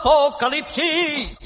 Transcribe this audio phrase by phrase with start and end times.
[0.00, 1.36] Apocalipsis.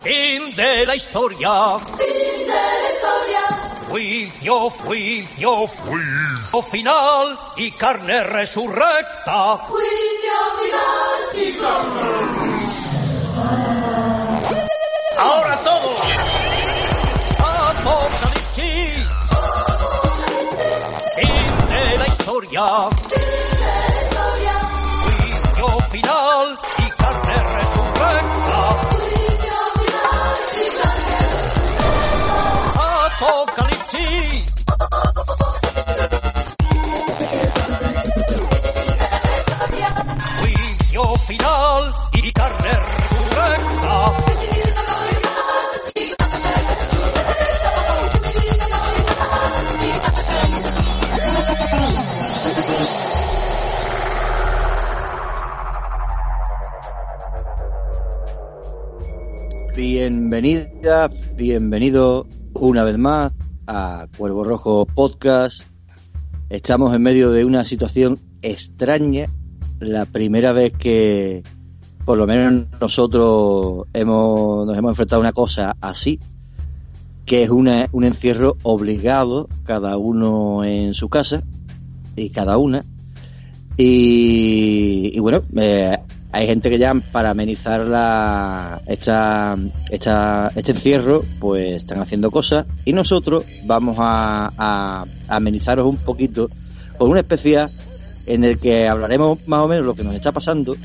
[0.00, 1.78] Fin de la historia.
[1.78, 3.42] Fin de la historia.
[3.88, 9.58] Juicio, juicio, juicio final y carne resurrecta.
[9.58, 11.56] Juicio final y
[15.18, 16.00] Ahora todos.
[17.78, 19.06] Apocalipsis.
[21.14, 23.45] Fin de la historia.
[59.76, 63.32] Bienvenida, bienvenido una vez más
[63.66, 65.60] a Cuervo Rojo Podcast.
[66.48, 69.26] Estamos en medio de una situación extraña,
[69.80, 71.42] la primera vez que
[72.04, 76.20] por lo menos nosotros hemos, nos hemos enfrentado a una cosa así,
[77.24, 81.42] que es una, un encierro obligado, cada uno en su casa
[82.14, 82.84] y cada una.
[83.76, 85.98] Y, y bueno, eh,
[86.36, 89.56] hay gente que ya para amenizar la, esta,
[89.90, 96.50] esta, este encierro, pues están haciendo cosas y nosotros vamos a, amenizaros un poquito
[96.98, 97.72] con una especial
[98.26, 100.76] en el que hablaremos más o menos lo que nos está pasando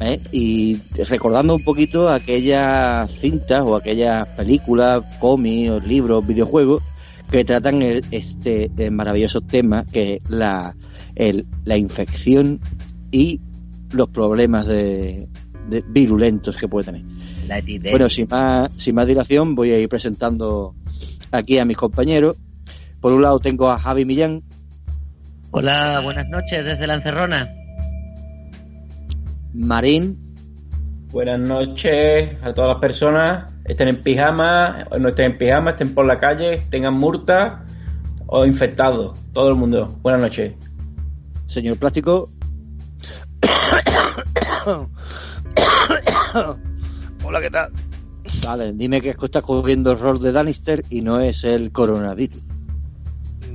[0.00, 0.20] ¿eh?
[0.32, 0.78] y
[1.08, 6.82] recordando un poquito aquellas cintas o aquellas películas, cómics, libros, videojuegos
[7.30, 10.74] que tratan el, este el maravilloso tema que es la,
[11.14, 12.60] el, la infección
[13.12, 13.40] y
[13.92, 15.28] los problemas de,
[15.68, 17.02] de virulentos que puede tener.
[17.46, 17.62] La.
[17.90, 20.74] Bueno, sin más, sin más dilación, voy a ir presentando
[21.32, 22.36] aquí a mis compañeros.
[23.00, 24.42] Por un lado tengo a Javi Millán,
[25.52, 27.48] Hola, buenas noches desde la Encerrona.
[29.52, 30.16] Marín,
[31.10, 33.52] Buenas noches a todas las personas.
[33.64, 37.64] Estén en pijama, o no estén en pijama, estén por la calle, tengan murta
[38.28, 39.18] o infectados.
[39.32, 39.98] Todo el mundo.
[40.02, 40.54] Buenas noches.
[41.48, 42.30] señor Plástico,
[47.24, 47.72] Hola, ¿qué tal?
[48.46, 52.40] vale, dime que estás cogiendo el rol de Danister y no es el coronavirus.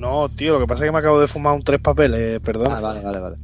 [0.05, 2.67] No, tío, lo que pasa es que me acabo de fumar un tres papeles, perdón.
[2.71, 3.37] Ah, vale, vale, vale.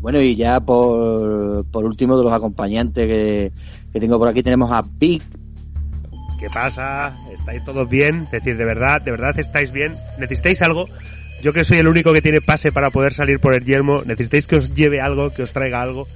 [0.00, 3.52] Bueno, y ya por, por último de los acompañantes que,
[3.92, 5.22] que tengo por aquí tenemos a Big,
[6.40, 7.16] ¿Qué pasa?
[7.32, 8.24] ¿Estáis todos bien?
[8.24, 9.96] Es decir, de verdad, de verdad estáis bien.
[10.18, 10.86] ¿Necesitáis algo?
[11.40, 14.46] Yo que soy el único que tiene pase para poder salir por el yermo, ¿necesitáis
[14.46, 16.08] que os lleve algo, que os traiga algo?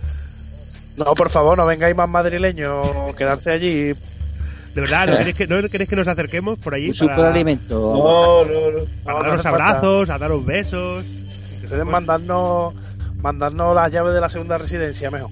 [0.97, 3.95] No, por favor, no vengáis más madrileños, quedarse allí.
[4.75, 5.07] ¿De verdad?
[5.07, 7.79] ¿No queréis que, no queréis que nos acerquemos por allí un para, superalimento.
[7.79, 8.87] No, no, no.
[9.05, 11.07] para No, no daros abrazos, a daros besos?
[11.63, 12.75] Ustedes mandarnos,
[13.17, 15.31] mandarnos las llaves de la segunda residencia, mejor.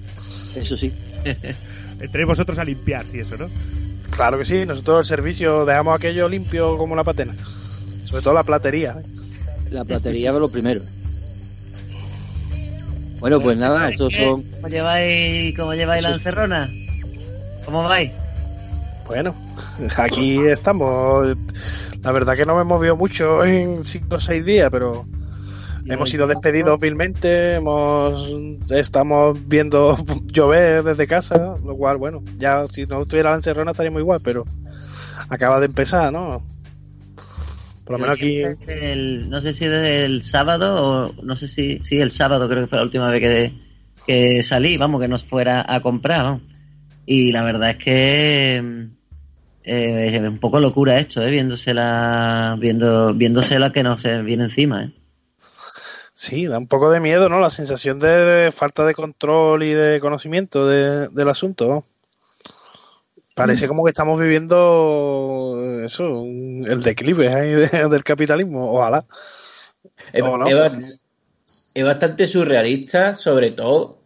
[0.55, 0.93] Eso sí.
[1.99, 3.49] Entréis vosotros a limpiar, si eso, ¿no?
[4.11, 7.35] Claro que sí, nosotros el servicio dejamos aquello limpio como la patena.
[8.03, 8.97] Sobre todo la platería.
[8.99, 9.05] ¿eh?
[9.71, 10.81] La platería es lo primero.
[13.19, 14.43] Bueno, pues nada, estos son.
[14.43, 16.71] ¿Cómo lleváis, cómo lleváis la Encerrona?
[17.65, 18.11] ¿Cómo vais?
[19.07, 19.33] Bueno,
[19.97, 21.27] aquí estamos.
[22.03, 25.05] La verdad que no me he movido mucho en 5 o 6 días, pero
[25.85, 28.29] hemos sido despedidos vilmente, hemos
[28.71, 29.97] estamos viendo
[30.33, 34.45] llover desde casa, lo cual, bueno, ya si no estuviera la encerrona estaríamos igual, pero
[35.29, 36.45] acaba de empezar, ¿no?
[37.85, 38.41] Por lo menos aquí...
[38.67, 42.63] El- no sé si desde el sábado o no sé si sí el sábado creo
[42.63, 43.53] que fue la última vez que,
[44.05, 46.23] que salí, vamos, que nos fuera a comprar.
[46.23, 46.41] vamos.
[47.05, 48.89] Y la verdad es que
[49.67, 51.29] eh, es un poco locura esto, ¿eh?
[51.31, 54.85] viéndose la, viendo, viéndose la que nos viene encima.
[54.85, 54.93] ¿eh?
[56.13, 57.39] Sí, da un poco de miedo, ¿no?
[57.39, 61.85] La sensación de falta de control y de conocimiento de- del asunto, ¿no?
[63.35, 69.05] Parece como que estamos viviendo eso, un- el declive ahí de- del capitalismo, ojalá.
[70.11, 70.47] Es, No, no.
[70.47, 70.71] es ba-
[71.75, 73.99] es bastante surrealista, sobre todo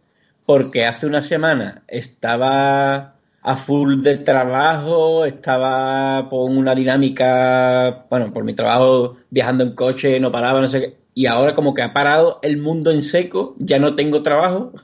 [0.44, 8.44] porque hace una semana estaba a full de trabajo, estaba con una dinámica, bueno, por
[8.44, 11.92] mi trabajo viajando en coche, no paraba, no sé qué, y ahora como que ha
[11.92, 14.72] parado el mundo en seco, ya no tengo trabajo,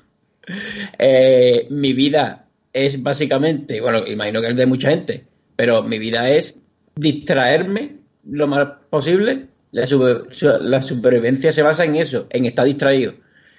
[0.99, 5.27] Eh, mi vida es básicamente, bueno, imagino que es de mucha gente,
[5.57, 6.57] pero mi vida es
[6.97, 9.49] distraerme lo más posible.
[9.73, 13.13] La, super- su- la supervivencia se basa en eso, en estar distraído.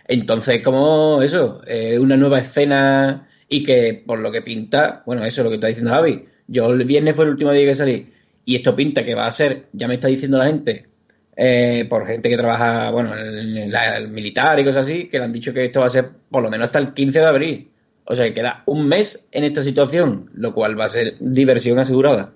[0.08, 5.42] Entonces, como eso, eh, una nueva escena y que por lo que pinta, bueno, eso
[5.42, 6.26] es lo que está diciendo Javi.
[6.48, 8.08] Yo el viernes fue el último día que salí
[8.46, 10.86] y esto pinta que va a ser, ya me está diciendo la gente,
[11.36, 15.26] eh, por gente que trabaja, bueno, en la- el militar y cosas así, que le
[15.26, 17.72] han dicho que esto va a ser por lo menos hasta el 15 de abril.
[18.06, 21.78] O sea, que queda un mes en esta situación, lo cual va a ser diversión
[21.80, 22.32] asegurada.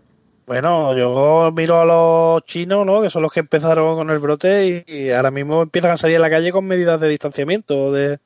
[0.46, 3.02] Bueno, yo miro a los chinos, ¿no?
[3.02, 6.18] Que son los que empezaron con el brote y, y ahora mismo empiezan a salir
[6.18, 8.20] a la calle con medidas de distanciamiento de,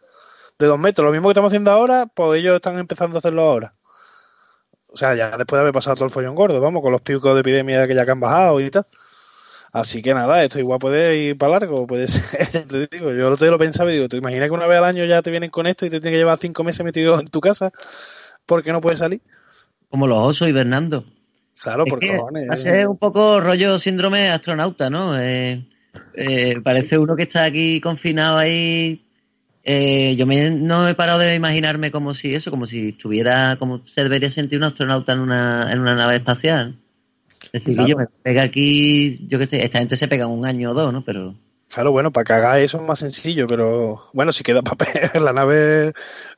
[0.60, 1.06] de dos metros.
[1.06, 3.74] Lo mismo que estamos haciendo ahora, pues ellos están empezando a hacerlo ahora.
[4.92, 7.34] O sea, ya después de haber pasado todo el follón gordo, vamos, con los picos
[7.34, 8.86] de epidemia que ya que han bajado y tal.
[9.74, 13.46] Así que nada, esto igual puede ir para largo, puede ser, te digo, yo otro
[13.46, 15.50] día lo pensaba y digo, ¿te imaginas que una vez al año ya te vienen
[15.50, 17.72] con esto y te tienen que llevar cinco meses metido en tu casa
[18.46, 19.22] porque no puedes salir?
[19.90, 21.06] Como los osos hibernando.
[21.62, 22.50] Claro, Es por cojones.
[22.50, 25.20] va a ser un poco rollo síndrome astronauta, ¿no?
[25.20, 25.68] Eh,
[26.14, 29.07] eh, parece uno que está aquí confinado ahí.
[29.70, 33.86] Eh, yo me- no he parado de imaginarme como si eso, como si estuviera, como
[33.86, 36.80] se debería sentir un astronauta en una, en una nave espacial.
[37.52, 40.46] Es decir, que yo me pega aquí, yo qué sé, esta gente se pega un
[40.46, 41.04] año o dos, ¿no?
[41.04, 41.36] Pero
[41.70, 45.34] Claro, bueno, para cagar eso es más sencillo, pero bueno, si queda papel en la
[45.34, 45.92] nave,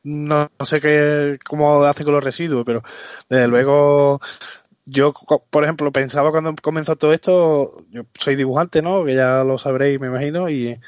[0.03, 2.81] no, no sé qué, cómo hace con los residuos, pero
[3.29, 4.19] desde luego,
[4.85, 5.13] yo,
[5.51, 9.05] por ejemplo, pensaba cuando comenzó todo esto, yo soy dibujante, ¿no?
[9.05, 10.79] Que ya lo sabréis, me imagino, y,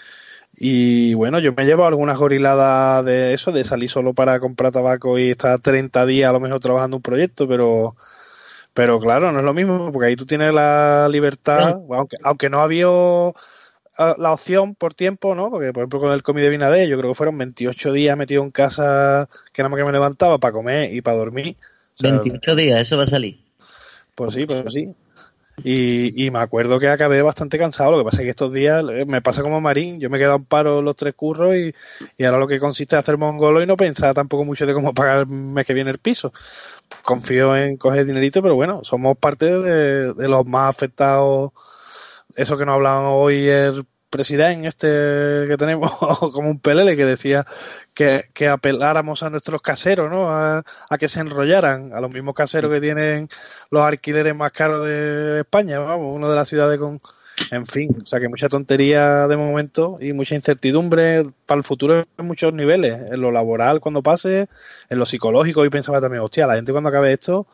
[0.53, 5.17] y bueno, yo me llevo algunas goriladas de eso, de salir solo para comprar tabaco
[5.17, 7.95] y estar 30 días a lo mejor trabajando un proyecto, pero
[8.73, 12.61] pero claro, no es lo mismo, porque ahí tú tienes la libertad, aunque, aunque no
[12.61, 15.49] había ah, la opción por tiempo, ¿no?
[15.49, 18.43] Porque, por ejemplo, con el comité de Binadé, yo creo que fueron 28 días metido
[18.43, 21.57] en casa, que nada más que me levantaba para comer y para dormir.
[21.95, 23.41] O sea, 28 días, eso va a salir.
[24.15, 24.95] pues sí, pues sí.
[25.63, 27.91] Y, y me acuerdo que acabé bastante cansado.
[27.91, 29.99] Lo que pasa es que estos días eh, me pasa como Marín.
[29.99, 31.73] Yo me he quedado en paro los tres curros y,
[32.17, 34.93] y ahora lo que consiste es hacer mongolo y no pensar tampoco mucho de cómo
[34.93, 36.31] pagar el mes que viene el piso.
[37.03, 41.51] Confío en coger dinerito, pero bueno, somos parte de, de los más afectados.
[42.35, 47.45] Eso que nos hablaban hoy el presidente este que tenemos como un pelele que decía
[47.95, 50.29] que, que apeláramos a nuestros caseros, ¿no?
[50.29, 53.29] A, a que se enrollaran, a los mismos caseros que tienen
[53.71, 57.01] los alquileres más caros de España, vamos, uno de las ciudades con...
[57.49, 62.05] En fin, o sea que mucha tontería de momento y mucha incertidumbre para el futuro
[62.17, 64.47] en muchos niveles, en lo laboral cuando pase,
[64.89, 67.47] en lo psicológico y pensaba también, hostia, la gente cuando acabe esto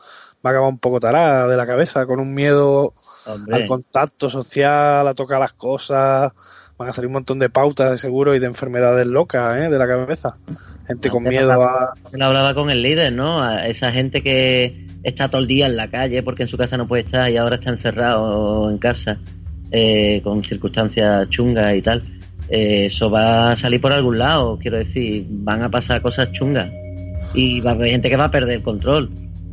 [0.44, 2.92] va a acabar un poco tarada de la cabeza, con un miedo
[3.28, 3.56] Hombre.
[3.56, 6.32] al contacto social, a tocar las cosas,
[6.76, 9.68] van a salir un montón de pautas de seguro y de enfermedades locas ¿eh?
[9.68, 10.38] de la cabeza.
[10.86, 12.16] Gente con miedo hablaba- a...
[12.16, 13.42] Lo hablaba con el líder, ¿no?
[13.42, 16.76] A esa gente que está todo el día en la calle porque en su casa
[16.76, 19.18] no puede estar y ahora está encerrado en casa
[19.70, 22.18] eh, con circunstancias chungas y tal.
[22.48, 26.70] Eh, eso va a salir por algún lado, quiero decir, van a pasar cosas chungas
[27.34, 29.10] y va a haber gente que va a perder el control,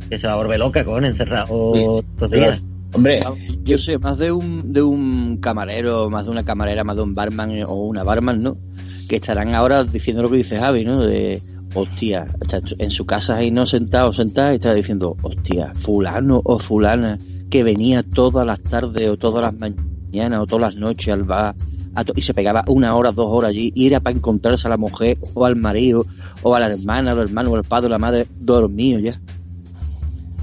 [0.08, 2.62] que se va a volver loca con encerrado Sí, sí, los días.
[2.92, 3.20] Hombre,
[3.64, 7.14] Yo sé, más de un, de un camarero, más de una camarera, más de un
[7.14, 8.56] barman o una barman, ¿no?
[9.08, 11.00] Que estarán ahora diciendo lo que dice Javi, ¿no?
[11.00, 11.42] De,
[11.74, 12.26] hostia,
[12.78, 17.18] en su casa ahí no sentado, sentada, y está diciendo, hostia, fulano o fulana
[17.50, 21.54] que venía todas las tardes o todas las mañanas o todas las noches al bar
[21.94, 24.70] a to- y se pegaba una hora, dos horas allí y era para encontrarse a
[24.70, 26.04] la mujer o al marido
[26.42, 29.20] o a la hermana, al hermano o al padre o la madre dormido ya.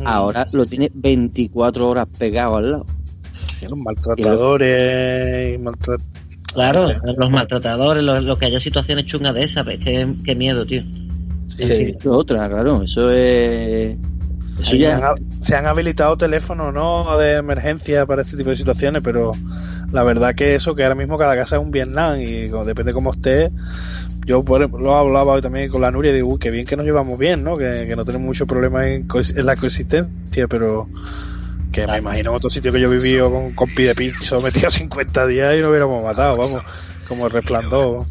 [0.06, 2.86] Ahora lo tiene 24 horas pegado al lado.
[3.62, 6.02] Los maltratadores y maltrat-
[6.54, 7.00] Claro, No sé.
[7.18, 10.84] los maltratadores, los, los que haya situaciones chungas de esas, ves qué, qué miedo, tío.
[11.48, 13.96] Sí, otra, claro, eso es.
[14.60, 14.98] Eso Ahí se, ya.
[14.98, 19.34] han, se han habilitado teléfonos no de emergencia para este tipo de situaciones, pero
[19.92, 22.94] la verdad que eso, que ahora mismo cada casa es un Vietnam y como- depende
[22.94, 23.50] cómo esté.
[24.26, 26.66] Yo por ejemplo, lo hablaba hoy también con la Nuria y digo, uy, qué bien
[26.66, 27.58] que nos llevamos bien, ¿no?
[27.58, 30.88] Que, que no tenemos mucho problema en, en la coexistencia, pero
[31.74, 34.70] que me imagino en otro sitio que yo vivido con, con pie de piso metido
[34.70, 36.62] 50 días y nos hubiéramos matado, vamos,
[37.08, 38.06] como resplandor.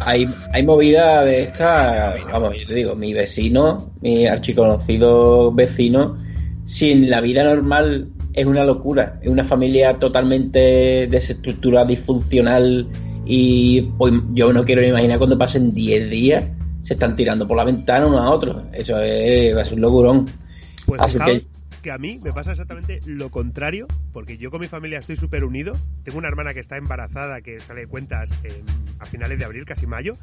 [0.00, 6.18] hay, hay movida de esta, vamos, yo te digo, mi vecino, mi archiconocido vecino,
[6.64, 12.88] si en la vida normal es una locura, es una familia totalmente desestructurada, disfuncional
[13.26, 16.48] y pues yo no quiero ni imaginar cuando pasen 10 días
[16.82, 19.80] se están tirando por la ventana uno a otro, eso es, va a ser un
[19.80, 20.26] locurón.
[20.86, 21.46] Pues Así que-
[21.82, 25.44] que a mí me pasa exactamente lo contrario, porque yo con mi familia estoy súper
[25.44, 25.74] unido.
[26.02, 28.64] Tengo una hermana que está embarazada, que sale de cuentas en-
[28.98, 30.14] a finales de abril, casi mayo.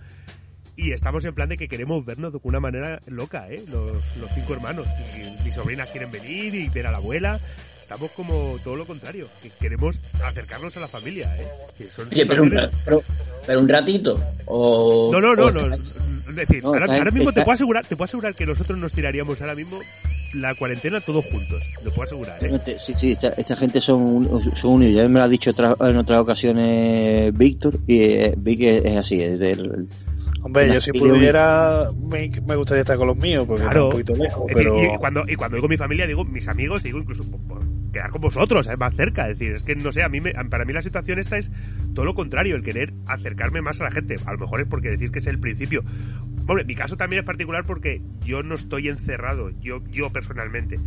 [0.75, 3.62] Y estamos en plan de que queremos vernos de una manera loca, ¿eh?
[3.70, 4.88] Los, los cinco hermanos.
[5.18, 7.40] Y mis sobrinas quieren venir y ver a la abuela.
[7.82, 11.48] Estamos como todo lo contrario, que queremos acercarnos a la familia, ¿eh?
[11.78, 12.50] Que son Oye, pero un,
[12.86, 13.04] pero,
[13.46, 14.18] pero un ratito.
[14.46, 15.75] O, No, no, no, o- no.
[15.75, 19.42] Es decir, No, ahora, mismo te puedo asegurar, te puedo asegurar que nosotros nos tiraríamos
[19.42, 19.82] ahora mismo
[20.34, 21.62] la cuarentena todos juntos.
[21.84, 22.50] Lo puedo asegurar, ¿eh?
[22.50, 24.96] Gente- Sí, sí, esta, esta gente son, son unidos.
[25.04, 28.98] Ya me lo ha dicho otra- en otras ocasiones Víctor, y eh, vi que es
[28.98, 29.90] así, es del...
[30.44, 33.90] Hombre, yo si pudiera, me, me gustaría estar con los míos, porque Claro.
[33.90, 36.82] está un poquito lejos, decir, y, cuando, y cuando digo mi familia, digo mis amigos,
[36.84, 38.76] digo incluso por, por quedar con vosotros, ¿eh?
[38.78, 39.30] más cerca.
[39.30, 41.52] Es decir, es que no sé, a mí me- para mí la situación esta es
[41.94, 44.16] todo lo contrario, el querer acercarme más a la gente.
[44.26, 45.84] A lo mejor es porque decís que es el principio.
[46.48, 50.78] Hombre, mi caso también es particular porque yo no estoy encerrado, yo, yo personalmente.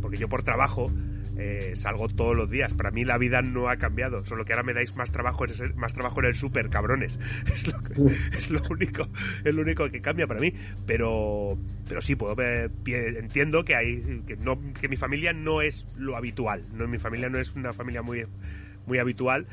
[0.00, 0.90] Porque yo por trabajo
[1.38, 2.72] eh, salgo todos los días.
[2.72, 5.44] Para mí la vida no ha cambiado, solo que ahora me dais más trabajo,
[5.76, 7.18] más trabajo en el súper, cabrones.
[7.52, 7.94] Es lo, que-
[8.36, 9.08] es lo único,
[9.44, 10.52] es lo único que cambia para mí.
[10.86, 15.62] Pero, pero sí, puedo ver- pie- entiendo que hay, que no, que mi familia no
[15.62, 16.64] es lo habitual.
[16.72, 18.24] No, mi familia no es una familia muy,
[18.86, 19.46] muy habitual.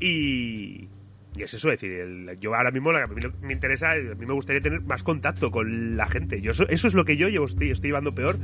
[0.00, 0.88] Y,
[1.36, 3.92] y es eso, es decir, el- yo ahora mismo lo que a mí me interesa,
[3.92, 6.40] a mí me gustaría tener más contacto con la gente.
[6.40, 8.38] Yo eso, eso es lo que yo llevo, estoy, estoy llevando peor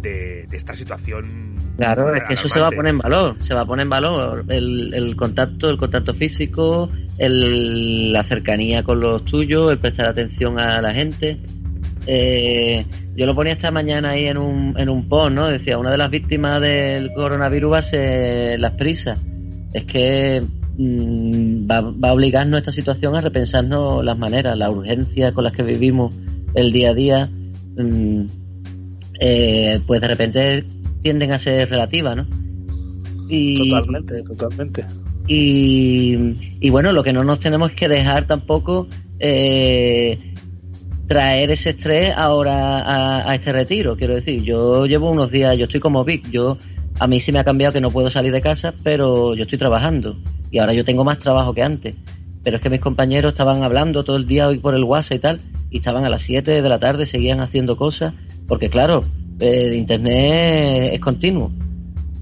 [0.00, 1.56] de, de esta situación.
[1.76, 3.90] Claro, es que eso se va a poner en valor, se va a poner en
[3.90, 10.06] valor el, el contacto, el contacto físico, el, la cercanía con los tuyos, el prestar
[10.06, 11.38] atención a la gente.
[12.06, 15.48] Eh, yo lo ponía esta mañana ahí en un, en un post, ¿no?
[15.48, 19.20] Decía, una de las víctimas del coronavirus va a ser las prisas.
[19.72, 20.42] Es que
[20.80, 25.62] va, va a obligarnos esta situación a repensarnos las maneras, las urgencias con las que
[25.62, 26.14] vivimos
[26.54, 27.30] el día a día.
[27.76, 28.22] mm,
[29.20, 30.64] eh, pues de repente
[31.02, 32.26] tienden a ser relativas, ¿no?
[33.28, 34.84] Y, Totalmente, totalmente.
[35.28, 36.16] y,
[36.60, 40.18] y bueno, lo que no nos tenemos que dejar tampoco eh,
[41.06, 43.96] traer ese estrés ahora a, a este retiro.
[43.96, 46.56] Quiero decir, yo llevo unos días, yo estoy como Vic, yo
[47.00, 49.58] a mí sí me ha cambiado que no puedo salir de casa, pero yo estoy
[49.58, 50.18] trabajando
[50.50, 51.94] y ahora yo tengo más trabajo que antes.
[52.42, 55.18] Pero es que mis compañeros estaban hablando todo el día hoy por el WhatsApp y
[55.18, 55.40] tal,
[55.70, 58.12] y estaban a las 7 de la tarde, seguían haciendo cosas,
[58.46, 59.02] porque claro,
[59.40, 61.50] eh, Internet es continuo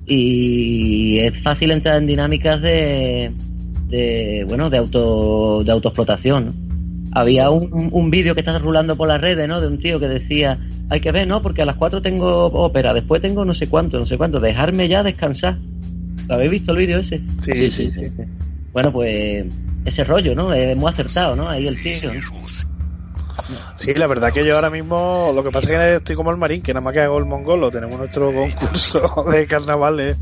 [0.06, 3.32] y es fácil entrar en dinámicas de,
[3.88, 6.67] de bueno de auto de autoexplotación.
[7.20, 10.08] Había un, un vídeo que está rulando por las redes no de un tío que
[10.08, 10.58] decía
[10.88, 13.98] hay que ver no porque a las 4 tengo ópera después tengo no sé cuánto
[13.98, 15.58] no sé cuánto dejarme ya descansar
[16.28, 17.22] ¿lo habéis visto el vídeo ese?
[17.44, 18.10] Sí, sí, sí.
[18.72, 19.46] bueno pues
[19.84, 22.20] ese rollo no es muy acertado no ahí el tío ¿no?
[23.74, 26.36] Sí, la verdad que yo ahora mismo, lo que pasa es que estoy como el
[26.36, 30.18] marín, que nada más que hago el mongolo, tenemos nuestro concurso de carnavales.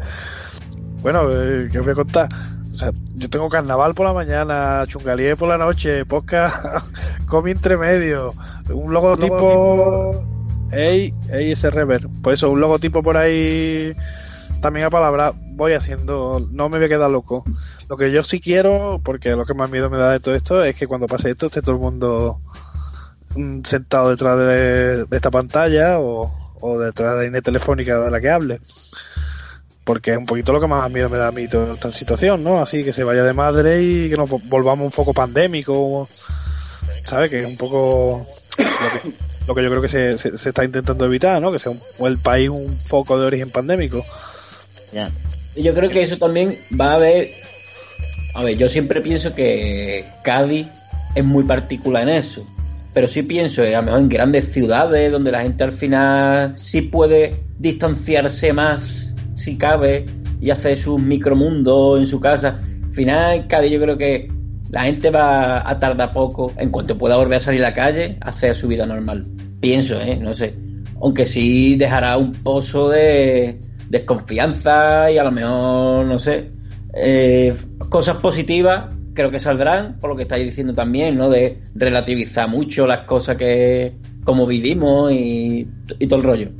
[1.02, 2.28] Bueno, eh, ¿qué os voy a contar?
[2.70, 6.90] O sea, yo tengo carnaval por la mañana, chungalier por la noche, podcast,
[7.26, 8.34] comi entre medio,
[8.68, 10.24] un logotipo,
[10.72, 12.08] ey, ey, ese rever.
[12.22, 13.94] Por eso, un logotipo por ahí
[14.60, 17.44] también a palabra voy haciendo, no me voy a quedar loco.
[17.88, 20.64] Lo que yo sí quiero, porque lo que más miedo me da de todo esto,
[20.64, 22.40] es que cuando pase esto esté todo el mundo
[23.36, 26.30] mm, sentado detrás de, de esta pantalla o,
[26.60, 28.60] o detrás de la línea telefónica de la que hable.
[29.86, 32.42] Porque es un poquito lo que más miedo me da a mí toda esta situación,
[32.42, 32.60] ¿no?
[32.60, 36.08] Así que se vaya de madre y que nos volvamos un foco pandémico,
[37.04, 37.30] ¿sabes?
[37.30, 38.26] Que es un poco
[39.46, 41.52] lo que, yo creo que se, se, se está intentando evitar, ¿no?
[41.52, 44.04] Que sea un- el país un foco de origen pandémico.
[44.92, 45.12] ya
[45.54, 47.30] Y Yo creo que eso también va a haber.
[48.34, 50.66] A ver, yo siempre pienso que Cádiz
[51.14, 52.44] es muy particular en eso.
[52.92, 56.56] Pero sí pienso, eh, a lo mejor en grandes ciudades donde la gente al final
[56.58, 59.05] sí puede distanciarse más,
[59.36, 60.04] si cabe,
[60.40, 62.60] y hacer sus micromundos en su casa.
[62.84, 64.30] Al final, Cádiz yo creo que
[64.70, 68.18] la gente va a tardar poco, en cuanto pueda volver a salir a la calle,
[68.20, 69.26] a hacer su vida normal.
[69.60, 70.16] Pienso, ¿eh?
[70.20, 70.54] No sé.
[71.00, 76.50] Aunque sí dejará un pozo de desconfianza y a lo mejor, no sé,
[76.94, 77.54] eh,
[77.88, 81.30] cosas positivas creo que saldrán, por lo que estáis diciendo también, ¿no?
[81.30, 85.66] De relativizar mucho las cosas que, como vivimos y,
[85.98, 86.50] y todo el rollo.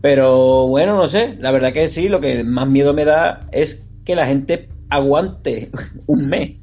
[0.00, 3.90] Pero bueno, no sé, la verdad que sí, lo que más miedo me da es
[4.04, 5.70] que la gente aguante
[6.06, 6.56] un mes.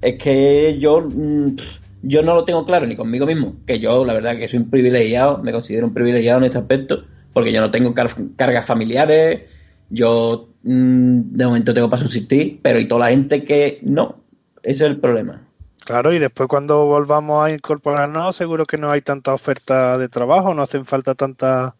[0.00, 1.56] Es que yo, mm,
[2.02, 4.70] yo no lo tengo claro ni conmigo mismo, que yo la verdad que soy un
[4.70, 9.42] privilegiado, me considero un privilegiado en este aspecto, porque yo no tengo car- cargas familiares,
[9.90, 14.24] yo mm, de momento tengo para subsistir, pero y toda la gente que no,
[14.62, 15.42] ese es el problema.
[15.84, 20.52] Claro, y después cuando volvamos a incorporarnos, seguro que no hay tanta oferta de trabajo,
[20.54, 21.74] no hacen falta tantas,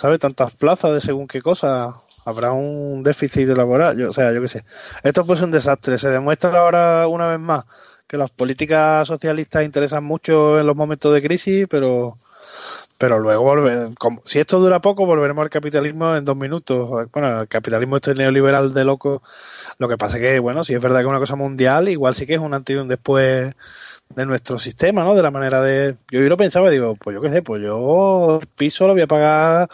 [0.00, 0.18] ¿sabes?
[0.20, 1.94] Tantas plazas de según qué cosa.
[2.24, 4.64] Habrá un déficit laboral, yo, o sea, yo qué sé.
[5.02, 5.98] Esto pues es un desastre.
[5.98, 7.64] Se demuestra ahora una vez más
[8.06, 12.18] que las políticas socialistas interesan mucho en los momentos de crisis, pero
[12.98, 16.88] pero luego volver, como- si esto dura poco, volveremos al capitalismo en dos minutos.
[17.12, 19.22] Bueno, el capitalismo este neoliberal de loco.
[19.78, 22.14] Lo que pasa es que, bueno, si es verdad que es una cosa mundial, igual
[22.14, 23.54] sí que es un antes y un después
[24.14, 25.14] de nuestro sistema, ¿no?
[25.14, 25.94] De la manera de.
[26.10, 28.92] Yo, yo lo pensaba y digo, pues yo qué sé, pues yo el piso lo
[28.94, 29.68] voy a pagar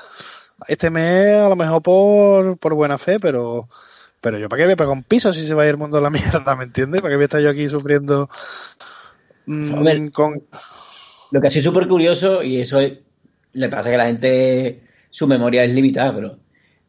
[0.68, 3.68] este mes a lo mejor por, por buena fe, pero.
[4.20, 5.76] Pero yo, ¿para qué voy a pagar un piso si se va a ir el
[5.76, 7.00] mundo a la mierda, ¿me entiendes?
[7.00, 8.28] ¿Para qué voy a estar yo aquí sufriendo
[9.46, 10.42] mm, con,
[11.30, 12.98] Lo que ha sido súper curioso, y eso es-
[13.52, 16.38] le pasa que la gente, su memoria es limitada, pero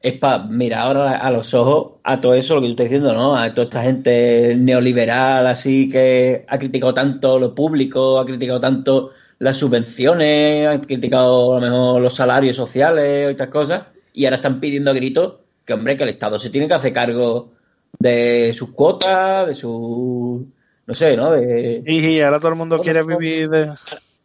[0.02, 3.14] es para mirar ahora a los ojos a todo eso, lo que tú estás diciendo,
[3.14, 3.36] ¿no?
[3.36, 9.12] A toda esta gente neoliberal, así que ha criticado tanto lo público, ha criticado tanto
[9.40, 14.38] las subvenciones, ha criticado a lo mejor los salarios sociales y estas cosas, y ahora
[14.38, 15.36] están pidiendo a gritos
[15.66, 17.52] que, hombre, que el Estado se tiene que hacer cargo
[18.00, 20.48] de sus cuotas, de su...
[20.86, 21.32] no sé, ¿no?
[21.32, 23.70] De, Y ahora todo el mundo quiere vivir de...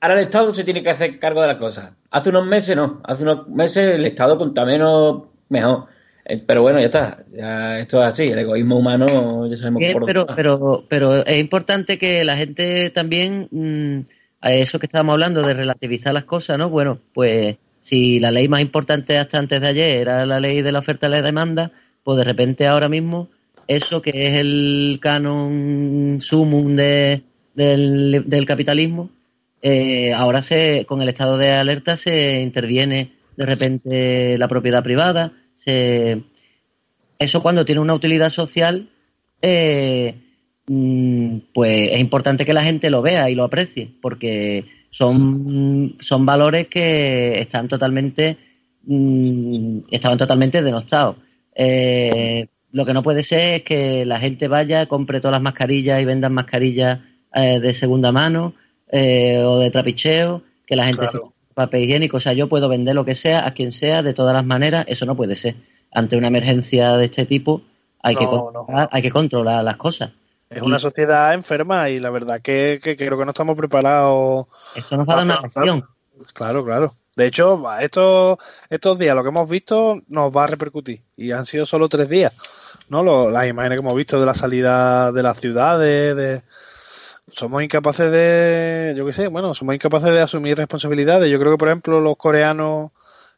[0.00, 1.93] Ahora el Estado se tiene que hacer cargo de las cosas.
[2.11, 3.00] Hace unos meses no.
[3.05, 5.87] Hace unos meses el Estado contra menos mejor.
[6.25, 7.25] Eh, Pero bueno, ya está.
[7.32, 8.25] Ya esto es así.
[8.25, 12.37] El egoísmo humano ya sabemos Bien, por pero, dónde pero, pero es importante que la
[12.37, 14.00] gente también, mm,
[14.40, 16.68] a eso que estábamos hablando de relativizar las cosas, ¿no?
[16.68, 20.73] Bueno, pues si la ley más importante hasta antes de ayer era la ley de
[20.73, 21.73] la oferta y la demanda,
[22.04, 23.28] pues de repente ahora mismo
[23.66, 27.23] eso que es el canon sumum de,
[27.54, 29.11] del, del capitalismo,
[29.62, 35.32] eh, ahora se con el estado de alerta se interviene de repente la propiedad privada,
[35.64, 36.23] se
[37.23, 38.88] eso cuando tiene una utilidad social,
[39.40, 40.14] eh,
[40.66, 46.26] mm, pues es importante que la gente lo vea y lo aprecie, porque son, son
[46.26, 48.37] valores que están totalmente,
[48.85, 51.16] mm, estaban totalmente denostados.
[51.54, 56.02] Eh, lo que no puede ser es que la gente vaya, compre todas las mascarillas
[56.02, 57.00] y vendan mascarillas
[57.35, 58.54] eh, de segunda mano
[58.90, 61.35] eh, o de trapicheo, que la gente Claro.
[61.54, 62.16] Papel higiénico.
[62.16, 64.85] O sea, yo puedo vender lo que sea a quien sea, de todas las maneras.
[64.88, 65.56] Eso no puede ser.
[65.92, 67.62] Ante una emergencia de este tipo,
[68.02, 70.11] hay, que, No, controlar, hay que controlar las cosas.
[70.49, 74.47] Es una sociedad enferma y la verdad que, que creo que no estamos preparados.
[74.75, 75.88] Esto nos va a dar una Claro, lección.
[76.35, 76.97] Claro, claro.
[77.16, 78.38] De hecho, estos,
[78.71, 81.02] estos días, lo que hemos visto nos va a repercutir.
[81.16, 82.33] Y han sido solo tres días.
[82.88, 83.03] ¿no?
[83.03, 86.42] Lo- las imágenes que hemos visto de la salida de las ciudades, de...
[87.33, 91.31] Somos incapaces de, yo qué sé, bueno, somos incapaces de asumir responsabilidades.
[91.31, 92.90] Yo creo que, por ejemplo, los coreanos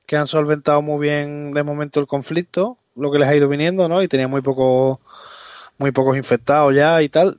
[0.04, 3.88] que han solventado muy bien de momento el conflicto, lo que les ha ido viniendo,
[3.88, 4.02] ¿no?
[4.02, 4.98] Y tenían muy pocos,
[5.78, 7.38] muy pocos infectados ya y tal.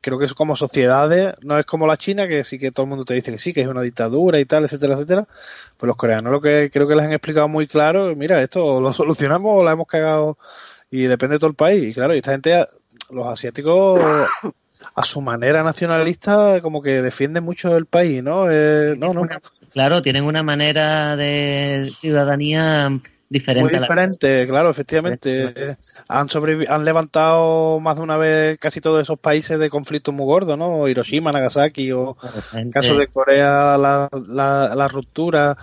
[0.00, 2.88] Creo que es como sociedades, no es como la China, que sí que todo el
[2.88, 5.28] mundo te dice que sí, que es una dictadura y tal, etcétera, etcétera.
[5.76, 8.94] Pues los coreanos lo que creo que les han explicado muy claro, mira, esto lo
[8.94, 10.38] solucionamos o la hemos cagado
[10.90, 11.90] y depende de todo el país.
[11.90, 12.64] Y claro, y esta gente,
[13.10, 14.00] los asiáticos,
[14.94, 18.50] a su manera nacionalista, como que defienden mucho el país, ¿no?
[18.50, 19.22] Eh, no, no,
[19.72, 25.52] Claro, tienen una manera de ciudadanía muy diferente a la diferente, claro, efectivamente.
[25.56, 25.76] Eh,
[26.08, 30.24] Han, sobrevi- han levantado más de una vez casi todos esos países de conflictos muy
[30.26, 30.86] gordos, ¿no?
[30.88, 32.16] Hiroshima, Nagasaki o
[32.54, 35.56] en caso de Corea, la, la, la ruptura.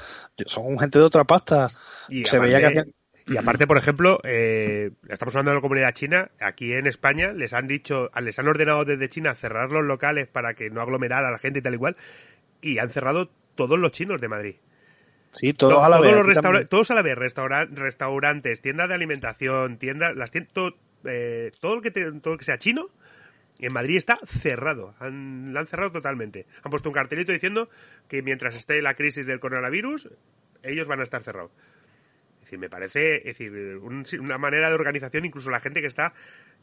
[0.46, 1.70] Son gente de otra pasta.
[2.10, 2.94] Y Se veía que hacían-
[3.26, 6.32] Y aparte, por ejemplo, eh, estamos hablando de la comunidad china.
[6.42, 10.56] Aquí en España les han dicho, les han ordenado desde China cerrar los locales para
[10.56, 11.96] que no aglomerara a la gente y tal igual.
[12.62, 14.56] Y han cerrado todos los chinos de Madrid.
[15.32, 16.18] Sí, todos To- a la todos vez.
[16.18, 20.78] los restaura- todos a la vez, restaura- restaurantes, tiendas de alimentación, tiendas, las tien- to-
[21.06, 22.90] eh, todo, lo que te- todo lo que sea chino,
[23.60, 24.96] en Madrid está cerrado.
[25.00, 26.46] Han, la han cerrado totalmente.
[26.64, 27.70] Han puesto un cartelito diciendo
[28.10, 30.10] que mientras esté la crisis del coronavirus,
[30.62, 31.52] ellos van a estar cerrados.
[32.58, 36.14] Me parece, es decir, un- una manera de organización, incluso la gente que está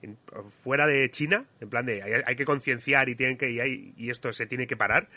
[0.02, 0.18] en-
[0.50, 3.94] fuera de China, en plan de hay, hay que concienciar y tienen que y, hay-
[3.96, 5.08] y esto se tiene que parar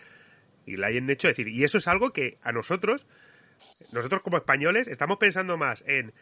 [0.66, 3.06] y la hayan hecho, decir, y eso es algo que a nosotros
[3.94, 6.14] nosotros como españoles estamos pensando más en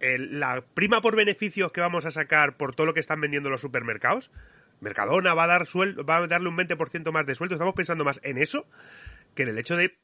[0.00, 3.60] la prima por beneficios que vamos a sacar por todo lo que están vendiendo los
[3.60, 4.30] supermercados.
[4.80, 7.54] Mercadona va a dar suel- va a darle un 20% más de sueldo.
[7.54, 8.66] Estamos pensando más en eso
[9.36, 9.96] que en el hecho de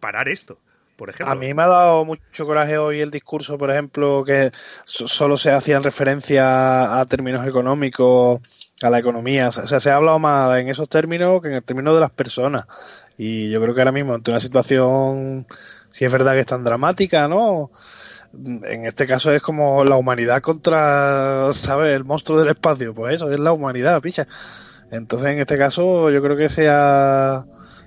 [0.00, 0.60] parar esto,
[0.96, 1.32] por ejemplo.
[1.32, 4.50] A mí me ha dado mucho coraje hoy el discurso, por ejemplo, que
[4.84, 8.40] so- solo se hacían referencia a términos económicos,
[8.82, 9.48] a la economía.
[9.48, 12.10] O sea, se ha hablado más en esos términos que en el término de las
[12.10, 12.66] personas.
[13.18, 15.46] Y yo creo que ahora mismo, ante una situación,
[15.90, 17.70] si es verdad que es tan dramática, ¿no?
[18.34, 21.94] En este caso es como la humanidad contra, ¿sabes?
[21.94, 22.94] El monstruo del espacio.
[22.94, 24.26] Pues eso, es la humanidad, picha.
[24.90, 26.48] Entonces, en este caso, yo creo que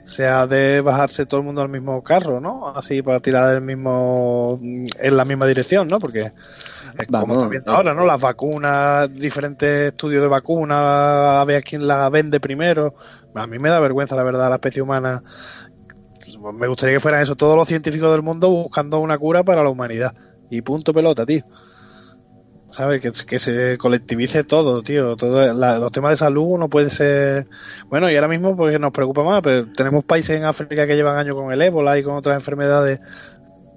[0.06, 2.70] se ha, sea de bajarse todo el mundo al mismo carro, ¿no?
[2.70, 6.00] Así para tirar del mismo en la misma dirección, ¿no?
[6.00, 6.32] Porque
[6.98, 8.06] es como está viendo ahora, ¿no?
[8.06, 12.94] Las vacunas, diferentes estudios de vacunas, a ver quién la vende primero.
[13.34, 15.22] A mí me da vergüenza, la verdad, la especie humana.
[16.54, 19.70] Me gustaría que fueran eso, todos los científicos del mundo buscando una cura para la
[19.70, 20.13] humanidad.
[20.50, 21.44] Y punto pelota, tío.
[22.67, 22.99] ¿Sabes?
[23.01, 25.15] Que, que se colectivice todo, tío.
[25.15, 27.47] Todo, la- los temas de salud no puede ser.
[27.89, 31.17] Bueno, y ahora mismo porque nos preocupa más, pero tenemos países en África que llevan
[31.17, 32.99] años con el ébola y con otras enfermedades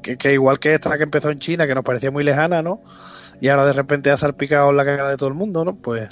[0.02, 2.80] que, que igual que esta que empezó en China, que nos parecía muy lejana, ¿no?
[3.40, 5.76] Y ahora de repente ha salpicado la cara de todo el mundo, ¿no?
[5.76, 6.08] Pues.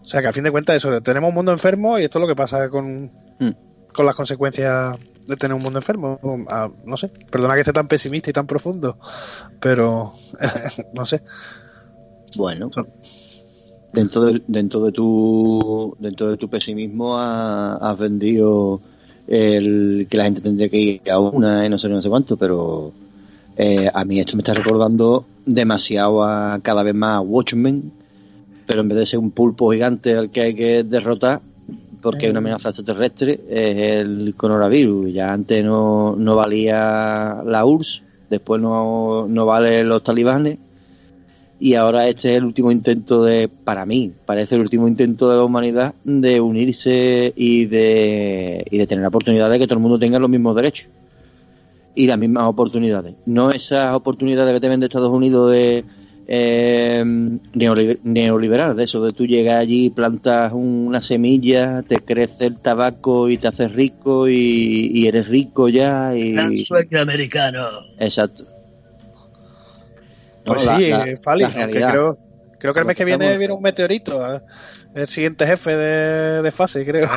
[0.00, 2.20] O sea que a fin de cuentas, eso, tenemos un mundo enfermo y esto es
[2.22, 3.50] lo que pasa con, Mm.
[3.92, 4.96] con las consecuencias
[5.26, 6.18] de tener un mundo enfermo.
[6.48, 8.96] Ah, no sé, perdona que esté tan pesimista y tan profundo,
[9.60, 10.10] pero
[10.94, 11.22] no sé.
[12.36, 12.70] Bueno,
[13.92, 18.80] dentro de, dentro de tu dentro de tu pesimismo ha- has vendido
[19.26, 22.36] el que la gente tendría que ir a una y no sé no sé cuánto,
[22.36, 22.92] pero
[23.56, 27.92] eh, a mí esto me está recordando demasiado a cada vez más a Watchmen,
[28.66, 31.40] pero en vez de ser un pulpo gigante al que hay que derrotar,
[32.02, 35.12] porque hay una amenaza extraterrestre, es el coronavirus.
[35.12, 40.58] Ya antes no, no valía la URSS, después no, no vale los talibanes
[41.64, 45.38] y ahora este es el último intento de, para mí, parece el último intento de
[45.38, 49.80] la humanidad de unirse y de, y de tener la oportunidad de que todo el
[49.80, 50.88] mundo tenga los mismos derechos
[51.94, 53.14] y las mismas oportunidades.
[53.24, 55.84] No esas oportunidades que te vende Estados Unidos de
[56.28, 57.02] eh,
[57.54, 63.30] neoliber- neoliberal, de eso, de tú llegas allí, plantas una semilla, te crece el tabaco
[63.30, 66.14] y te haces rico y, y eres rico ya.
[66.14, 66.32] Y...
[66.32, 67.62] Gran sueño americano.
[67.98, 68.53] Exacto.
[70.44, 71.90] Pues No, sí, la- la- Fali, la aunque realidad.
[71.90, 72.18] creo,
[72.58, 74.34] creo que el mes que viene viene un meteorito.
[74.36, 74.40] eh,
[74.94, 77.08] El siguiente jefe de, de fase, creo.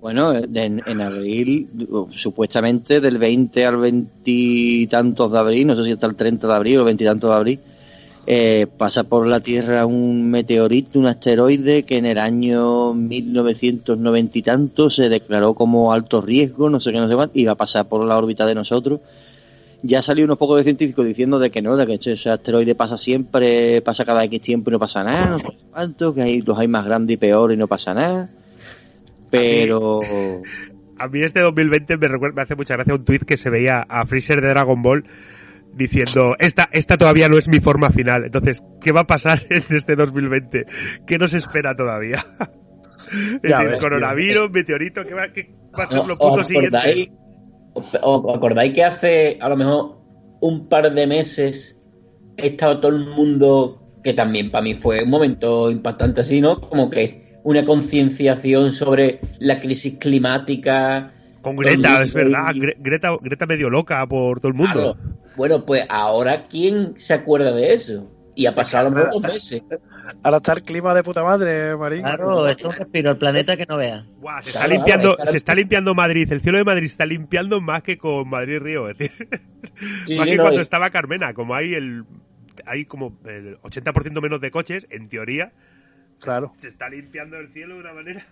[0.00, 1.68] Bueno, de- en, en abril,
[2.14, 6.46] supuestamente del 20 al 20 y tantos de abril, no sé si hasta el 30
[6.46, 7.60] de abril o 20 y tantos de abril,
[8.28, 14.42] eh, pasa por la Tierra un meteorito, un asteroide que en el año 1990 y
[14.42, 17.56] tanto se declaró como alto riesgo, no sé qué, no sé cuánto, y va a
[17.56, 19.00] pasar por la órbita de nosotros.
[19.82, 22.96] Ya salió unos pocos de científicos diciendo de que no, de que ese- asteroide pasa
[22.96, 25.38] siempre, pasa cada X tiempo y no pasa nada, no
[25.70, 28.30] cuánto, que hay, los hay más grandes y peores y no pasa nada.
[29.30, 30.00] Pero...
[30.98, 33.80] A mí este 2020 me, recuerda, me hace mucha gracia un tuit que se veía
[33.82, 35.04] a Freezer de Dragon Ball
[35.74, 38.24] diciendo, esta, esta todavía no es mi forma final.
[38.24, 40.64] Entonces, ¿qué va a pasar en este 2020?
[41.06, 42.16] ¿Qué nos espera todavía?
[42.16, 46.18] Es Ya decir, ves, coronavirus, meteorito, ¿qué va, qué va a ser ¿No- lo ¿Os
[46.18, 47.12] puto acordáis, siguiente?
[48.02, 49.96] Os- acordáis que hace a lo mejor
[50.40, 51.76] un par de meses
[52.36, 56.60] estaba todo el mundo, que también para mí fue un momento impactante así, ¿no?
[56.60, 61.12] Como que una concienciación sobre la crisis climática.
[61.42, 62.48] Con Greta, es verdad.
[62.54, 64.72] Gre- Greta, Greta medio loca por todo el mundo.
[64.72, 64.96] Claro.
[65.36, 68.10] Bueno, pues ahora, ¿quién se acuerda de eso?
[68.34, 69.62] Y ha pasado a lo mejor dos meses.
[70.22, 72.00] Ahora está el clima de puta madre, Marín.
[72.02, 74.06] Claro, esto es un respiro, el planeta que no vea.
[74.20, 77.60] Buah, se está limpiando, claro, se está limpiando Madrid, el cielo de Madrid está limpiando
[77.60, 79.28] más que con Madrid Río, es decir,
[80.06, 82.04] Sí, más sí, que no, cuando y- estaba Carmena, como hay el
[82.64, 85.52] hay como el 80% menos de coches, en teoría,
[86.20, 86.50] Claro.
[86.56, 88.26] se está limpiando el cielo de una manera.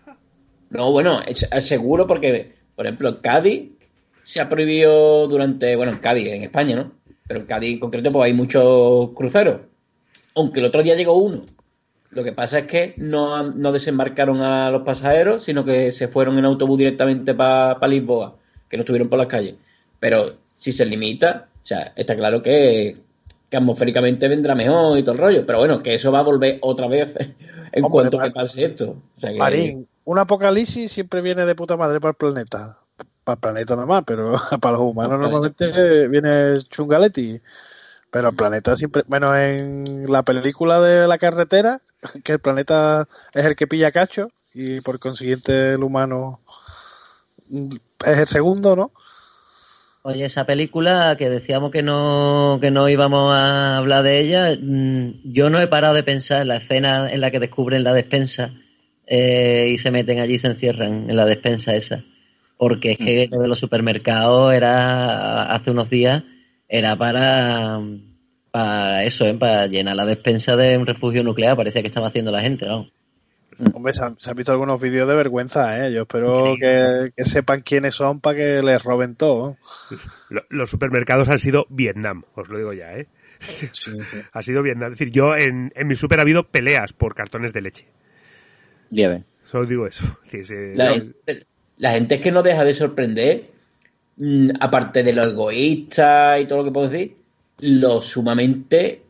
[0.71, 3.71] No, bueno, es, es seguro porque, por ejemplo, en Cádiz
[4.23, 6.93] se ha prohibido durante, bueno, en Cádiz, en España, ¿no?
[7.29, 9.61] Pero en Cádiz en concreto pues hay muchos cruceros.
[10.35, 11.43] Aunque el otro día llegó uno.
[12.15, 16.39] Lo que pasa es que no, no desembarcaron a los pasajeros, sino que se fueron
[16.39, 18.37] en autobús directamente para Lisboa,
[18.69, 19.55] que no estuvieron por las calles.
[20.01, 22.97] Pero si se limita, o sea, está claro que,
[23.51, 25.47] que atmosféricamente vendrá mejor y todo el rollo.
[25.47, 27.15] Pero bueno, que eso va a volver otra vez
[27.73, 28.97] en Hombre, cuanto Mar- que pase esto.
[29.17, 32.79] O sea que- Marín, un apocalipsis siempre viene de puta madre para el planeta.
[33.25, 37.41] Para el planeta nomás, pero para los humanos normalmente viene chungaletti.
[38.15, 41.81] Pero el planeta siempre, bueno, en la película de la carretera,
[42.23, 46.39] que el planeta es el que pilla cacho y por consiguiente el humano
[47.49, 47.71] mm,
[48.07, 48.93] es el segundo, ¿no?
[50.03, 55.33] Oye, esa película que decíamos que no, que no íbamos a hablar de ella, mm,
[55.33, 58.55] yo no he parado de pensar en la escena en la que descubren la despensa
[59.09, 62.05] eh, y se meten allí y se encierran en la despensa esa.
[62.59, 66.23] Porque es que lo de los supermercados era, hace unos días,
[66.69, 67.81] era para,
[68.51, 69.35] para eso, ¿eh?
[69.35, 72.93] para llenar la despensa de un refugio nuclear, parecía que estaba haciendo la gente, vamos.
[73.73, 75.93] Hombre, se han, se han visto algunos vídeos de vergüenza, ¿eh?
[75.93, 79.57] Yo espero que, que sepan quiénes son para que les roben todo.
[80.49, 83.07] Los supermercados han sido Vietnam, os lo digo ya, ¿eh?
[84.33, 84.93] ha sido Vietnam.
[84.93, 87.87] Es decir, yo en, en mi super ha habido peleas por cartones de leche.
[88.91, 89.23] Ves.
[89.43, 90.19] Solo digo eso.
[90.75, 91.05] La, no,
[91.77, 93.51] la gente es que no deja de sorprender,
[94.61, 97.15] aparte de lo egoísta y todo lo que puedo decir,
[97.59, 99.03] lo sumamente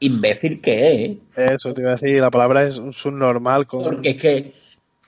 [0.00, 1.10] imbécil que es.
[1.36, 1.54] ¿eh?
[1.56, 3.84] Eso te iba a decir, la palabra es un subnormal con...
[3.84, 4.54] Porque es que,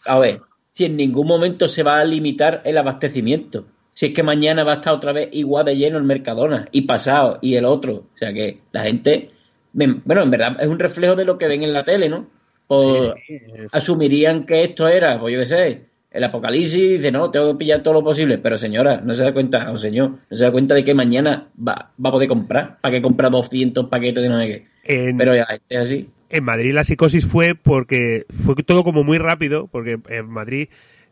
[0.07, 0.41] a ver,
[0.73, 3.65] si en ningún momento se va a limitar el abastecimiento.
[3.95, 6.83] Si es que mañana va a estar otra vez igual de lleno el Mercadona y
[6.83, 7.93] pasado y el otro.
[8.15, 9.31] O sea que la gente,
[9.73, 12.27] bueno, en verdad es un reflejo de lo que ven en la tele, ¿no?
[12.69, 17.11] O Sí, sí, es- asumirían que esto era, pues yo qué sé, el apocalipsis dice,
[17.11, 18.38] no, tengo que pillar todo lo posible.
[18.38, 21.48] Pero señora, no se da cuenta, o señor, no se da cuenta de que mañana
[21.57, 22.79] va, va a poder comprar.
[22.81, 24.66] ¿Para qué comprar 200 paquetes de no sé qué?
[24.85, 26.11] En, Pero ya, este es así.
[26.29, 30.68] en Madrid la psicosis fue porque fue todo como muy rápido, porque en Madrid,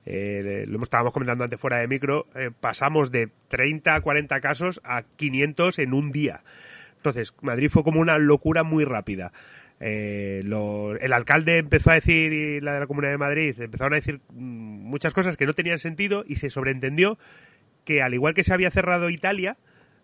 [0.06, 4.80] eh, lo estábamos comentando antes fuera de micro, eh, pasamos de 30 a 40 casos
[4.84, 6.42] a 500 en un día.
[6.96, 9.32] Entonces, Madrid fue como una locura muy rápida.
[9.80, 13.96] Eh, el alcalde empezó a decir, y la de la Comunidad de Madrid, empezaron a
[13.96, 17.18] decir mm, muchas cosas que no tenían sentido y se sobreentendió
[17.84, 19.56] que al igual que se había cerrado Italia,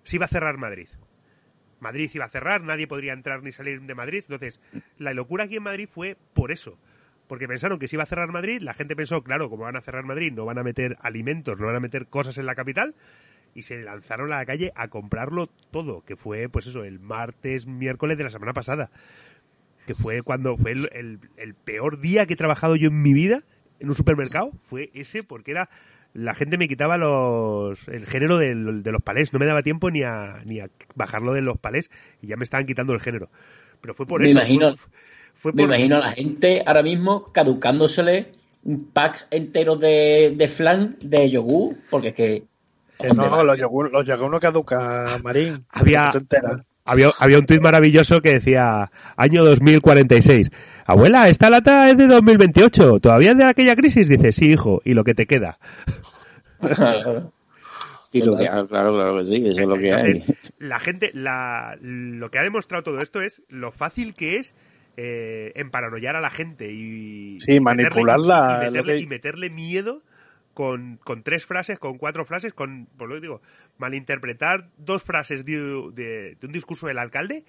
[0.02, 0.88] se iba a cerrar Madrid.
[1.80, 4.24] Madrid iba a cerrar, nadie podría entrar ni salir de Madrid.
[4.26, 4.60] Entonces,
[4.96, 6.78] la locura aquí en Madrid fue por eso.
[7.26, 9.82] Porque pensaron que se iba a cerrar Madrid, la gente pensó, claro, como van a
[9.82, 12.94] cerrar Madrid, no van a meter alimentos, no van a meter cosas en la capital,
[13.52, 17.66] y se lanzaron a la calle a comprarlo todo, que fue, pues eso, el martes,
[17.66, 18.90] miércoles de la semana pasada.
[19.86, 23.12] Que fue cuando fue el, el- el peor día que he trabajado yo en mi
[23.14, 23.42] vida
[23.78, 25.68] en un supermercado, fue ese, porque era
[26.14, 29.90] la gente me quitaba los el género del- de los palés, no me daba tiempo
[29.90, 31.90] ni a, ni a bajarlo de los palés
[32.22, 33.28] y ya me estaban quitando el género.
[33.80, 34.38] Pero fue por Me eso.
[34.38, 34.90] imagino- fue,
[35.34, 38.32] fue Me por- imagino a la gente ahora mismo caducándosele
[38.94, 42.44] packs enteros de, de flan de yogur, porque es que.
[42.98, 45.66] Que ¿dónde no, los yogur, los yogur no caducan, Marín.
[45.68, 46.64] Había- No.
[46.86, 50.50] Había, había un tuit maravilloso que decía año 2046.
[50.86, 53.00] Abuela, esta lata es de 2028.
[53.00, 54.08] ¿Todavía es de aquella crisis?
[54.08, 55.58] Dice, sí, hijo, y lo que te queda.
[58.12, 60.24] Y lo que, claro, claro que sí, eso es lo que hay.
[60.58, 64.54] La gente, la, lo que ha demostrado todo esto es lo fácil que es
[64.96, 69.50] eh, emparanoiar a la gente y, Sí, y manipularla, meterle, y, meterle, que- y meterle
[69.50, 70.02] miedo
[70.54, 73.42] con, con tres frases, con cuatro frases, con, por lo que digo,
[73.78, 75.52] malinterpretar dos frases de,
[75.94, 77.44] de- de un discurso del alcalde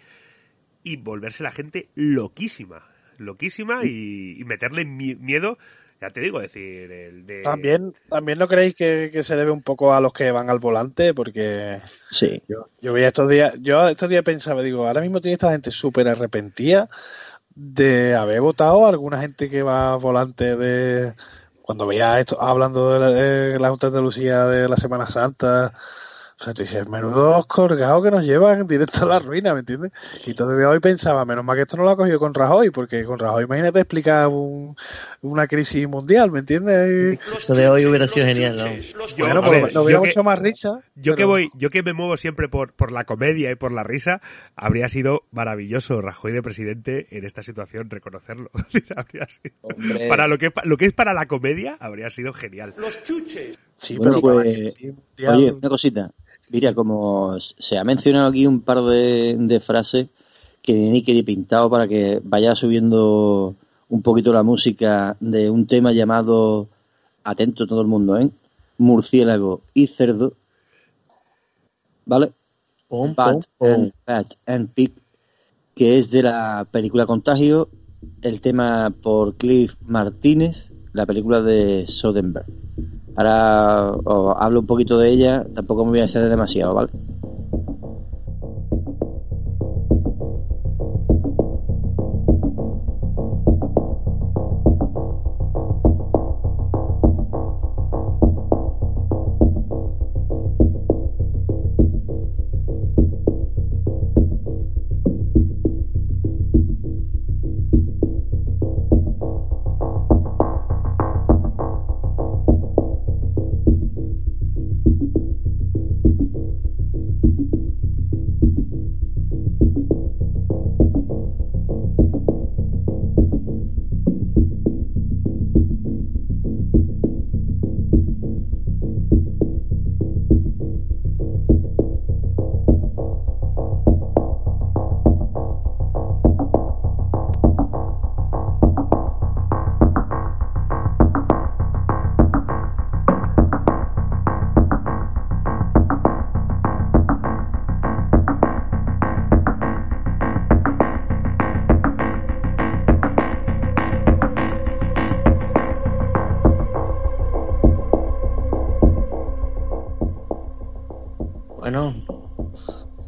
[0.84, 2.82] y volverse la gente loquísima,
[3.18, 5.58] loquísima y, y meterle mi- miedo,
[6.00, 7.42] ya te digo, decir, el de...
[7.44, 10.60] También, también no creéis que, que se debe un poco a los que van al
[10.60, 11.78] volante, porque
[12.12, 12.42] Sí.
[12.48, 15.72] yo, yo veía estos días, yo estos días pensaba, digo, ahora mismo tiene esta gente
[15.72, 16.88] súper arrepentida
[17.56, 21.14] de haber votado a alguna gente que va al volante de
[21.64, 25.74] cuando veía esto hablando de la, de la Junta de Andalucía de la Semana Santa.
[26.40, 29.92] O sea, tú dices, menudos colgados que nos llevan directo a la ruina, ¿me entiendes?
[30.24, 33.04] Y todavía hoy pensaba, menos mal que esto no lo ha cogido con Rajoy, porque
[33.06, 34.76] con Rajoy imagínate explicar un-
[35.22, 37.18] una crisis mundial, ¿me entiendes?
[37.40, 38.68] Eso de hoy hubiera sido genial, ¿no?
[38.68, 40.82] Yo- bueno, por lo ver, yo que- mucho más risa.
[40.94, 43.72] Yo que pero- voy, yo que me muevo siempre por, por la comedia y por
[43.72, 44.22] la risa,
[44.56, 48.52] habría sido maravilloso Rajoy de presidente en esta situación, reconocerlo.
[48.96, 52.76] Habría sido- para lo que, lo que es para la comedia, habría sido genial.
[53.76, 54.74] Sí, Bueno, pero para pues,
[55.30, 56.12] Oye, una cosita.
[56.52, 60.08] Mira, como se ha mencionado aquí un par de, de frases
[60.62, 63.56] que ni que pintado para que vaya subiendo
[63.90, 66.68] un poquito la música de un tema llamado,
[67.24, 68.30] atento todo el mundo, ¿eh?
[68.78, 70.34] Murciélago y cerdo.
[72.06, 72.32] ¿Vale?
[72.88, 74.94] Pum, Bat, and, Bat and Pig,
[75.76, 77.70] que es de la película Contagio,
[78.22, 82.46] el tema por Cliff Martínez, la película de Soderbergh.
[83.18, 86.90] Ahora os hablo un poquito de ella, tampoco me voy a exceder demasiado, ¿vale?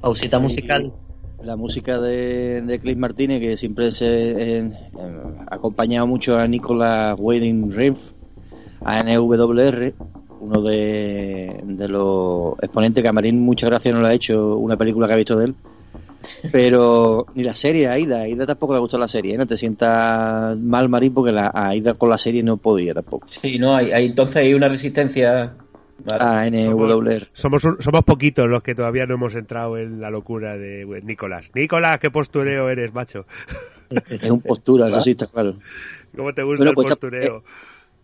[0.09, 0.91] Pausita musical.
[1.43, 7.15] La música de, de Cliff Martínez, que siempre se eh, ha acompañado mucho a Nicolas
[7.19, 8.15] Winding Refn,
[8.83, 9.93] a NWR,
[10.41, 14.75] uno de, de los exponentes que a Marín muchas gracias no le ha hecho una
[14.75, 15.55] película que ha visto de él.
[16.51, 19.37] Pero ni la serie, a Aida, a Aida tampoco le gustó la serie, ¿eh?
[19.37, 23.27] no te sientas mal Marín porque la, a Aida con la serie no podía tampoco.
[23.27, 25.55] Sí, no, hay, hay- entonces hay una resistencia.
[26.05, 26.23] Vale.
[26.23, 27.27] A NWR.
[27.33, 31.03] Somos, un- somos poquitos los que todavía no hemos entrado en la locura de pues,
[31.03, 31.49] Nicolás.
[31.53, 33.25] Nicolás, qué postureo eres, macho.
[34.09, 35.55] Es un postura, eso sí está claro.
[36.15, 37.43] ¿Cómo te gusta Bueno, el pues, postureo?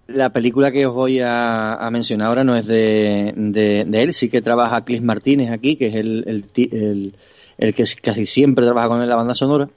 [0.08, 4.14] La película que os voy a, a mencionar ahora no es de, de, de él,
[4.14, 7.16] sí que trabaja Cliff Martínez aquí, que es el, el, ti- el-
[7.58, 9.70] el que casi siempre trabaja con él en la banda sonora.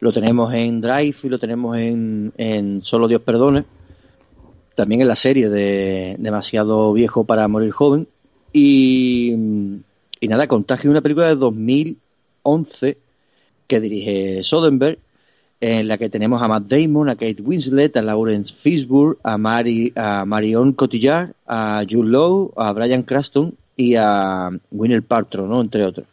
[0.00, 3.64] Lo tenemos en Drive y lo tenemos en, en Solo Dios Perdone.
[4.74, 8.08] También en la serie de Demasiado Viejo para Morir Joven.
[8.52, 9.32] Y,
[10.20, 12.98] y nada, Contagio una película de 2011
[13.66, 14.98] que dirige Soderbergh
[15.62, 19.92] en la que tenemos a Matt Damon, a Kate Winslet, a Lawrence Fishburne, a, Mari,
[19.94, 25.60] a Marion Cotillard, a Jude Law, a Brian Cranston y a Winner Paltrow, ¿no?
[25.60, 26.06] entre otros.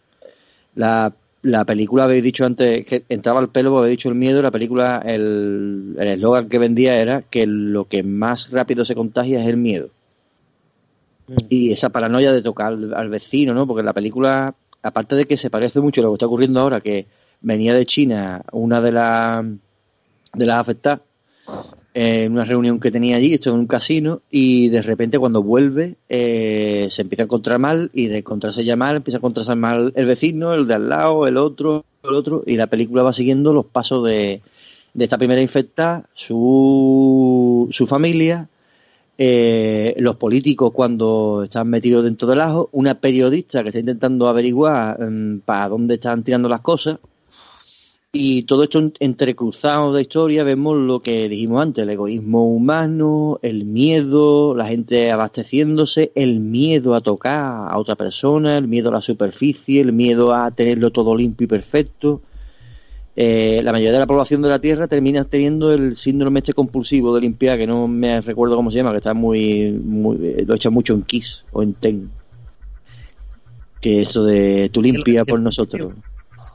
[0.76, 4.52] La, la película, habéis dicho antes, que entraba al pelo, habéis dicho el miedo, la
[4.52, 9.47] película, el el eslogan que vendía era que lo que más rápido se contagia es
[9.47, 9.89] el miedo.
[11.47, 13.67] Y esa paranoia de tocar al, al vecino, ¿no?
[13.67, 16.82] Porque la película, aparte de que se parece mucho a lo que está ocurriendo ahora,
[16.82, 17.06] que
[17.41, 19.45] venía de China una de las
[20.34, 21.02] de las afectadas
[21.93, 25.95] en una reunión que tenía allí, esto en un casino, y de repente cuando vuelve
[26.08, 29.91] eh, se empieza a encontrar mal y de encontrarse ya mal empieza a encontrarse mal
[29.95, 33.54] el vecino, el de al lado, el otro, el otro, y la película va siguiendo
[33.54, 34.41] los pasos de,
[34.93, 38.49] de esta primera infectada, su, su familia,
[39.17, 44.97] eh, los políticos cuando están metidos dentro del ajo, una periodista que está intentando averiguar
[45.02, 46.99] mm, para dónde están tirando las cosas,
[48.12, 53.39] y todo esto en- entrecruzado de historia vemos lo que dijimos antes, el egoísmo humano,
[53.43, 58.93] el miedo, la gente abasteciéndose, el miedo a tocar a otra persona, el miedo a
[58.93, 62.22] la superficie, el miedo a tenerlo todo limpio y perfecto.
[63.15, 67.13] Eh, la mayoría de la población de la Tierra termina teniendo el síndrome este compulsivo
[67.13, 70.56] de limpiar, que no me recuerdo cómo se llama, que está muy, muy eh, lo
[70.56, 72.10] echan mucho en Kiss o en Ten.
[73.82, 75.93] Que eso de tú limpia por nosotros.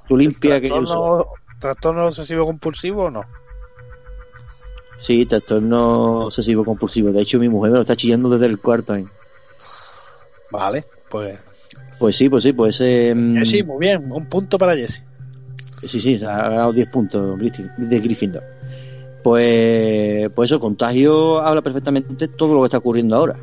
[0.08, 1.26] Tú limpia que yo.
[1.64, 3.26] ¿Trastorno, obsesivo compulsivo o no?
[4.98, 7.10] Sí, trastorno obsesivo compulsivo.
[7.10, 8.94] De hecho, mi mujer me lo está chillando desde el cuarto.
[8.94, 9.06] ¿eh?
[10.50, 11.40] Vale, pues.
[11.98, 13.14] Pues sí, pues sí, pues ese.
[13.14, 15.04] mm, Sí, muy bien, un punto para Jesse.
[15.88, 18.42] Sí, sí, ha ganado 10 puntos de Gryffindor.
[19.22, 23.36] Pues, pues eso, Contagio habla perfectamente de todo lo que está ocurriendo ahora.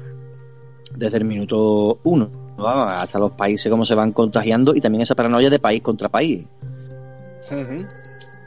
[0.95, 2.67] Desde el minuto uno, ¿no?
[2.67, 6.45] hasta los países, cómo se van contagiando y también esa paranoia de país contra país.
[7.49, 7.86] Ujú.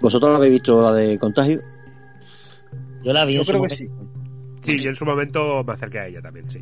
[0.01, 1.61] ¿Vosotros lo habéis visto la de Contagio?
[3.03, 3.93] Yo la vi Yo en su que momento.
[4.63, 6.61] Sí, yo en su momento me acerqué a ella también, sí.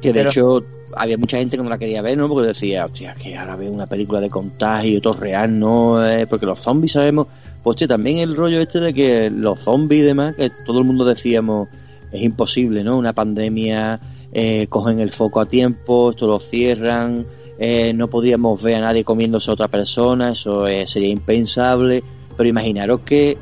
[0.00, 2.28] Que de Pero- hecho había mucha gente que no la quería ver, ¿no?
[2.28, 6.04] Porque decía, hostia, que ahora veo una película de contagio, todo real, ¿no?
[6.04, 7.26] Eh, porque los zombies sabemos.
[7.62, 10.84] Pues hostia, también el rollo este de que los zombies y demás, que todo el
[10.84, 11.68] mundo decíamos,
[12.10, 12.98] es imposible, ¿no?
[12.98, 14.00] Una pandemia,
[14.32, 17.24] eh, cogen el foco a tiempo, esto lo cierran,
[17.64, 22.02] eh, no podíamos ver a nadie comiéndose a otra persona, eso eh, sería impensable.
[22.36, 23.38] Pero imaginaros que,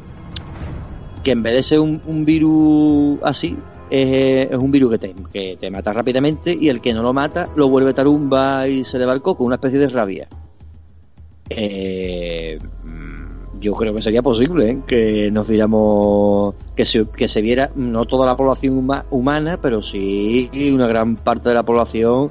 [1.25, 3.57] que en vez de ser un, virus así,
[3.89, 7.15] es, es un virus que te, que te mata rápidamente y el que no lo
[7.15, 10.29] mata lo vuelve tarumba y se le va el coco, una especie de rabia.
[11.49, 14.79] Eh, mm, yo creo que sería posible ¿eh?
[14.87, 19.83] que nos viéramos, que se, que se viera no toda la población huma- humana, pero
[19.83, 22.31] sí una gran parte de la población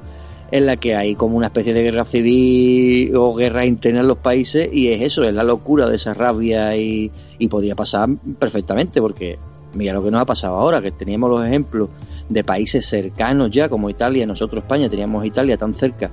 [0.50, 4.18] en la que hay como una especie de guerra civil o guerra interna en los
[4.18, 7.10] países y es eso, es la locura de esa rabia y,
[7.48, 8.08] podía pasar
[8.38, 9.38] perfectamente porque
[9.74, 11.88] mira lo que nos ha pasado ahora, que teníamos los ejemplos
[12.28, 16.10] de países cercanos ya como Italia, nosotros España teníamos Italia tan cerca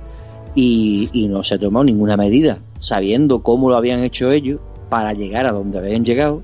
[0.54, 5.46] y, no se ha tomado ninguna medida sabiendo cómo lo habían hecho ellos para llegar
[5.46, 6.42] a donde habían llegado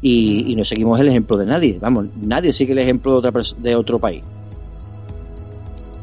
[0.00, 3.42] y, y no seguimos el ejemplo de nadie, vamos, nadie sigue el ejemplo de, otra
[3.58, 4.22] de otro país.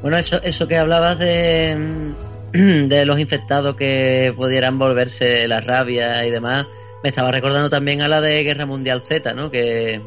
[0.08, 2.16] Bueno, eso, eso que hablabas de,
[2.54, 6.66] mm, de los infectados que pudieran volverse la rabia y demás,
[7.04, 9.52] me estaba recordando también a la de Guerra Mundial Z, ¿no?
[9.52, 10.02] Que,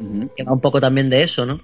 [0.00, 1.60] va un poco también de eso, ¿no?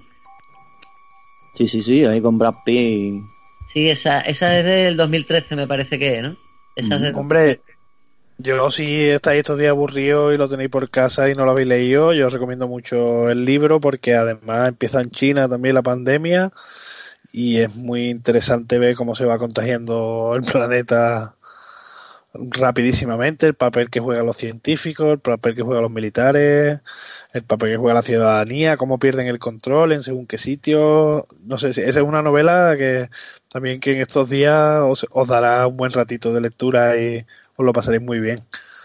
[1.53, 3.25] Sí, sí, sí, ahí con Brad Pitt.
[3.65, 6.37] Sí, esa, esa es del 2013, me parece que, ¿no?
[6.77, 7.63] Esa es de- Hombre,
[8.37, 11.67] yo si estáis estos días aburridos y lo tenéis por casa y no lo habéis
[11.67, 16.53] leído, yo os recomiendo mucho el libro porque además empieza en China también la pandemia
[17.33, 21.35] y es muy interesante ver cómo se va contagiando el planeta
[22.35, 26.79] rapidísimamente, el papel que juegan los científicos, el papel que juegan los militares,
[27.31, 31.27] el papel que juega la ciudadanía, cómo pierden el control en según qué sitio.
[31.45, 33.09] No sé, si esa es una novela que
[33.49, 37.25] también que en estos días os, os dará un buen ratito de lectura y
[37.55, 38.39] os lo pasaréis muy bien.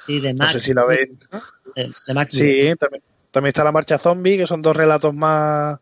[0.06, 1.10] Y de No Max, sé si la veis.
[1.30, 1.40] ¿no?
[1.76, 5.80] De, de Max Sí, también, también está la marcha zombie, que son dos relatos más,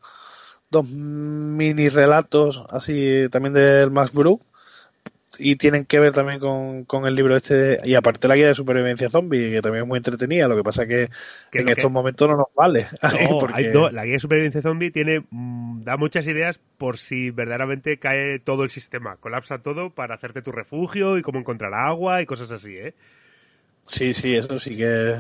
[0.77, 4.41] dos mini relatos así también del Max Brook
[5.39, 8.55] y tienen que ver también con, con el libro este y aparte la guía de
[8.55, 11.09] supervivencia zombie que también es muy entretenida, lo que pasa que,
[11.53, 12.87] Que en estos que- momentos no nos vale.
[13.31, 16.97] No, porque- hay- no, la guía de supervivencia zombie tiene mm, da muchas ideas por
[16.97, 21.74] si verdaderamente cae todo el sistema, colapsa todo para hacerte tu refugio y cómo encontrar
[21.74, 22.95] agua y cosas así, ¿eh?
[23.85, 25.16] Sí, sí, eso sí que...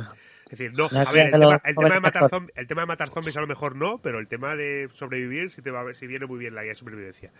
[0.48, 2.48] Es decir, no, a ver, el tema, los el tema de matar actores.
[2.48, 5.50] zombi- el tema de matar zombies a lo mejor no, pero el tema de sobrevivir
[5.50, 7.32] sí te va a ver, si viene muy bien la guía de supervivencia.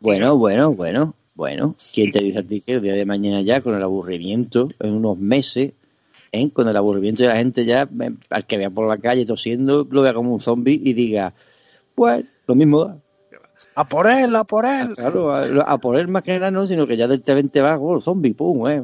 [0.00, 1.76] Bueno, bueno, bueno, bueno.
[1.94, 4.92] ¿Quién te dice a ti que el día de mañana ya, con el aburrimiento, en
[4.92, 5.72] unos meses,
[6.32, 6.50] ¿eh?
[6.50, 7.88] con el aburrimiento de la gente ya,
[8.28, 11.32] al que vea por la calle tosiendo, lo vea como un zombie y diga,
[11.94, 12.98] pues, lo mismo da.
[13.76, 14.94] ¡A por él, a por él!
[14.96, 18.00] Claro, a, a por él más que nada no, sino que ya directamente va, oh,
[18.00, 18.82] zombie, pum, eh.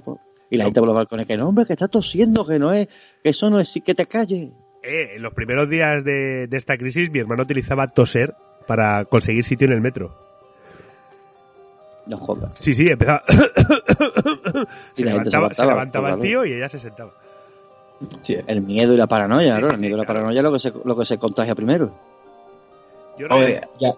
[0.51, 2.89] Y la gente por los balcones, que no, hombre, que está tosiendo, que no es,
[3.23, 4.51] que eso no es, sí que te calles.
[4.83, 8.35] Eh, en los primeros días de, de esta crisis mi hermano utilizaba toser
[8.67, 10.15] para conseguir sitio en el metro.
[12.07, 12.57] No jodas.
[12.59, 13.23] Sí, sí, empezaba...
[14.95, 17.13] se levantaba, se levantaba, el tío y ella se sentaba.
[18.47, 20.21] El miedo y la paranoia, Sí, sí, el sí, miedo y la claro.
[20.21, 21.93] paranoia es lo que se, lo que se contagia primero.
[23.19, 23.93] Yo no- Oye, ya,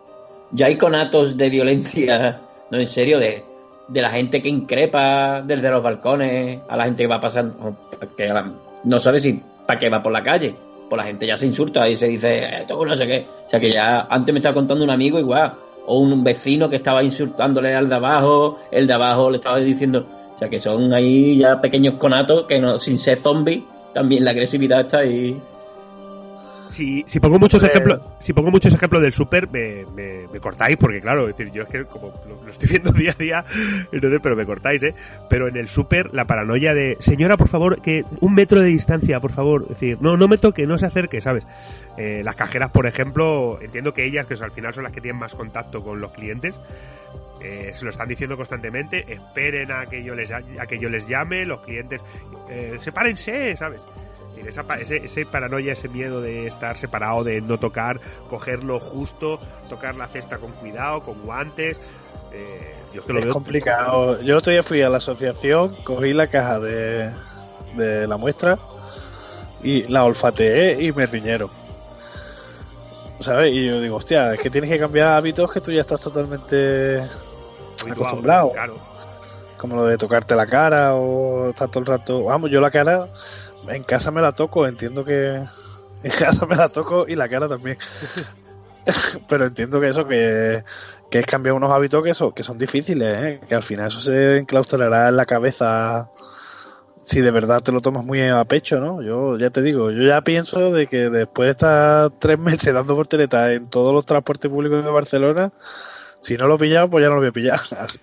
[0.53, 2.41] ya hay conatos de violencia,
[2.71, 3.45] no, en serio, de,
[3.91, 7.77] de la gente que increpa desde los balcones a la gente que va pasando,
[8.17, 8.51] que la-
[8.85, 10.55] no sabe si para qué va por la calle.
[10.89, 13.27] Pues la gente ya se insulta y se dice, esto no sé qué.
[13.47, 15.55] O sea que ya antes me estaba contando un amigo igual,
[15.87, 20.07] o un vecino que estaba insultándole al de abajo, el de abajo le estaba diciendo.
[20.35, 23.63] O sea que son ahí ya pequeños conatos que no, sin ser zombies,
[23.93, 25.41] también la agresividad está ahí.
[26.71, 30.77] Si, si pongo muchos ejemplos, si pongo muchos ejemplos del súper, me, me, me cortáis,
[30.77, 33.45] porque claro, es decir, yo es que como lo, lo estoy viendo día a día,
[33.93, 34.95] entonces, pero me cortáis, eh.
[35.29, 39.21] Pero en el súper, la paranoia de, señora, por favor, que un metro de distancia,
[39.21, 41.45] por favor, es decir, no, no me toque, no se acerque, ¿sabes?
[41.97, 45.21] Eh, las cajeras, por ejemplo, entiendo que ellas, que al final son las que tienen
[45.21, 46.59] más contacto con los clientes,
[47.43, 51.09] eh, se lo están diciendo constantemente, esperen a que yo les, a que yo les
[51.09, 52.03] llame, los clientes,
[52.51, 53.85] eh, sepárense, ¿sabes?
[54.45, 59.39] Decir, Esa, ese, ese paranoia, ese miedo de estar separado, de no tocar, cogerlo justo,
[59.69, 61.81] tocar la cesta con cuidado, con guantes.
[62.33, 64.21] eh, yo es que lo Es veo complicado.
[64.23, 67.11] Yo otro día fui a la asociación, cogí la caja de,
[67.77, 68.59] de la muestra
[69.63, 71.51] y la olfateé y me riñeron.
[73.21, 73.53] ¿Sabes?
[73.53, 76.99] Y yo digo, hostia, es que tienes que cambiar hábitos que tú ya estás totalmente
[77.01, 78.53] habituado, acostumbrado.
[78.53, 78.75] Claro.
[79.59, 82.25] como lo de tocarte la cara o estar todo el rato.
[82.25, 83.09] Vamos, yo la cara
[83.69, 85.35] en casa me la toco, entiendo que
[86.03, 87.77] en casa me la toco y la cara también.
[89.29, 90.65] Pero entiendo que eso, que,
[91.11, 93.41] que es cambiar unos hábitos que, eso, que son difíciles, ¿eh?
[93.47, 96.09] que al final eso se enclaustrará en la cabeza
[97.05, 99.03] si de verdad te lo tomas muy a pecho, ¿no?
[99.03, 102.95] Yo ya te digo, yo ya pienso de que después de estar tres meses dando
[102.95, 105.53] portereta en todos los transportes públicos de Barcelona,
[106.21, 107.61] si no lo he pillado, pues ya no lo voy a pillar.
[107.81, 108.01] Así-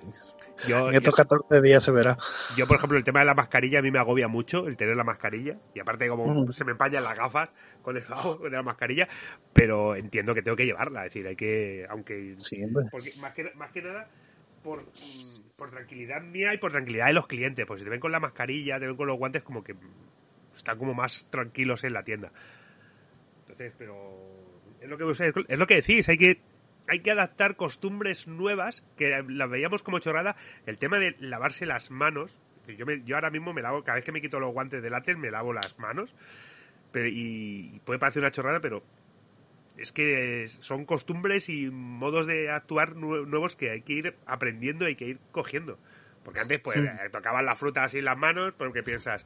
[0.68, 2.18] Yo, en estos 14 días se verá.
[2.56, 4.96] yo, por ejemplo, el tema de la mascarilla a mí me agobia mucho, el tener
[4.96, 5.58] la mascarilla.
[5.76, 6.52] Y aparte, como Mm.
[6.52, 7.50] se me empañan las gafas
[7.82, 9.08] con el de la mascarilla,
[9.54, 11.06] pero entiendo que tengo que llevarla.
[11.06, 12.86] Es decir, hay que, aunque Sí, hombre.
[12.90, 14.10] Porque más que, más que nada,
[14.64, 17.66] por, mm, por tranquilidad mía y por tranquilidad de los clientes.
[17.66, 19.76] Pues si te ven con la mascarilla, te ven con los guantes, como que
[20.56, 22.32] están como más tranquilos en la tienda.
[23.42, 23.96] Entonces, pero
[24.82, 25.10] es lo que
[25.48, 26.42] es lo que decís, hay que
[26.88, 30.36] hay que adaptar costumbres nuevas que las veíamos como chorrada.
[30.66, 32.40] El tema de lavarse las manos.
[32.78, 34.90] Yo, me- yo ahora mismo me lavo, cada vez que me quito los guantes de
[34.90, 36.16] látex, me lavo las manos.
[36.92, 38.84] Pero, y, y puede parecer una chorrada, pero
[39.78, 44.86] es que son costumbres y modos de actuar nue- nuevos que hay que ir aprendiendo
[44.86, 45.78] y hay que ir cogiendo.
[46.24, 49.26] Porque antes, pues, eh, tocaban la fruta así en las manos, porque piensas,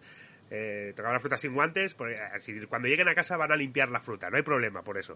[0.52, 3.56] eh, tocaban la fruta sin guantes, pues, eh, si cuando lleguen a casa van a
[3.56, 5.16] limpiar la fruta, no hay problema por eso.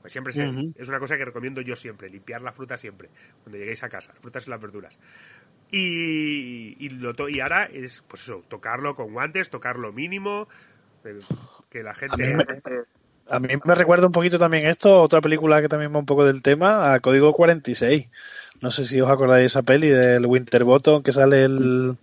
[0.00, 3.08] Pues siempre se- es una cosa que recomiendo yo siempre, limpiar la fruta siempre,
[3.42, 4.98] cuando lleguéis a casa, las frutas y las verduras.
[5.70, 10.48] Y, y, lo to- y ahora es, pues eso, tocarlo con guantes, tocarlo mínimo,
[11.04, 11.18] eh,
[11.70, 12.26] que la A gente...
[12.26, 12.44] mí, me,
[13.28, 16.24] a mí me recuerda un poquito también esto, otra película que también va un poco
[16.24, 18.08] del tema, a Código 46.
[18.62, 21.96] No sé si os acordáis de esa peli del Winterbottom que sale el...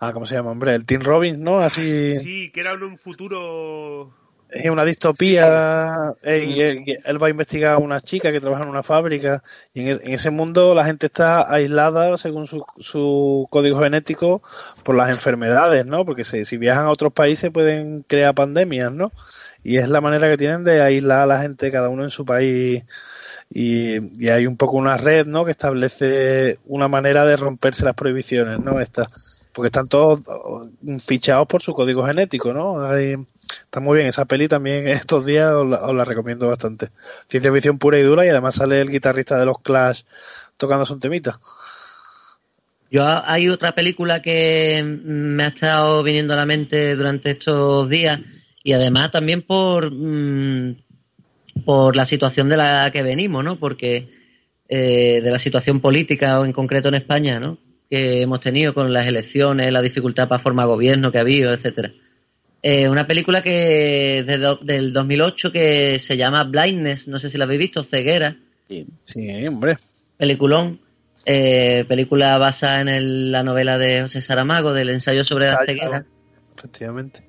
[0.00, 0.74] Ah, ¿cómo se llama, hombre?
[0.74, 1.58] El Tim Robbins, ¿no?
[1.60, 2.14] Así...
[2.16, 4.12] Sí, que era un futuro
[4.50, 6.14] Es una distopía.
[6.22, 9.42] eh, él, y él va a investigar a una chica que trabaja en una fábrica.
[9.74, 14.42] Y en, e- en ese mundo la gente está aislada según su, su código genético
[14.84, 16.04] por las enfermedades, ¿no?
[16.06, 19.12] Porque si, viajan a otros países pueden crear pandemias, ¿no?
[19.62, 22.24] Y es la manera que tienen de aislar a la gente, cada uno en su
[22.24, 22.84] país.
[23.50, 25.44] Y, hay un poco una red, ¿no?
[25.44, 28.80] Que establece una manera de romperse las prohibiciones, ¿no?
[28.80, 29.04] Esta,
[29.52, 30.68] porque están todos oh,
[31.00, 32.84] fichados por su código genético, ¿no?
[32.86, 33.16] Hay-
[33.62, 36.88] está muy bien esa peli también estos días os la, os la recomiendo bastante.
[37.28, 40.02] Ciencia ficción pura y dura y además sale el guitarrista de los Clash
[40.56, 41.40] tocándose un temita.
[42.90, 48.20] Yo hay otra película que me ha estado viniendo a la mente durante estos días
[48.64, 50.76] y además también por mm,
[51.64, 53.58] por la situación de la que venimos, ¿no?
[53.58, 54.08] Porque
[54.68, 57.58] eh, de la situación política o en concreto en España, ¿no?
[57.90, 61.92] Que hemos tenido con las elecciones, la dificultad para formar gobierno que ha habido, etcétera.
[62.62, 67.38] Eh, una película que de do- del 2008 que se llama Blindness, no sé si
[67.38, 68.36] la habéis visto, Ceguera
[69.06, 69.76] Sí, hombre.
[70.16, 70.80] peliculón,
[71.24, 76.04] eh, película basada en el- la novela de José Saramago, del ensayo sobre la ceguera,
[76.56, 77.22] Efectivamente.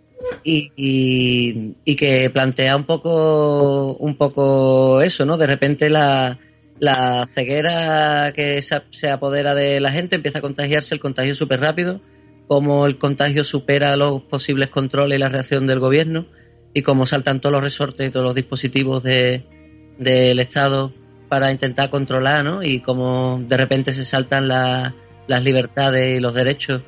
[0.43, 5.37] y, y- y que plantea un poco, un poco eso, ¿no?
[5.37, 6.39] De repente la,
[6.79, 11.59] la ceguera que se, se apodera de la gente empieza a contagiarse, el contagio súper
[11.59, 12.01] rápido,
[12.49, 16.25] cómo el contagio supera los posibles controles y la reacción del gobierno,
[16.73, 19.43] y cómo saltan todos los resortes y todos los dispositivos de,
[19.97, 20.91] del Estado
[21.29, 22.61] para intentar controlar, ¿no?
[22.63, 24.93] Y cómo de repente se saltan la-
[25.27, 26.81] las libertades y los derechos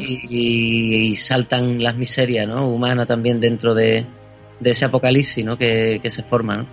[0.00, 2.68] y, y saltan las miserias ¿no?
[2.68, 4.04] humanas también dentro de,
[4.60, 5.56] de ese apocalipsis ¿no?
[5.56, 6.56] que, que se forma.
[6.56, 6.66] ¿no?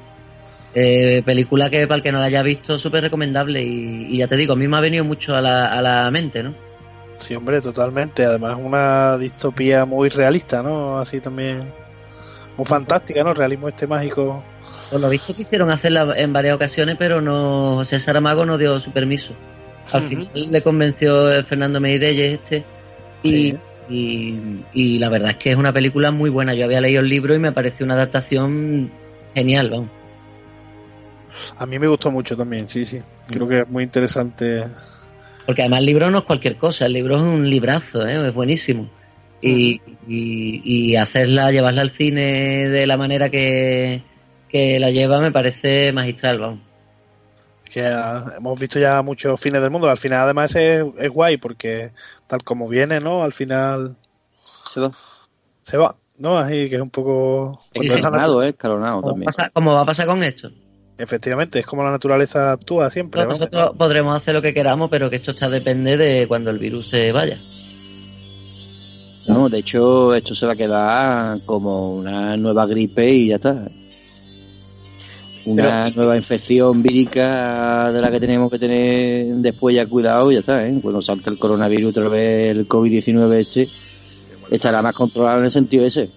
[0.73, 4.27] Eh, película que para el que no la haya visto súper recomendable y, y ya
[4.27, 6.41] te digo, a mí me ha venido mucho a la, a la mente.
[6.43, 6.55] ¿no?
[7.21, 8.25] Sí, hombre, totalmente.
[8.25, 10.99] Además, una distopía muy realista, ¿no?
[10.99, 11.59] Así también.
[12.57, 13.31] Muy fantástica, ¿no?
[13.33, 14.43] Realismo este mágico.
[14.89, 18.91] Por lo visto quisieron hacerla en varias ocasiones, pero no José Saramago no dio su
[18.91, 19.33] permiso.
[19.93, 22.65] Al final le convenció Fernando Meirelles este
[23.23, 23.59] y, Sí.
[23.89, 26.53] y, y la verdad es que es una película muy buena.
[26.53, 28.91] Yo había leído el libro y me pareció una adaptación
[29.33, 29.89] genial, vamos.
[31.57, 32.99] A mí me gustó mucho también, sí, sí.
[33.27, 34.65] Creo que es muy interesante.
[35.45, 38.27] Porque además el libro no es cualquier cosa, el libro es un librazo, ¿eh?
[38.27, 38.89] es buenísimo.
[39.41, 44.03] Y, y, y hacerla, llevarla al cine de la manera que,
[44.49, 46.59] que la lleva me parece magistral, vamos.
[47.73, 47.87] Que
[48.37, 49.89] hemos visto ya muchos fines del mundo.
[49.89, 51.91] Al final, además, es, es guay porque
[52.27, 53.23] tal como viene, ¿no?
[53.23, 53.95] Al final
[54.73, 54.91] Se va.
[55.61, 56.37] se va, ¿no?
[56.37, 57.57] Así que es un poco.
[57.73, 58.49] la Escalonado, ¿eh?
[58.49, 59.25] Escalonado ¿Cómo, también.
[59.25, 60.51] pasa- cómo va a pasar con esto?
[61.01, 63.21] Efectivamente, es como la naturaleza actúa siempre.
[63.21, 63.37] Pero ¿no?
[63.37, 66.89] nosotros podremos hacer lo que queramos, pero que esto está depende de cuando el virus
[66.89, 67.39] se vaya.
[69.27, 73.67] No, de hecho, esto se va a quedar como una nueva gripe y ya está.
[75.43, 80.41] Una nueva infección vírica de la que tenemos que tener después ya cuidado y ya
[80.41, 80.77] está, ¿eh?
[80.81, 83.69] Cuando salga el coronavirus otra vez, el COVID-19 este,
[84.51, 86.11] estará más controlado en el sentido ese.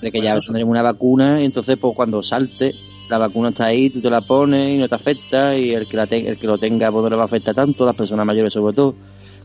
[0.00, 2.72] De que ya tendremos una vacuna y entonces pues cuando salte,
[3.12, 5.96] la vacuna está ahí, tú te la pones y no te afecta y el que,
[5.96, 8.26] la te- el que lo tenga pues no le va a afectar tanto, las personas
[8.26, 8.94] mayores sobre todo.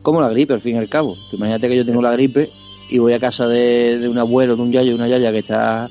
[0.02, 1.16] Como la gripe, al fin y al cabo.
[1.30, 2.50] Tú imagínate que yo tengo la gripe
[2.90, 5.40] y voy a casa de, de un abuelo, de un yayo, de una yaya que
[5.40, 5.90] está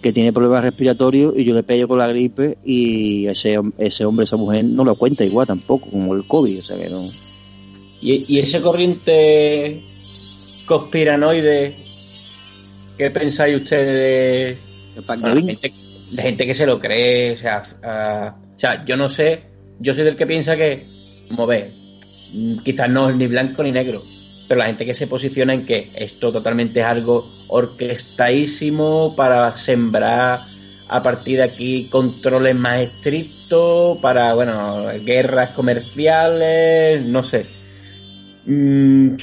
[0.00, 4.24] que tiene problemas respiratorios y yo le pego con la gripe y ese, ese hombre,
[4.24, 7.10] esa mujer no lo cuenta igual tampoco, como el COVID, o sea que no.
[8.00, 9.82] Y, y ese corriente
[10.66, 11.74] conspiranoide,
[12.96, 14.56] ¿qué pensáis ustedes
[14.96, 15.02] de,
[16.10, 17.32] la, gente, que se lo cree?
[17.32, 19.42] O sea, ah, o sea, yo no sé,
[19.78, 20.86] yo soy del que piensa que,
[21.28, 21.72] como ves,
[22.32, 24.04] mm, quizás no es ni blanco ni negro,
[24.48, 30.40] pero la gente que se posiciona en que esto totalmente es algo orquestadísimo para sembrar
[30.88, 37.46] a partir de aquí controles más estrictos para, bueno, guerras comerciales, no sé.
[38.46, 39.16] Mm,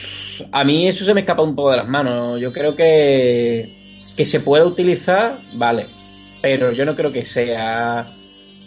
[0.52, 2.40] a mí eso se me escapa un poco de las manos.
[2.40, 5.88] Yo creo que, que se puede utilizar, vale,
[6.46, 8.16] pero yo no creo que sea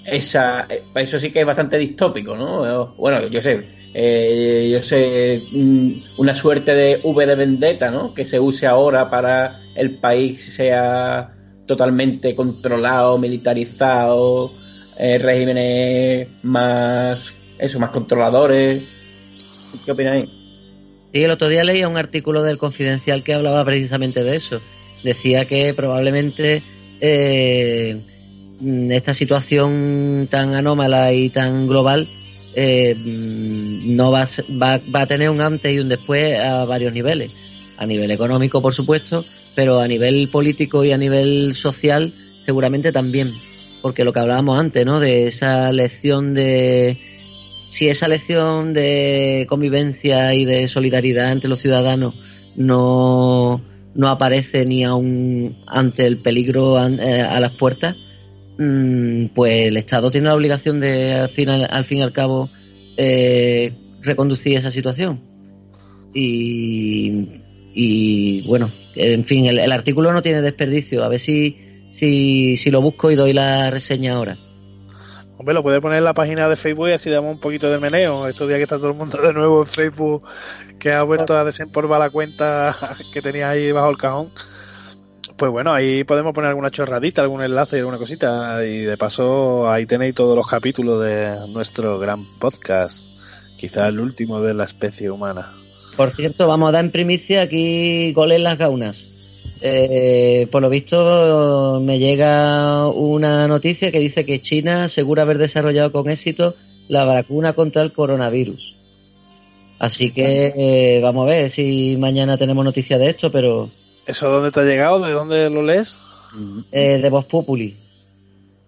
[0.05, 0.67] esa.
[0.69, 2.95] eh, Eso sí que es bastante distópico, ¿no?
[2.97, 3.65] Bueno, yo sé,
[3.95, 8.13] eh, yo sé, mm, una suerte de V de vendetta, ¿no?
[8.15, 11.33] Que se use ahora para el país sea
[11.67, 14.53] totalmente controlado, militarizado,
[14.99, 18.83] eh, regímenes más, eso, más controladores.
[19.85, 20.29] ¿Qué opináis?
[21.13, 24.61] Sí, el otro día leía un artículo del Confidencial que hablaba precisamente de eso.
[25.05, 26.65] Decía que probablemente
[27.01, 28.01] eh,
[28.91, 32.09] esta situación tan anómala y tan global
[32.55, 34.25] eh, no va
[34.61, 37.33] va, va a tener un antes y un después a varios niveles.
[37.77, 39.25] A nivel económico, por supuesto,
[39.55, 43.33] pero a nivel político y a nivel social seguramente también,
[43.83, 44.99] porque lo que hablábamos antes, ¿no?
[44.99, 46.99] De esa lección de
[47.69, 52.15] si esa lección de convivencia y de solidaridad entre los ciudadanos
[52.57, 53.61] no,
[53.99, 57.97] no aparece ni aún ante el peligro eh, a las puertas,
[58.57, 62.49] mm, pues el Estado tiene la obligación de al final, al fin y al cabo
[62.97, 65.21] eh, reconducir esa situación.
[66.15, 67.43] Y,
[67.75, 71.03] y bueno, en fin, el, el artículo no tiene desperdicio.
[71.03, 71.57] A ver si,
[71.91, 74.39] si, si lo busco y doy la reseña ahora.
[75.39, 77.79] Hombre, lo puede poner en la página de Facebook y así damos un poquito de
[77.79, 78.27] meneo.
[78.27, 80.25] Estos días que está todo el mundo de nuevo en Facebook,
[80.81, 82.77] que ha vuelto a desempolvar la cuenta
[83.13, 84.33] que tenía ahí bajo el cajón.
[85.37, 88.67] Pues bueno, ahí podemos poner alguna chorradita, algún enlace alguna cosita.
[88.67, 93.07] Y de paso, ahí tenéis todos los capítulos de nuestro gran podcast.
[93.57, 95.53] Quizá el último de la especie humana.
[95.97, 99.07] Por cierto, vamos a dar en primicia aquí goles las gaunas.
[99.61, 105.93] Eh, por lo visto, me llega una noticia que dice que China asegura haber desarrollado
[105.93, 106.55] con éxito
[106.89, 108.75] la vacuna contra el coronavirus.
[109.79, 113.71] Así que eh, vamos a ver si mañana tenemos noticia de esto, pero
[114.07, 115.01] ¿Eso dónde te ha llegado?
[115.05, 115.99] ¿De dónde lo lees?
[116.73, 117.77] eh, de Voz Populi.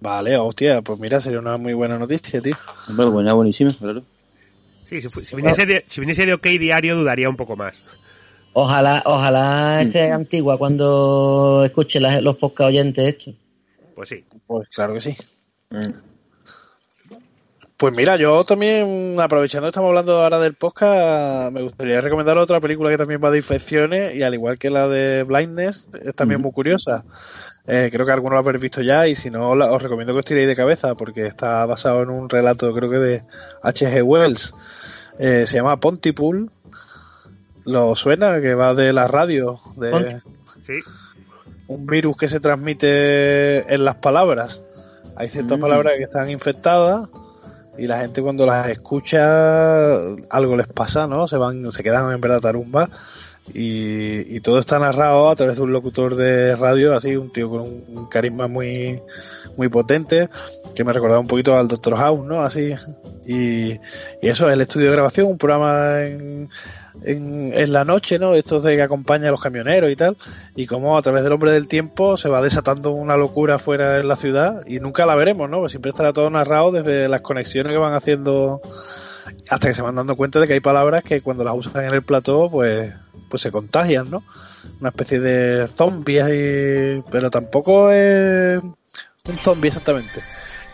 [0.00, 2.56] Vale, hostia, pues mira, sería una muy buena noticia, tío.
[2.88, 4.02] Hombre, buena, buenísima, claro.
[4.84, 7.80] Sí, si viniese de, si viniese de OK Diario dudaría un poco más.
[8.52, 13.32] Ojalá, ojalá esté antigua cuando escuche las- los podcast oyentes esto.
[13.94, 14.24] Pues sí.
[14.46, 15.16] Pues claro que sí.
[15.70, 15.80] Mm.
[17.76, 22.60] Pues mira, yo también, aprovechando que estamos hablando ahora del podcast, me gustaría recomendar otra
[22.60, 26.42] película que también va de infecciones y al igual que la de Blindness, es también
[26.42, 27.04] muy curiosa.
[27.66, 30.18] Eh, creo que algunos lo habéis visto ya y si no, la- os recomiendo que
[30.18, 33.22] os tiréis de cabeza porque está basado en un relato, creo que de
[33.62, 34.02] H.G.
[34.02, 34.54] Wells.
[35.18, 36.50] Eh, se llama Pontypool.
[37.66, 38.40] ¿Lo suena?
[38.40, 40.20] Que va de la radio, de
[40.64, 40.74] Sí.
[41.66, 44.62] un virus que se transmite en las palabras.
[45.16, 45.60] Hay ciertas Mm.
[45.60, 47.08] palabras que están infectadas
[47.78, 49.94] y la gente cuando las escucha
[50.30, 51.26] algo les pasa, ¿no?
[51.26, 52.88] Se van, se quedan en verdad tarumbas
[53.52, 57.48] y, y todo está narrado a través de un locutor de radio, así un tío
[57.50, 59.02] con un, un carisma muy
[59.56, 60.28] muy potente
[60.74, 62.42] que me recordaba un poquito al Doctor House, ¿no?
[62.42, 62.74] Así
[63.26, 63.78] y, y
[64.22, 66.48] eso es el estudio de grabación, un programa en,
[67.02, 68.34] en, en la noche, ¿no?
[68.34, 70.16] Estos de que acompaña a los camioneros y tal,
[70.56, 74.08] y cómo a través del hombre del tiempo se va desatando una locura fuera en
[74.08, 75.60] la ciudad y nunca la veremos, ¿no?
[75.60, 78.60] Pues siempre estará todo narrado desde las conexiones que van haciendo
[79.48, 81.94] hasta que se van dando cuenta de que hay palabras que cuando las usan en
[81.94, 82.92] el plató, pues,
[83.28, 84.22] pues se contagian, ¿no?
[84.80, 90.22] Una especie de zombies, y- pero tampoco es un zombie exactamente.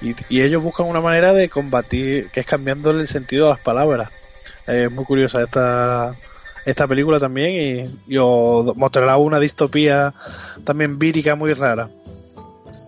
[0.01, 4.11] Y, ellos buscan una manera de combatir, que es cambiándole el sentido a las palabras.
[4.67, 6.15] Es muy curiosa esta,
[6.65, 10.13] esta película también y, y os mostrará una distopía
[10.65, 11.91] también vírica muy rara.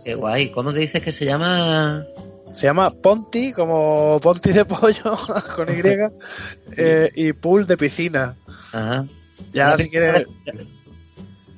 [0.05, 0.51] Qué guay.
[0.53, 2.05] ¿Cómo te dices que se llama?
[2.53, 5.17] Se llama Ponti, como Ponti de pollo,
[5.57, 5.83] con Y,
[6.79, 8.37] eh, y Pool de piscina.
[8.73, 9.07] Ajá.
[9.53, 10.27] Ya, si quieres,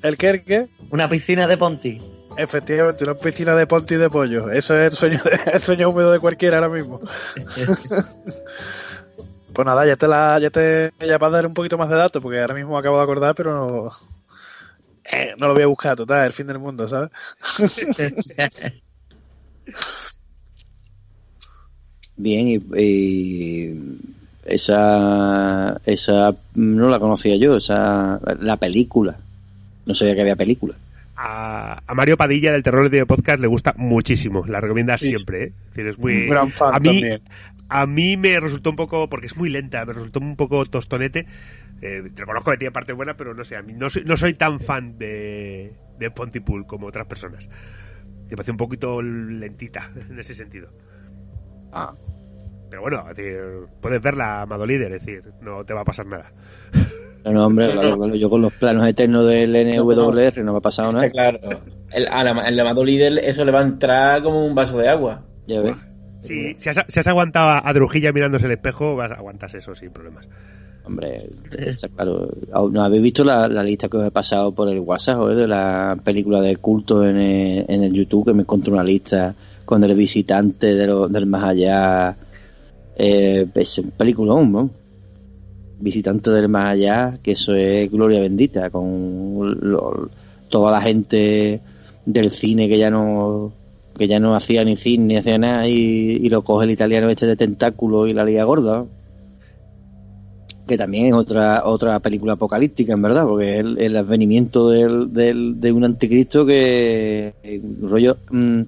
[0.02, 1.98] el que, el que, Una piscina de Ponti.
[2.36, 4.50] efectivamente, una piscina de Ponti de pollo.
[4.50, 7.00] Eso es el sueño, de- el sueño húmedo de cualquiera ahora mismo.
[9.52, 12.22] Pues nada, ya te la, ya te, ya para dar un poquito más de datos,
[12.22, 13.90] porque ahora mismo me acabo de acordar, pero no,
[15.12, 17.10] eh, no lo voy a buscar, total, el fin del mundo, ¿sabes?
[22.16, 23.74] Bien, y, y
[24.44, 29.16] esa, esa no la conocía yo, esa, la película.
[29.86, 30.74] No sabía que había película.
[31.16, 34.44] A, a Mario Padilla del Terror de Podcast le gusta muchísimo.
[34.46, 35.08] La recomienda Sí.
[35.08, 35.52] siempre, ¿eh?
[35.70, 36.14] Es decir, es muy...
[36.24, 37.20] Un gran fan a mí, también.
[37.70, 41.26] A mí me resultó un poco, porque es muy lenta, me resultó un poco tostonete.
[41.82, 44.34] Eh, reconozco que tiene parte buena, pero no sé, a mí no soy, no soy
[44.34, 47.48] tan fan de, de Pontypool como otras personas.
[48.28, 50.68] Me parece un poquito lentita en ese sentido.
[51.72, 51.94] Ah,
[52.68, 53.38] Pero bueno, es decir,
[53.80, 56.32] puedes verla, Amado Líder, es decir, no te va a pasar nada.
[57.24, 60.62] no, no, hombre, claro, claro, yo con los planos eternos del NWR no me ha
[60.62, 61.08] pasado nada.
[61.10, 61.38] Claro.
[61.92, 64.88] El, a la- el llamado líder, eso le va a entrar como un vaso de
[64.88, 65.24] agua.
[65.46, 65.76] Ya ves.
[66.20, 69.74] Si, si, has, si has aguantado a, a Drujilla mirándose el espejo, vas, aguantas eso
[69.74, 70.28] sin problemas.
[70.84, 71.28] Hombre,
[71.94, 72.28] claro,
[72.70, 75.46] ¿no habéis visto la, la lista que os he pasado por el WhatsApp joder, de
[75.46, 78.26] la película de culto en el, en el YouTube?
[78.26, 82.16] Que me encontré una lista con el visitante de lo- del más allá.
[82.96, 84.70] Eh, es un peliculón, ¿no?
[85.78, 90.10] Visitante del más allá, que eso es gloria bendita, con lo-
[90.48, 91.60] toda la gente
[92.04, 93.52] del cine que ya no
[93.96, 95.72] que ya no hacía ni cine ni hacía nada y,
[96.22, 98.84] y lo coge el italiano este de tentáculo y la liga gorda.
[100.66, 105.12] que también es otra otra película apocalíptica, en verdad, porque es el, el advenimiento del,
[105.12, 107.34] del- de un anticristo que.
[107.82, 108.16] rollo.
[108.30, 108.60] mm,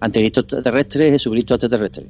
[0.00, 2.06] anticristo extraterrestre, Jesucristo extraterrestre.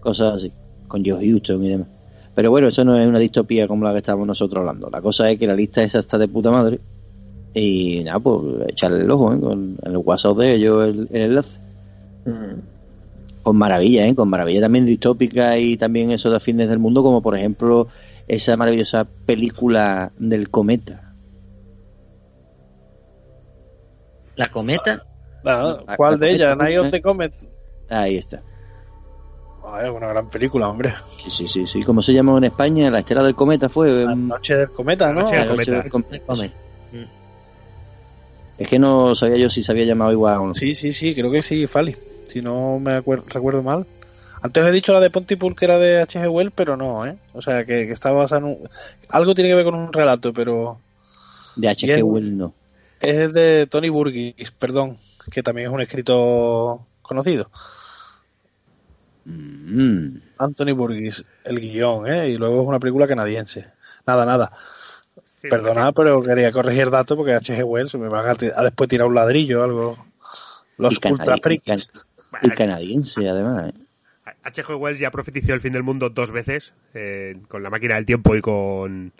[0.00, 0.52] Cosas así,
[0.88, 1.86] con Joe Houston y demás.
[2.34, 4.90] Pero bueno, eso no es una distopía como la que estamos nosotros hablando.
[4.90, 6.80] La cosa es que la lista esa está de puta madre.
[7.54, 9.40] Y nada, pues echarle el ojo, ¿eh?
[9.40, 11.58] Con en el WhatsApp de ellos el, el enlace.
[12.26, 12.60] Mm.
[13.42, 14.14] Con maravilla, ¿eh?
[14.14, 17.88] Con maravilla también distópica y también eso de fines del mundo, como por ejemplo
[18.26, 21.14] esa maravillosa película del cometa.
[24.36, 25.04] La cometa.
[25.44, 26.48] Ah, Ah, ¿Cuál de ah, ellas?
[26.52, 26.90] ah, Night of ah.
[26.90, 27.32] the Comet.
[27.90, 28.42] Ahí está.
[29.66, 30.92] Ah, es una gran película, hombre.
[31.06, 31.82] Sí, sí, sí, sí.
[31.82, 32.90] ¿Cómo se llamó en España?
[32.90, 34.04] La estela del cometa fue.
[34.04, 35.20] La mm, noche del cometa, ¿no?
[35.20, 36.10] noche la del noche cometa.
[36.12, 36.54] del cometa.
[38.58, 40.54] Es que no sabía yo si se había llamado igual o no.
[40.54, 41.96] Sí, sí, sí, creo que sí, Fali.
[42.26, 43.86] Si no me recuerdo mal.
[44.42, 46.28] Antes he dicho la de Pontypool que era de H.G.
[46.28, 47.16] Wells, pero no, ¿eh?
[47.32, 48.68] O sea, que, que estaba basada en un...
[49.08, 50.78] Algo tiene que ver con un relato, pero
[51.56, 52.02] De H.G.
[52.02, 52.54] Wells no.
[53.00, 54.96] es de Tony Burgess, perdón,
[55.30, 57.50] que también es un escritor conocido.
[59.24, 60.18] Mm.
[60.38, 62.28] Anthony Burgess, el guion, ¿eh?
[62.28, 63.66] Y luego es una película canadiense.
[64.06, 64.52] Nada, nada.
[65.44, 67.62] Sí, Perdonad, pero quería corregir datos porque H.G.
[67.64, 70.06] Wells me van a, después tirar un ladrillo o algo.
[70.78, 71.78] Los ultra y can-
[72.42, 73.72] y canadiense, además.
[73.74, 74.32] ¿eh?
[74.42, 74.74] H.G.
[74.78, 78.34] Wells ya profetizó el fin del mundo dos veces, eh, con la máquina del tiempo
[78.34, 79.12] y con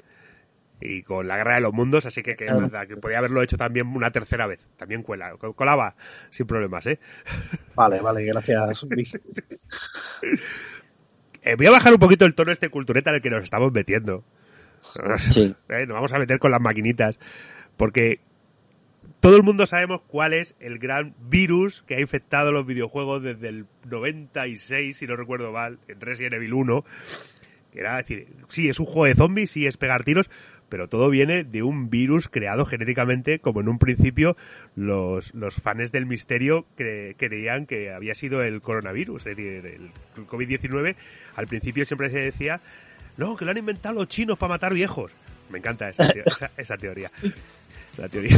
[0.80, 2.56] y con la guerra de los mundos, así que, que Ah.
[2.56, 4.66] verdad que podía haberlo hecho también una tercera vez.
[4.76, 5.94] También cuela, col- colaba
[6.30, 6.98] sin problemas, ¿eh?
[7.74, 8.86] Vale, vale, gracias.
[11.42, 13.72] Eh, Voy a bajar un poquito el tono este cultureta en el que nos estamos
[13.72, 14.24] metiendo.
[15.18, 15.54] Sí.
[15.68, 17.18] Eh, Nos vamos a meter con las maquinitas.
[17.76, 18.20] Porque
[19.20, 23.48] todo el mundo sabemos cuál es el gran virus que ha infectado los videojuegos desde
[23.48, 26.84] el 96, si no recuerdo mal, en Resident Evil 1.
[27.72, 30.30] Que era decir, sí, es un juego de zombies, sí, es pegar tiros,
[30.68, 34.36] pero todo viene de un virus creado genéticamente, como en un principio
[34.76, 39.90] los, los fans del misterio cre- creían que había sido el coronavirus, es decir, el
[40.28, 40.94] COVID-19.
[41.34, 42.60] Al principio siempre se decía,
[43.16, 45.12] no, que lo han inventado los chinos para matar viejos.
[45.50, 47.10] Me encanta esa, esa, esa teoría.
[47.92, 48.36] Esa teoría.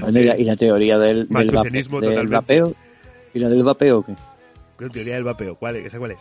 [0.00, 2.74] Bueno, y, la, y la teoría del, del, vape- del vapeo.
[3.34, 4.14] ¿Y la del vapeo qué?
[4.78, 5.56] ¿Qué teoría del vapeo?
[5.56, 5.86] ¿Cuál es?
[5.86, 6.18] ¿Esa cuál es?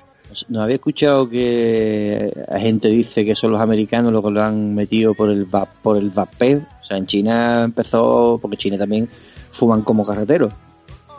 [0.50, 4.74] ¿No había escuchado que la gente dice que son los americanos los que lo han
[4.74, 6.66] metido por el va- por el vapeo?
[6.82, 9.08] O sea, en China empezó, porque China también
[9.52, 10.52] fuman como carreteros.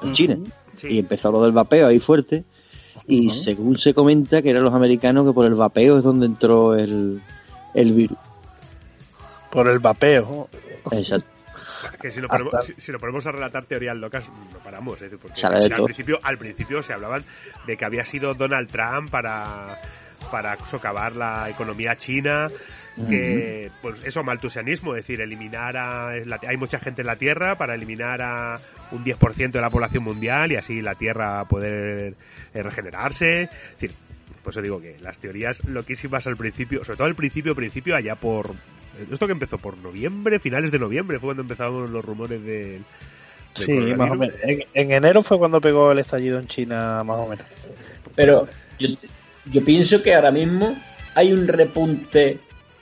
[0.03, 0.39] En China.
[0.75, 0.89] Sí.
[0.89, 2.45] Y empezó lo del vapeo ahí fuerte.
[3.07, 6.75] Y según se comenta que eran los americanos que por el vapeo es donde entró
[6.75, 7.23] el,
[7.75, 8.19] el virus.
[9.51, 10.49] Por el vapeo.
[10.93, 11.29] Exacto.
[12.01, 14.99] Que si nos, Hasta- ponemos, si, si nos ponemos a relatar teorías locas, no paramos.
[14.99, 17.25] decir, porque al, principio, al principio se hablaban
[17.67, 19.81] de que había sido Donald Trump para,
[20.31, 22.49] para socavar la economía china.
[23.09, 26.17] Que, pues eso, maltusianismo, es decir, eliminar a.
[26.25, 28.59] la- hay mucha gente en la Tierra para eliminar a
[28.93, 32.14] un 10% de la población mundial y así la Tierra poder
[32.55, 33.43] eh, regenerarse.
[33.43, 33.93] Es decir,
[34.43, 38.16] por eso digo que las teorías loquísimas al principio, sobre todo al principio, principio, allá
[38.16, 38.55] por.
[39.11, 42.82] Esto que empezó por noviembre, finales de noviembre, fue cuando empezaron los rumores del.
[42.82, 42.84] del
[43.59, 44.37] Sí, más o menos.
[44.43, 47.47] En, en enero fue cuando pegó el estallido en China, más o menos.
[48.14, 48.89] Pero yo,
[49.47, 50.76] yo pienso que ahora mismo
[51.14, 52.39] hay un repunte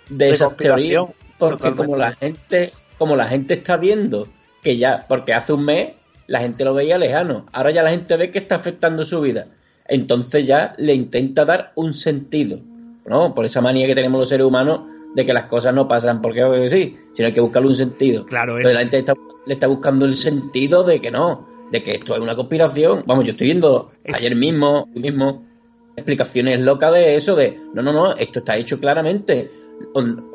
[0.09, 1.05] de, De esas teorías
[1.39, 1.85] porque totalmente.
[1.85, 4.29] como la gente como la gente está viendo
[4.65, 5.91] que ya porque hace un mes
[6.27, 9.47] la gente lo veía lejano ahora ya la gente ve que está afectando su vida
[9.87, 12.59] entonces ya le intenta dar un sentido
[13.07, 14.81] no por esa manía que tenemos los seres humanos
[15.15, 18.59] de que las cosas no pasan porque sí sino hay que buscarle un sentido Claro,
[18.59, 18.73] es.
[18.73, 19.15] la gente está-
[19.47, 23.03] le está buscando el sentido de que no, de que esto es una conspiración.
[23.07, 25.45] Vamos, yo estoy viendo Es- ayer mismo, hoy mismo,
[25.97, 29.51] explicaciones locas de eso, de no, no, no, esto está hecho claramente.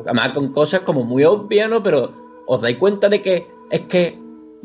[0.06, 1.82] Además con cosas como muy obvias, ¿no?
[1.82, 4.17] Pero os dais cuenta de que es que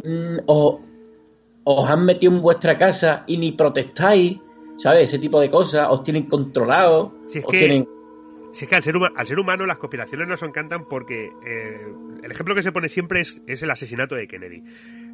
[0.04, 0.80] mm, os,
[1.64, 4.38] os han metido en vuestra casa y ni protestáis,
[4.76, 5.08] ¿sabes?
[5.08, 7.88] Ese tipo de cosas, os tienen controlados, Si os que- tienen...
[8.52, 11.92] Si es que al ser, al ser humano las conspiraciones nos encantan porque eh,
[12.22, 14.62] el ejemplo que se pone siempre es, es el asesinato de Kennedy.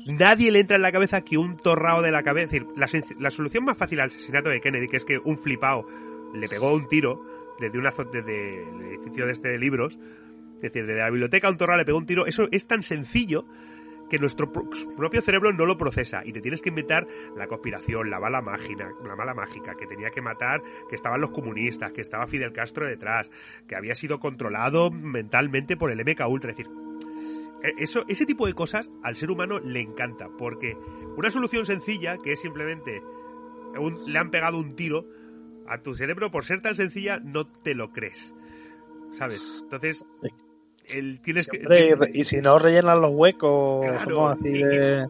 [0.09, 2.57] Nadie le entra en la cabeza que un torrao de la cabeza...
[2.57, 5.87] Es decir, la, solución más fácil al asesinato de Kennedy, que es que un flipao
[6.35, 7.25] le pegó un tiro
[7.59, 9.99] desde, una, desde el edificio de este de libros,
[10.57, 12.83] es decir, desde la biblioteca a un torrao le pegó un tiro, eso es tan
[12.83, 13.47] sencillo
[14.11, 17.07] que nuestro pro- propio cerebro no lo procesa y te tienes que inventar
[17.37, 21.31] la conspiración, la bala mágica, la mala mágica, que tenía que matar, que estaban los
[21.31, 23.31] comunistas, que estaba Fidel Castro detrás,
[23.67, 26.73] que había sido controlado mentalmente por el MK Ultra, es decir,
[27.63, 30.77] eh, eso, ese tipo de cosas al ser humano le encanta, porque
[31.17, 33.03] una solución sencilla, que es simplemente
[33.79, 35.07] un- le han pegado un tiro,
[35.69, 38.35] a tu cerebro por ser tan sencilla no te lo crees.
[39.13, 39.61] ¿sabes?
[39.63, 40.05] Entonces,
[40.93, 41.59] el, tienes que...
[42.13, 45.07] Y, y si no rellenan los huecos, Claro, así y- de...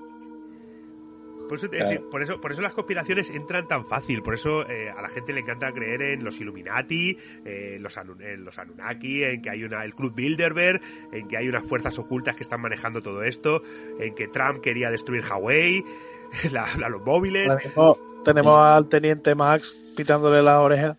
[1.48, 1.90] Por eso, te Claro.
[1.90, 4.22] decir, por eso, por eso las conspiraciones entran tan fácil.
[4.22, 8.44] Por eso eh, a la gente le encanta creer en los Illuminati, eh, los, en
[8.44, 12.36] los Anunnaki, en que hay una, el Club Bilderberg, en que hay unas fuerzas ocultas
[12.36, 13.62] que están manejando todo esto,
[13.98, 15.84] en que Trump quería destruir Hawái,
[16.52, 17.52] la, la- los móviles.
[17.64, 20.98] Mismo tenemos al teniente Max pitándole las orejas.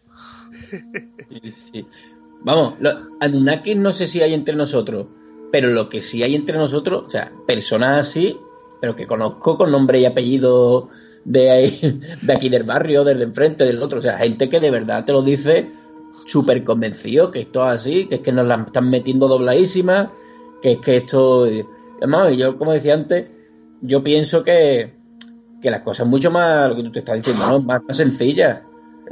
[1.30, 1.88] Sí, sí.
[2.44, 2.96] Vamos, los
[3.76, 5.08] no sé si hay entre nosotros,
[5.52, 8.40] pero lo que sí hay entre nosotros, o sea, personas así,
[8.80, 10.90] pero que conozco con nombre y apellido
[11.24, 14.60] de, ahí, de aquí del barrio, del de enfrente, del otro, o sea, gente que
[14.60, 15.70] de verdad te lo dice
[16.26, 20.12] súper convencido que esto es así, que es que nos la están metiendo dobladísima,
[20.62, 21.46] que es que esto...
[21.98, 23.28] Además, yo como decía antes,
[23.82, 24.94] yo pienso que,
[25.62, 27.62] que las cosas mucho más, lo que tú te estás diciendo, ¿no?
[27.62, 28.62] Más, más sencillas.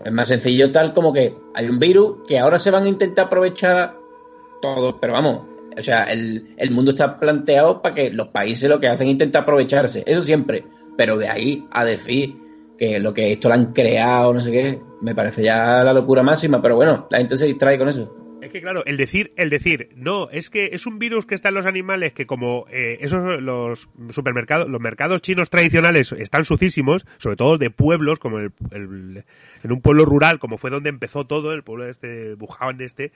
[0.04, 3.26] Es más sencillo tal como que hay un virus que ahora se van a intentar
[3.26, 3.97] aprovechar
[4.62, 5.41] todos, pero vamos,
[5.78, 9.14] o sea, el, el mundo está planteado para que los países lo que hacen es
[9.14, 10.66] intentar aprovecharse, eso siempre,
[10.97, 12.36] pero de ahí a decir
[12.78, 16.24] que lo que esto lo han creado, no sé qué, me parece ya la locura
[16.24, 18.14] máxima, pero bueno, la gente se distrae con eso.
[18.50, 21.50] Es que claro, el decir, el decir, no, es que es un virus que está
[21.50, 27.06] en los animales que como eh, esos los supermercados, los mercados chinos tradicionales están sucísimos,
[27.18, 29.24] sobre todo de pueblos, como el, el-
[29.64, 33.12] en un pueblo rural, como fue donde empezó todo, el pueblo este de Wuhan este,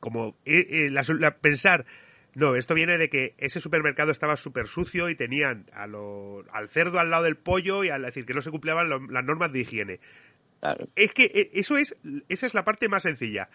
[0.00, 1.84] como eh, eh, la- la- pensar,
[2.34, 6.68] no, esto viene de que ese supermercado estaba súper sucio y tenían a lo- al
[6.68, 9.52] cerdo al lado del pollo y al decir que no se cumplían lo- las normas
[9.52, 10.00] de higiene.
[10.60, 10.88] Claro.
[10.94, 11.96] Es que eso es,
[12.28, 13.48] esa es la parte más sencilla.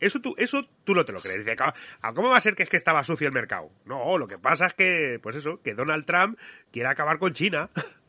[0.00, 1.38] Eso tú, eso tú no te lo crees.
[1.44, 1.72] Dice, "¿Cómo-
[2.02, 3.70] ah, ¿cómo va a ser que es que estaba sucio el mercado?
[3.84, 6.38] No, lo que pasa es que, pues eso, que Donald Trump
[6.72, 7.70] quiere acabar con China.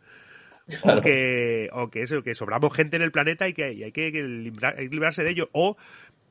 [0.84, 3.92] O que, o que eso, que sobramos gente en el planeta y que y hay
[3.92, 5.50] que, librar- hay que librarse de ello.
[5.52, 5.76] O,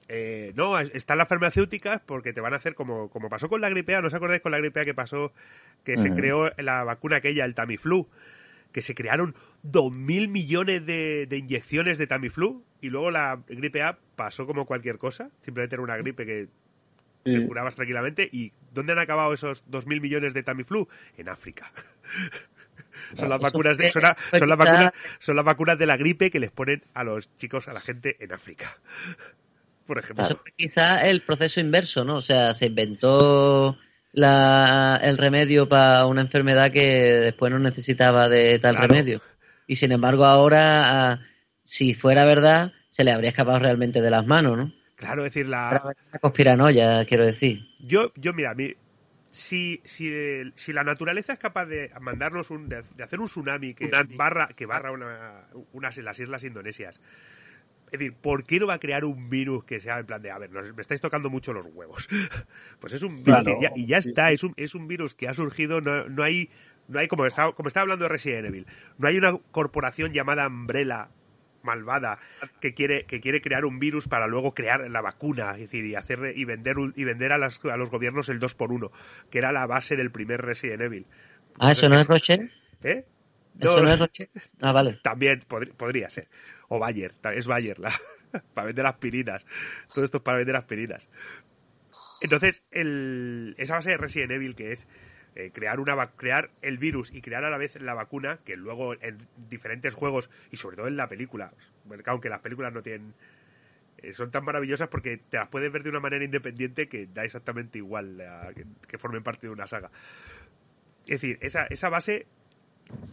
[0.08, 3.60] eh, no, es- están las farmacéuticas porque te van a hacer como, como pasó con
[3.60, 5.32] la gripe A, ¿no os acordáis con la gripe A que pasó?
[5.84, 8.08] Que se creó la vacuna aquella, el Tamiflu,
[8.72, 13.82] que se crearon dos mil millones de, de inyecciones de Tamiflu y luego la gripe
[13.82, 16.48] A pasó como cualquier cosa, simplemente era una gripe que
[17.24, 18.28] te curabas tranquilamente.
[18.32, 20.88] ¿Y dónde han acabado esos dos mil millones de Tamiflu?
[21.18, 21.70] En África.
[23.14, 26.30] son las vacunas de, son, la- son las vacunas, son las vacunas de la gripe
[26.30, 28.78] que les ponen a los chicos, a la gente en África.
[29.86, 30.42] Por ejemplo.
[30.56, 32.16] Quizá el proceso inverso, ¿no?
[32.16, 33.76] O sea, se inventó
[34.12, 38.88] la, el remedio para una enfermedad que después no necesitaba de tal Claro.
[38.94, 39.20] remedio.
[39.70, 41.20] Y sin embargo, ahora, ah,
[41.62, 44.72] si fuera verdad, se le habría escapado realmente de las manos, ¿no?
[44.96, 47.68] Claro, es decir, la, una conspiranoia, quiero decir.
[47.78, 48.74] Yo, yo mira, mi-
[49.30, 50.12] si, si,
[50.56, 54.48] si la naturaleza es capaz de mandarnos un, de, de hacer un tsunami que barra,
[54.48, 57.00] que barra una, unas en las islas indonesias,
[57.92, 60.32] es decir, ¿por qué no va a crear un virus que sea en plan de,
[60.32, 62.08] a ver, nos- me estáis tocando mucho los huevos?
[62.80, 63.44] Pues es un virus Claro.
[63.44, 66.24] que ya, y ya está, es un, es un virus que ha surgido, no, no
[66.24, 66.50] hay,
[66.90, 68.66] no hay como estaba, como estaba hablando de Resident Evil,
[68.98, 71.08] no hay una corporación llamada Umbrella
[71.62, 72.18] malvada
[72.60, 75.94] que quiere que quiere crear un virus para luego crear la vacuna, es decir, y
[75.94, 78.90] hacer y vender y vender a, las- a los gobiernos el 2 por 1
[79.30, 81.06] que era la base del primer Resident Evil.
[81.58, 82.50] Ah, ¿eso no es Rocher?
[82.82, 83.04] ¿Eh?
[83.58, 84.30] ¿Eso No, no es Rocher?
[84.62, 85.00] Ah, vale.
[85.02, 86.28] también podri- podría ser.
[86.68, 87.92] O Bayer, es Bayer, la,
[88.54, 89.44] para vender aspirinas.
[89.92, 91.08] Todo esto es para vender aspirinas.
[92.22, 94.88] Entonces, el, esa base de Resident Evil que es
[95.34, 98.94] eh, crear una crear el virus y crear a la vez la vacuna, que luego
[98.94, 99.18] en
[99.48, 101.52] diferentes juegos y sobre todo en la película,
[102.06, 103.14] aunque las películas no tienen
[103.98, 107.24] eh, son tan maravillosas porque te las puedes ver de una manera independiente que da
[107.24, 108.54] exactamente igual
[108.88, 109.90] que, formen parte de una saga.
[111.04, 112.26] Es decir, esa, esa base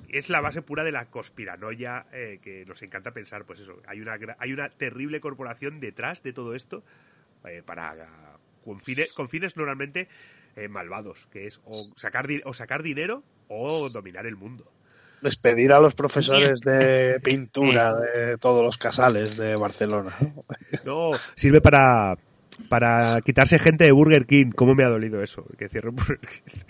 [0.09, 3.45] es la base pura de la conspiranoia eh, que nos encanta pensar.
[3.45, 6.83] Pues eso, hay una, hay una terrible corporación detrás de todo esto
[7.45, 7.95] eh, para
[8.63, 10.07] con fines, con fines normalmente
[10.57, 14.65] eh, malvados, que es o sacar, o sacar dinero o dominar el mundo.
[15.21, 20.15] Despedir a los profesores de pintura de todos los casales de Barcelona.
[20.83, 22.17] No, sirve para,
[22.69, 24.49] para quitarse gente de Burger King.
[24.49, 25.45] ¿Cómo me ha dolido eso?
[25.59, 26.61] Que cierre Burger King.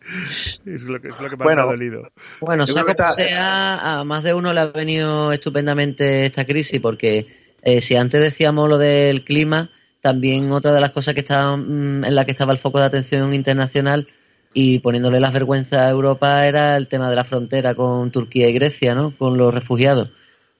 [0.66, 2.10] es, lo que, es lo que más Bueno, me ha dolido.
[2.40, 7.28] Bueno, como sea, a más de uno le ha venido estupendamente esta crisis, porque
[7.62, 9.70] eh, si antes decíamos lo del clima,
[10.00, 12.86] también otra de las cosas que estaba, mm, en la que estaba el foco de
[12.86, 14.06] atención internacional
[14.52, 18.52] y poniéndole las vergüenzas a Europa era el tema de la frontera con Turquía y
[18.52, 19.16] Grecia, ¿no?
[19.16, 20.10] Con los refugiados.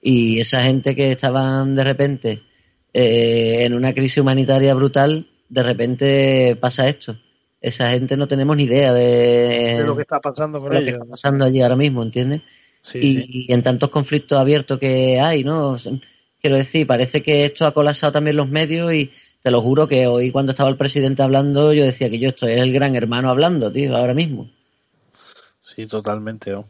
[0.02, 2.42] Y esa gente que estaban de repente
[2.92, 7.16] eh, en una crisis humanitaria brutal, de repente pasa esto.
[7.60, 10.84] Esa gente no tenemos ni idea de, de lo que está pasando con lo que
[10.84, 10.94] ellos.
[10.94, 12.42] está pasando allí ahora mismo, ¿entiendes?
[12.80, 13.26] Sí, y, sí.
[13.48, 15.76] y en tantos conflictos abiertos que hay, ¿no?
[16.40, 19.10] Quiero decir, parece que esto ha colapsado también los medios y,
[19.42, 22.52] te lo juro que hoy cuando estaba el presidente hablando, yo decía que yo estoy
[22.52, 24.50] el gran hermano hablando, tío, ahora mismo.
[25.60, 26.52] Sí, totalmente.
[26.52, 26.64] ¿no?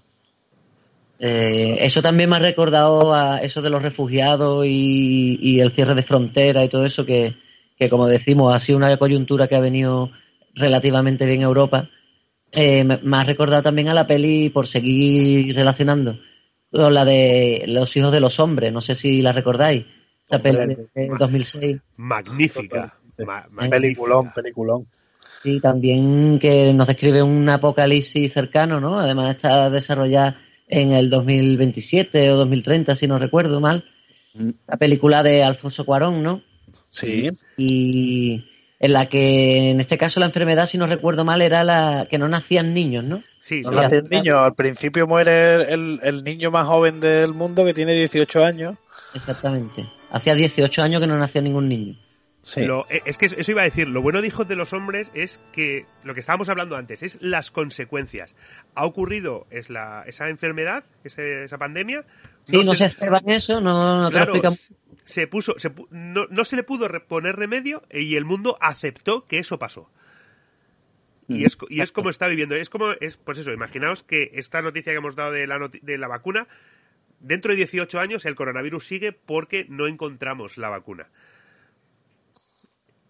[1.19, 5.95] Eh, eso también me ha recordado a eso de los refugiados y, y el cierre
[5.95, 7.37] de frontera y todo eso, que,
[7.77, 10.11] que, como decimos, ha sido una coyuntura que ha venido
[10.55, 11.91] relativamente bien a Europa.
[12.53, 16.19] Eh, me, me ha recordado también a la peli, por seguir relacionando,
[16.71, 19.85] con la de Los hijos de los hombres, no sé si la recordáis,
[20.31, 21.77] esa peli de, de 2006.
[21.97, 22.95] Magnífica.
[23.19, 23.71] Ma- magnífica.
[23.81, 24.87] Peliculón, peliculón.
[25.43, 28.99] Sí, también que nos describe un apocalipsis cercano, ¿no?
[28.99, 30.37] Además está desarrollada
[30.69, 33.85] en el 2027 o 2030, si no recuerdo mal.
[34.35, 34.51] Mm.
[34.69, 36.43] La película de Alfonso Cuarón, ¿no?
[36.89, 38.45] Sí, Y
[38.79, 42.19] en la que, en este caso, la enfermedad, si no recuerdo mal, era la que
[42.19, 43.23] no nacían niños, ¿no?
[43.41, 44.39] Sí, no no, nace el niño.
[44.45, 48.77] Al principio muere el, el niño más joven del mundo que tiene 18 años.
[49.15, 49.87] Exactamente.
[50.11, 51.97] Hacía 18 años que no nacía ningún niño.
[52.43, 52.65] Sí.
[52.65, 55.11] Lo- eh, es que eso iba a decir, lo bueno de Hijos de los Hombres
[55.15, 58.35] es que lo que estábamos hablando antes es las consecuencias.
[58.75, 62.05] Ha ocurrido es la, esa enfermedad, ese- esa pandemia.
[62.45, 64.69] Sí, no, se ceba en eso, no, no te claro, lo explicamos.
[65.05, 69.27] se puso, se pu- no, no se le pudo poner remedio y el mundo aceptó
[69.27, 69.91] que eso pasó.
[71.29, 72.57] Y es, co- y es como está viviendo.
[72.57, 75.81] Es como, es, pues eso, imaginaos que esta noticia que hemos dado de la, noti-
[75.81, 76.49] de la vacuna,
[77.21, 81.09] dentro de 18 años el coronavirus sigue porque no encontramos la vacuna.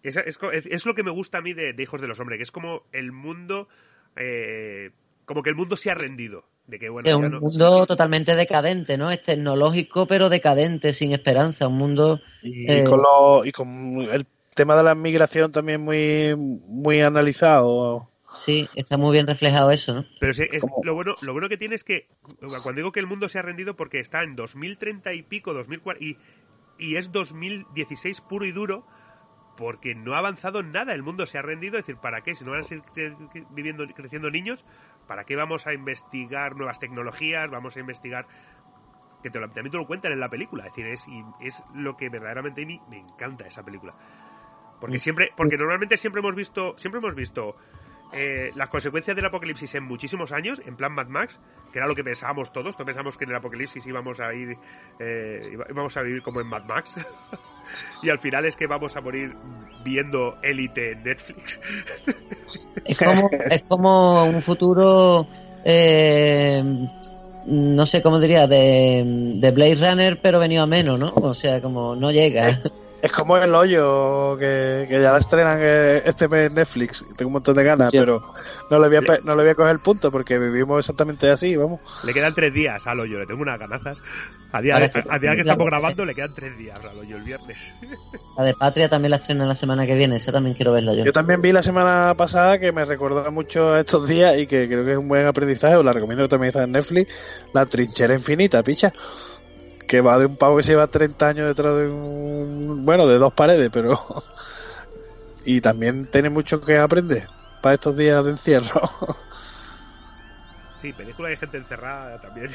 [0.03, 2.37] Es, es- es lo que me gusta a mí de, de Hijos de los Hombres,
[2.37, 3.67] que es como el mundo,
[4.15, 4.91] eh,
[5.25, 6.45] como que el mundo se ha rendido.
[6.67, 9.11] De que, bueno, Es un no- mundo totalmente decadente, ¿no?
[9.11, 11.67] Es tecnológico, pero decadente, sin esperanza.
[11.67, 13.67] Un mundo Y, Eh, con lo- y con
[14.11, 18.09] el tema de la migración también muy, muy analizado.
[18.33, 20.05] Sí, está muy bien reflejado eso, ¿no?
[20.19, 22.07] Pero sí, es- lo, bueno, lo bueno que tiene es que,
[22.39, 26.03] cuando digo que el mundo se ha rendido, porque está en 2030 y pico, 2040,
[26.03, 26.17] y,
[26.79, 28.85] y es 2016 puro y duro,
[29.57, 30.93] porque no ha avanzado nada.
[30.93, 31.77] El mundo se ha rendido.
[31.77, 32.33] Es decir, ¿para qué?
[32.35, 34.65] Si no van a seguir cre- viviendo, creciendo niños,
[35.07, 37.51] ¿para qué vamos a investigar nuevas tecnologías?
[37.51, 38.27] Vamos a investigar.
[39.21, 40.65] Que te lo- también te lo cuentan en la película.
[40.65, 43.93] Es decir, es, y es lo que verdaderamente a mí me encanta esa película.
[44.79, 47.55] Porque siempre, porque normalmente siempre hemos visto, siempre hemos visto
[48.13, 51.39] eh, las consecuencias del apocalipsis en muchísimos años, en plan Mad Max,
[51.71, 52.75] que era lo que pensábamos todos.
[52.75, 54.57] Todos pensamos que en el apocalipsis íbamos a ir,
[54.99, 56.95] eh, íbamos a vivir como en Mad Max.
[58.03, 59.35] y al final es que vamos a morir
[59.83, 61.59] viendo Élite en Netflix.
[62.83, 65.27] Es como, es como un futuro,
[65.63, 66.61] eh,
[67.45, 69.03] no sé cómo diría, de,
[69.37, 71.13] de Blade Runner, pero venido a menos, ¿no?
[71.15, 72.61] O sea, como no llega.
[73.01, 77.03] Es como el hoyo que, que ya la estrenan eh, este mes en Netflix.
[77.17, 77.97] Tengo un montón de ganas, Sí.
[77.97, 78.21] pero
[78.69, 81.55] no le, voy a, no le voy a coger el punto porque vivimos exactamente así,
[81.55, 81.79] vamos.
[82.05, 83.97] le quedan tres días al hoyo, le tengo unas ganazas.
[84.53, 84.99] A día, Ahora a, sí.
[85.09, 87.73] a día que estamos grabando le quedan tres días al hoyo el viernes.
[88.37, 91.03] La de Patria también la estrena la semana que viene, esa también quiero verla yo.
[91.05, 94.85] Yo también vi la semana pasada que me recordaba mucho estos días y que creo
[94.85, 98.13] que es un buen aprendizaje, os la recomiendo que también está en Netflix, La trinchera
[98.13, 98.91] infinita, picha.
[99.91, 102.85] Que va de un pavo que se lleva 30 años detrás de un...
[102.85, 103.99] Bueno, de dos paredes, pero...
[105.45, 107.27] y también tiene mucho que aprender
[107.61, 108.81] para estos días de encierro.
[110.77, 112.47] Sí, película de gente encerrada también.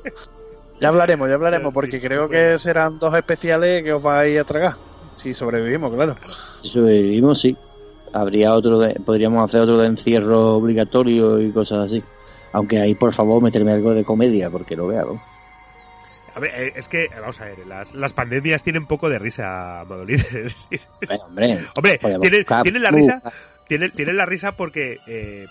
[0.80, 4.44] ya hablaremos, ya hablaremos, porque sí, creo que serán dos especiales que os vais a
[4.44, 4.74] tragar.
[5.16, 6.16] Si sobrevivimos, claro.
[6.62, 7.58] Si sobrevivimos, sí.
[8.14, 12.02] Habría otro de, podríamos hacer otro de encierro obligatorio y cosas así.
[12.52, 15.20] Aunque ahí, por favor, meterme algo de comedia, porque lo veo.
[16.34, 19.84] A ver, eh, es que, vamos a ver, las, las pandemias tienen poco de risa,
[19.88, 20.20] Madolid.
[21.06, 21.98] Bueno, hombre, Hombre,
[22.62, 23.22] tienen, la risa,
[23.68, 25.46] tienen, tienen la risa porque eh,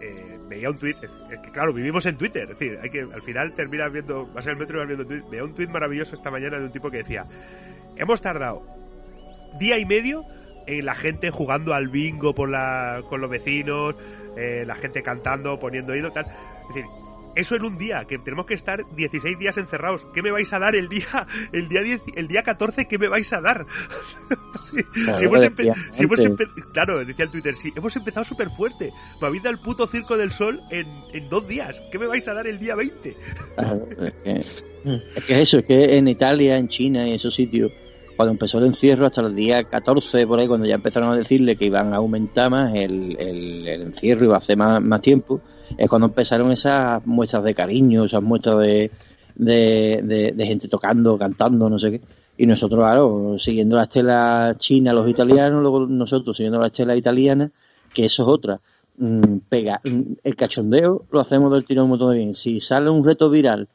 [0.00, 3.00] eh, veía un tuit, es es que claro, vivimos en Twitter, es decir, hay que,
[3.00, 6.14] al final terminas viendo, vas al metro y vas viendo tuit, veía un tuit maravilloso
[6.14, 7.26] esta mañana de un tipo que decía,
[7.96, 8.62] hemos tardado
[9.58, 10.24] día y medio
[10.66, 13.94] en la gente jugando al bingo por la, con los vecinos,
[14.36, 16.84] eh, la gente cantando, poniendo hilo, tal, es decir,
[17.36, 20.06] eso en un día, que tenemos que estar 16 días encerrados.
[20.14, 22.86] ¿Qué me vais a dar el día el día 10, el día 14?
[22.86, 23.66] ¿Qué me vais a dar?
[24.74, 26.48] Sí, Claro, si hemos empe- si hemos antes.
[26.48, 28.92] empe- claro, decía el Twitter, sí, hemos empezado súper fuerte.
[29.20, 31.80] Me habéis dado el puto circo del sol en, en dos días.
[31.92, 33.16] ¿Qué me vais a dar el día 20?
[33.56, 34.32] Claro, es, que,
[35.16, 37.70] es que eso, es que en Italia, en China y en esos sitios,
[38.16, 41.54] cuando empezó el encierro, hasta el día 14, por ahí, cuando ya empezaron a decirle
[41.56, 45.40] que iban a aumentar más el, el, el encierro, iba a hacer más, más tiempo,
[45.76, 48.90] es cuando empezaron esas muestras de cariño, esas muestras de,
[49.34, 52.00] de, gente tocando, cantando, no sé qué.
[52.36, 57.50] Y nosotros, claro, siguiendo la estela china, los italianos, luego nosotros siguiendo la estela italiana,
[57.92, 58.60] que eso es otra.
[58.96, 62.34] Mm, pega, mm, el cachondeo lo hacemos del tirón un montón de bien.
[62.34, 63.68] Si sale un reto viral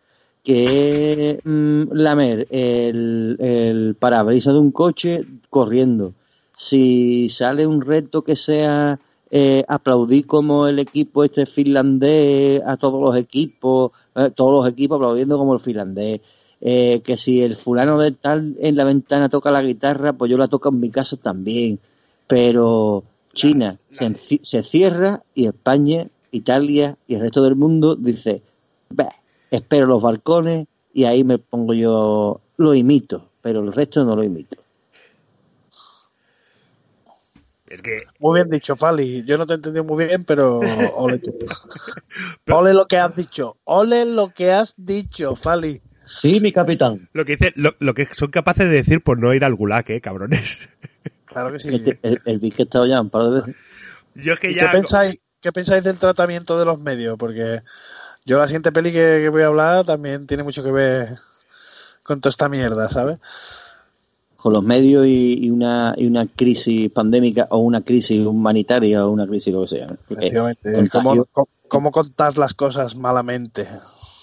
[0.43, 6.14] que es mm, lamer el, el parabrisas de un coche corriendo,
[6.56, 9.00] si sale un reto que sea
[9.32, 14.95] eh, aplaudir como el equipo este finlandés a todos los equipos, eh, todos los equipos
[14.95, 16.21] aplaudiendo como el finlandés,
[16.61, 20.38] eh, que si el fulano de tal en la ventana toca la guitarra, pues yo
[20.38, 21.80] la toco en mi casa también,
[22.27, 23.03] pero
[23.34, 28.41] China se, se cierra y España, Italia y el resto del mundo dice,
[28.89, 29.15] "Bah,
[29.51, 34.23] espero los balcones y ahí me pongo yo, lo imito, pero el resto no lo
[34.23, 34.57] imito.
[37.70, 39.24] Es que Muy bien dicho, Fali.
[39.26, 40.59] Yo no te he entendido muy bien, pero
[40.95, 41.34] ole, tú.
[42.49, 43.57] ole lo que has dicho.
[43.63, 45.82] Ole lo que has dicho, Fali.
[45.97, 47.07] Sí, mi capitán.
[47.13, 49.86] lo que dice, lo, lo que son capaces de decir por no ir al gulag,
[49.91, 50.59] eh, cabrones.
[51.26, 51.84] Claro que sí.
[52.01, 53.55] El, el Vic estado ya un par de veces.
[54.15, 54.72] Yo es que ¿Y ya.
[54.72, 57.15] qué, pensáis, qué pensáis del tratamiento de los medios?
[57.20, 57.61] Porque
[58.26, 61.07] yo la siguiente peli que, que voy a hablar también tiene mucho que ver
[62.01, 63.20] con toda esta mierda, ¿sabes?
[64.42, 69.12] Con los medios y, y una y una crisis pandémica o una crisis humanitaria o
[69.12, 69.98] una crisis lo que sea.
[70.74, 71.28] contagio-
[71.68, 73.66] ¿Cómo, contar las cosas malamente?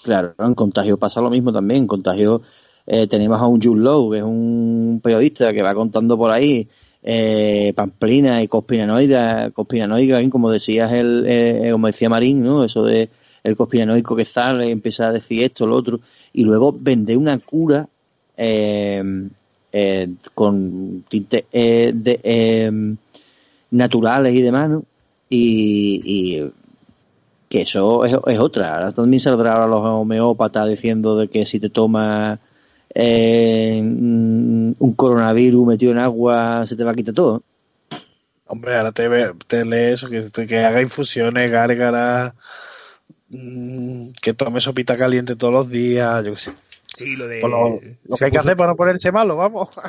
[0.03, 1.81] Claro, en contagio pasa lo mismo también.
[1.81, 2.41] En contagio
[2.85, 6.67] eh, tenemos a un Jude Law, que es un periodista que va contando por ahí
[7.03, 12.63] eh, pamplina y conspiranoides, conspiranoicas, como decías el, eh, como decía Marín, ¿no?
[12.65, 13.09] Eso de
[13.43, 15.99] el conspiranoico que sale y empieza a decir esto, lo otro,
[16.33, 17.87] y luego vende una cura
[18.35, 19.29] eh,
[19.79, 22.71] eh, con tintes eh, de, eh,
[23.69, 24.83] naturales y demás, ¿no?
[25.29, 26.43] Y,
[27.49, 28.73] que eso es, es otra.
[28.73, 32.39] Ahora también saldrá ahora los homeópatas diciendo de que si te tomas
[32.93, 37.43] eh, mm, un coronavirus metido en agua se te va a quitar todo.
[38.47, 39.09] Hombre, ahora te,
[39.45, 42.33] te lees que, que haga infusiones, gárgaras,
[43.29, 46.53] mm, que tome sopita caliente todos los días, yo qué sé.
[46.97, 47.39] Sí, lo de.
[47.41, 49.69] Pues lo, que hay que hacer para no ponerse malo, vamos.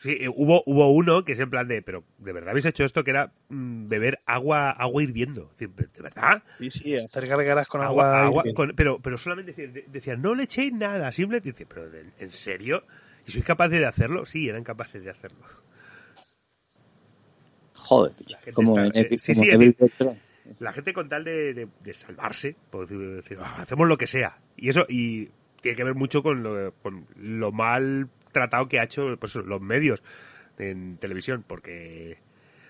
[0.00, 2.84] Sí, eh, hubo, hubo uno que es en plan de, pero ¿de verdad habéis hecho
[2.84, 3.02] esto?
[3.02, 5.50] Que era mm, beber agua agua hirviendo.
[5.58, 5.66] ¿De
[6.00, 6.44] verdad?
[6.60, 8.26] Sí, sí, hacer gárgaras con Agua, agua.
[8.26, 8.56] agua, hirviendo.
[8.56, 12.04] con- pero, pero solamente decían, de- decían, no le echéis nada, simplemente dice, pero ¿de-
[12.20, 12.84] ¿en serio?
[13.26, 14.24] ¿Y sois capaces de hacerlo?
[14.24, 15.44] Sí, eran capaces de hacerlo.
[17.74, 20.16] Joder, gente como está- en eh, Epic- sí, como sí, Epic.
[20.60, 24.38] La gente con tal de, de- de salvarse, pues decir, "Ah, hacemos lo que sea.
[24.56, 25.28] Y eso, y
[25.60, 29.60] tiene que ver mucho con lo, con lo mal tratado que ha hecho pues, los
[29.60, 30.02] medios
[30.58, 32.18] en televisión, porque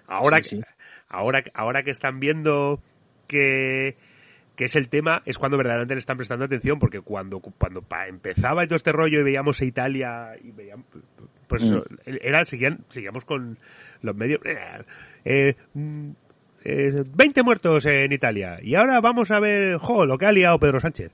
[0.06, 0.60] ahora, Sí, sí.
[0.60, 0.66] que-
[1.08, 2.80] ahora, ahora que están viendo
[3.26, 3.96] que,
[4.56, 8.08] que es el tema, es cuando verdaderamente le están prestando atención, porque cuando, cuando pa-
[8.08, 10.86] empezaba todo este rollo y veíamos a Italia y veíamos,
[11.46, 13.58] pues eso, era, seguían, seguíamos con
[14.02, 14.58] los medios, eh,
[15.24, 16.10] eh, mm,
[16.64, 20.58] eh, 20 muertos en Italia y ahora vamos a ver, jo, lo que ha liado
[20.58, 21.10] Pedro Sánchez.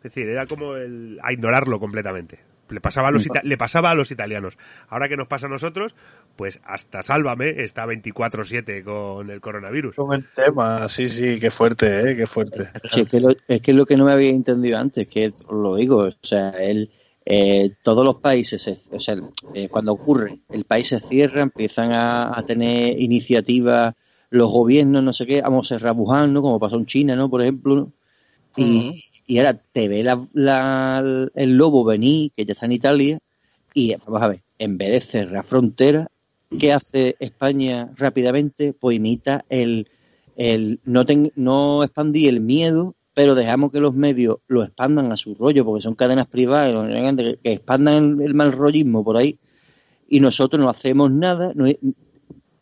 [0.00, 2.38] Es decir, era como el, a ignorarlo completamente.
[2.70, 4.56] Le pasaba, a los ita- le pasaba a los italianos.
[4.88, 5.94] Ahora que nos pasa a nosotros,
[6.36, 9.96] pues hasta Sálvame está 24-7 con el coronavirus.
[9.96, 12.16] Con el tema, sí, sí, qué fuerte, ¿eh?
[12.16, 12.64] Qué fuerte.
[12.92, 15.52] Sí, es, que lo, es que lo que no me había entendido antes, que os
[15.52, 16.90] lo digo, o sea, el,
[17.26, 19.16] eh, todos los países, se- o sea,
[19.52, 23.94] eh, cuando ocurre, el país se cierra, empiezan a, a tener iniciativas
[24.30, 26.40] los gobiernos, no sé qué, vamos a cerrar Wuhan, ¿no?
[26.40, 27.28] Como pasó en China, ¿no?
[27.28, 27.92] Por ejemplo, ¿no?
[28.56, 33.20] Y, y ahora te ve la, la- el lobo venir, que ya está en Italia,
[33.74, 36.08] y vamos a ver, en vez de cerrar fronteras,
[36.58, 38.72] ¿qué hace España rápidamente?
[38.72, 39.88] Pues imita el,
[40.34, 45.16] el no, ten- no expandí el miedo, pero dejamos que los medios lo expandan a
[45.16, 49.38] su rollo, porque son cadenas privadas que, expandan el, el mal rollismo por ahí,
[50.08, 51.52] y nosotros no hacemos nada,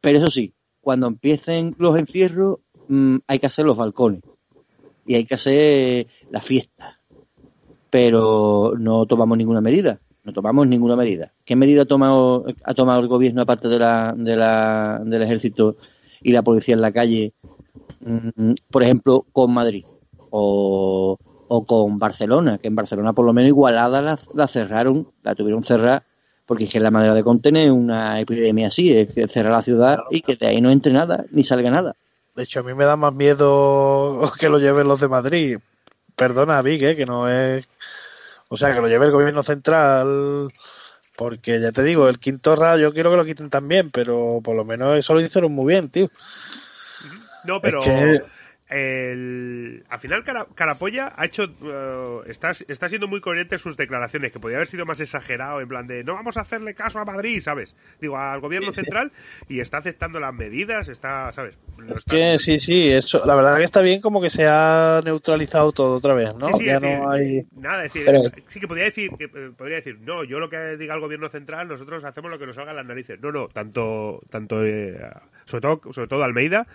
[0.03, 0.53] pero eso sí,
[0.83, 2.59] cuando empiecen los encierros,
[2.89, 4.21] mm, hay que hacer los balcones
[5.09, 7.01] y hay que hacer la fiesta.
[7.91, 9.99] Pero no tomamos ninguna medida.
[10.23, 11.33] No tomamos ninguna medida.
[11.47, 15.77] ¿Qué medida ha tomado, ha tomado el gobierno aparte de la, de la, del ejército
[16.23, 17.33] y la policía en la calle?
[18.01, 19.87] Mm, por ejemplo, con Madrid
[20.29, 21.17] o,
[21.49, 25.65] o con Barcelona, que en Barcelona por lo menos igualada la, la cerraron, la tuvieron
[25.65, 26.05] cerrada,
[26.45, 30.21] porque es que la manera de contener una epidemia así, es cerrar la ciudad y
[30.21, 31.97] que de ahí no entre nada, ni salga nada.
[32.39, 35.59] De hecho, a mí me da más miedo que lo lleven los de Madrid.
[36.15, 36.95] Perdona, Vic, ¿eh?
[36.97, 37.69] que no es.
[38.49, 40.53] O sea, que lo lleve el gobierno central.
[41.17, 44.65] Porque ya te digo, el quinto rayo quiero que lo quiten también, pero por lo
[44.65, 46.09] menos eso lo hicieron muy bien, tío.
[47.43, 48.23] No, pero Es que-
[48.71, 53.77] el, al final Cara- Carapolla ha hecho eh, está, está siendo muy coherente en sus
[53.77, 56.99] declaraciones que podía haber sido más exagerado en plan de no vamos a hacerle caso
[56.99, 59.13] a Madrid sabes digo al gobierno central
[59.49, 61.57] y está aceptando las medidas está sabes
[61.97, 65.73] está- Que sí, sí, eso, la verdad que está bien como que se ha neutralizado
[65.73, 66.49] todo otra vez, ¿no?
[66.49, 67.47] Sí, sí, ya decir, no hay...
[67.57, 70.49] nada, es decir, Pero- sí que podría decir, que eh, podría decir, no, yo lo
[70.51, 73.21] que diga el gobierno central, nosotros hacemos lo que nos salga en las narices.
[73.21, 74.99] No, no, tanto, tanto, eh,
[75.45, 76.67] sobre todo, sobre todo Almeida,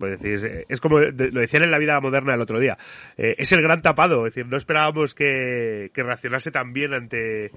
[0.00, 2.76] pues decir, es, como lo decían en la vida moderna el otro día,
[3.16, 7.52] eh, es el gran tapado, es decir, no esperábamos que, que reaccionase tan bien ante,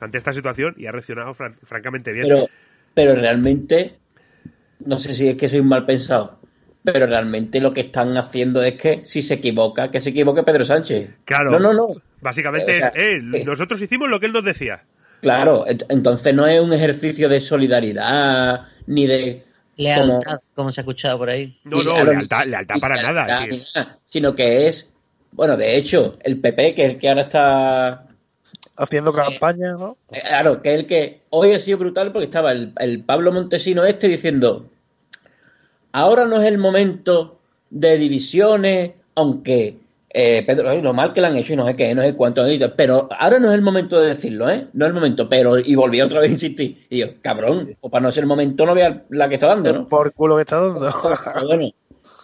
[0.00, 2.24] ante esta situación y ha reaccionado fran- francamente bien.
[2.26, 2.48] Pero,
[2.94, 3.94] pero realmente,
[4.84, 6.40] no sé si es que soy un mal pensado,
[6.82, 10.64] pero realmente lo que están haciendo es que si se equivoca, que se equivoque Pedro
[10.64, 11.10] Sánchez.
[11.24, 11.88] claro, No, no, no.
[12.20, 13.44] básicamente O sea, es, eh, eh.
[13.44, 14.82] nosotros hicimos lo que él nos decía.
[15.20, 19.44] Claro, ent- entonces no es un ejercicio de solidaridad ni de
[19.76, 21.58] Lealtad, como se ha escuchado por ahí.
[21.64, 23.46] No, no, claro, lealtad, lealtad para nada.
[23.46, 23.58] tío.
[24.04, 24.90] sino que es,
[25.32, 28.06] bueno, de hecho, el PP, que es el que ahora está
[28.76, 29.96] haciendo campaña, ¿no?
[30.10, 33.84] Eh, Claro, que el que hoy ha sido brutal porque estaba el, el Pablo Montesino
[33.84, 34.68] este diciendo,
[35.92, 37.38] ahora no es el momento
[37.70, 39.78] de divisiones, aunque
[40.14, 42.14] eh, Pedro, ay, lo mal que le han hecho y no sé qué, no sé
[42.14, 42.44] cuánto,
[42.76, 44.68] pero ahora no es el momento de decirlo, ¿eh?
[44.72, 47.90] No es el momento, pero, y volví otra vez a insistir, y yo, cabrón, o
[47.90, 49.88] para no ser el momento no vea la que está dando, ¿no?
[49.88, 50.80] Por culo que está dando.
[51.34, 51.70] Pero bueno,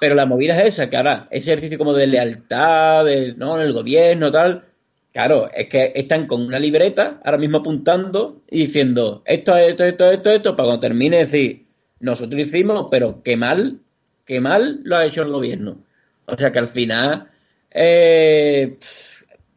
[0.01, 3.59] pero la movida es esa, que ahora, ese ejercicio como de lealtad, de, ¿no?
[3.59, 4.65] En el gobierno, tal.
[5.13, 10.11] Claro, es que están con una libreta ahora mismo apuntando y diciendo esto, esto, esto,
[10.11, 11.67] esto, esto, para cuando termine decir,
[12.01, 13.81] nosotros lo hicimos, pero qué mal,
[14.25, 15.79] qué mal lo ha hecho el gobierno.
[16.27, 17.31] O sea que al final,
[17.81, 18.77] eh,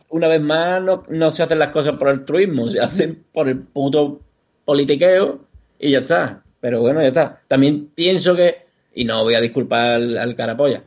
[0.09, 3.59] una vez más, no, no se hacen las cosas por altruismo, se hacen por el
[3.59, 4.21] puto
[4.63, 5.39] politiqueo
[5.79, 6.43] y ya está.
[6.59, 7.41] Pero bueno, ya está.
[7.47, 10.83] También pienso que, y no voy a disculpar al, carapolla,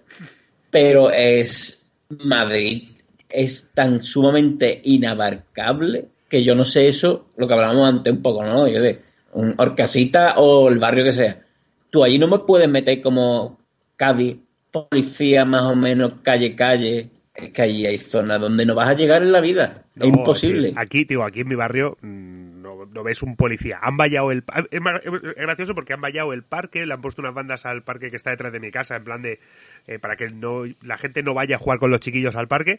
[0.70, 1.84] pero es
[2.24, 2.90] Madrid
[3.28, 8.44] es tan sumamente inabarcable que yo no sé eso, lo que hablábamos antes un poco,
[8.44, 8.68] ¿no?
[8.68, 9.00] Yo sé,
[9.32, 11.42] un Orcasita o el barrio que sea.
[11.90, 13.58] Tú allí no me puedes meter como
[13.96, 14.36] Cádiz,
[14.70, 17.10] policía más o menos calle calle.
[17.34, 19.84] Es que allí hay zonas donde no vas a llegar en la vida.
[19.96, 20.68] No, es imposible.
[20.68, 23.78] decir, aquí, tío, aquí en mi barrio mm, no, no ves un policía.
[23.82, 24.44] Han vallado el...
[24.70, 28.10] Es, es gracioso porque han vallado el parque, le han puesto unas bandas al parque
[28.10, 29.40] que está detrás de mi casa, en plan de...
[29.88, 32.78] eh, para que no la gente no vaya a jugar con los chiquillos al parque.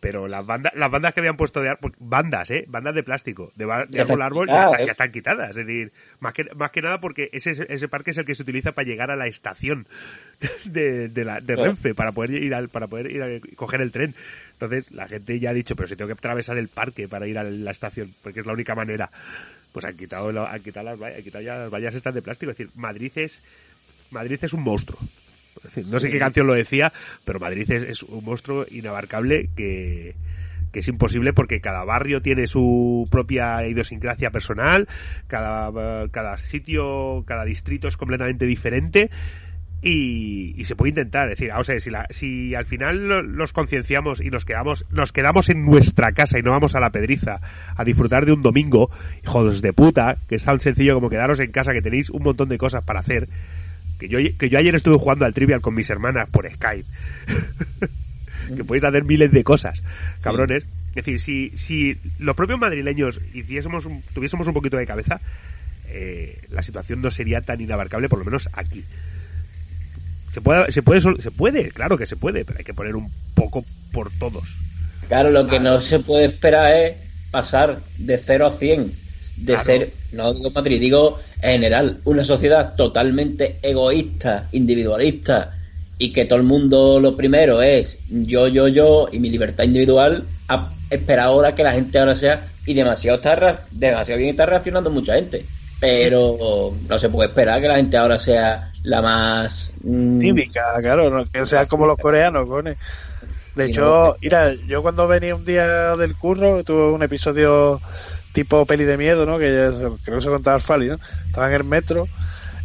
[0.00, 3.52] Pero las bandas, las bandas que habían puesto de ar- bandas, eh, bandas de plástico,
[3.54, 4.86] de, de Ya árbol a árbol, ya, está- eh.
[4.86, 5.50] ya están quitadas.
[5.50, 8.42] Es decir, más que, más que nada porque ese, ese parque es el que se
[8.42, 9.86] utiliza para llegar a la estación
[10.64, 11.54] de, de, la, de.
[11.56, 14.14] Renfe, para poder ir al, para poder ir a coger el tren.
[14.54, 17.38] Entonces, la gente ya ha dicho, pero si tengo que atravesar el parque para ir
[17.38, 19.10] a la estación, porque es la única manera.
[19.72, 22.50] Pues han quitado, han quitado las vallas, han quitado ya las vallas estas de plástico.
[22.52, 23.40] Es decir, Madrid es,
[24.10, 24.98] Madrid es un monstruo.
[25.90, 26.92] No sé qué canción lo decía,
[27.24, 30.14] pero Madrid es, un monstruo inabarcable que,
[30.72, 34.88] que es imposible porque cada barrio tiene su propia idiosincrasia personal,
[35.26, 39.10] cada, cada sitio, cada distrito es completamente diferente
[39.82, 43.52] y, se puede intentar, es decir, o sea, si, la- si al final lo- los
[43.54, 47.40] concienciamos y nos quedamos, nos quedamos en nuestra casa y no vamos a la pedriza
[47.74, 48.90] a disfrutar de un domingo,
[49.24, 52.48] hijos de puta, que es tan sencillo como quedaros en casa, que tenéis un montón
[52.50, 53.28] de cosas para hacer,
[54.00, 56.86] que yo, que yo ayer estuve jugando al trivial con mis hermanas por Skype,
[58.56, 59.82] que podéis hacer miles de cosas,
[60.22, 60.66] cabrones.
[60.90, 65.20] Es decir, si, si los propios madrileños hiciésemos un- tuviésemos un poquito de cabeza,
[65.86, 68.84] eh, la situación no sería tan inabarcable, por lo menos aquí.
[70.32, 72.96] Se puede, se puede, sol- se puede, claro que se puede, pero hay que poner
[72.96, 74.58] un poco por todos.
[75.08, 76.96] Claro, lo que no se puede esperar es
[77.30, 78.92] pasar de 0 a 100.
[79.40, 79.64] De Claro.
[79.64, 85.56] ser, no digo Madrid, digo en general, una sociedad totalmente egoísta, individualista
[85.98, 90.24] y que todo el mundo lo primero es yo, yo, yo y mi libertad individual.
[90.48, 94.90] A esperar ahora que la gente ahora sea, y demasiado, está, demasiado bien está reaccionando
[94.90, 95.44] mucha gente.
[95.78, 99.72] Pero no se puede esperar que la gente ahora sea la más.
[99.82, 102.48] mm, Cívica, claro, no, que sea como los coreanos.
[103.54, 107.80] De hecho, mira, yo cuando venía un día del curro, tuve un episodio
[108.32, 109.38] tipo peli de miedo, ¿no?
[109.38, 109.70] Que
[110.04, 110.98] creo que se contaba Fali, ¿no?
[111.26, 112.08] Estaba en el metro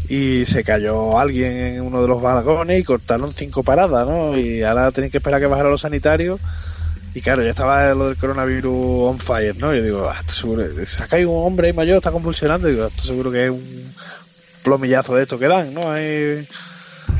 [0.08, 4.38] y se cayó alguien en uno de los vagones y cortaron cinco paradas, ¿no?
[4.38, 6.40] Y ahora tenéis que esperar a que bajara los sanitarios.
[7.14, 9.74] Y claro, ya estaba lo del coronavirus on fire, ¿no?
[9.74, 12.68] Yo digo, ah, seguro, se ha un hombre ahí mayor, está convulsionando.
[12.68, 13.94] Y digo, esto seguro que es un
[14.64, 15.92] plomillazo de esto que dan, ¿no?
[15.92, 16.46] Ahí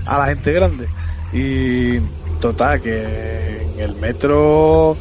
[0.06, 0.88] a la gente grande.
[1.32, 2.00] Y
[2.42, 4.98] total, que en el metro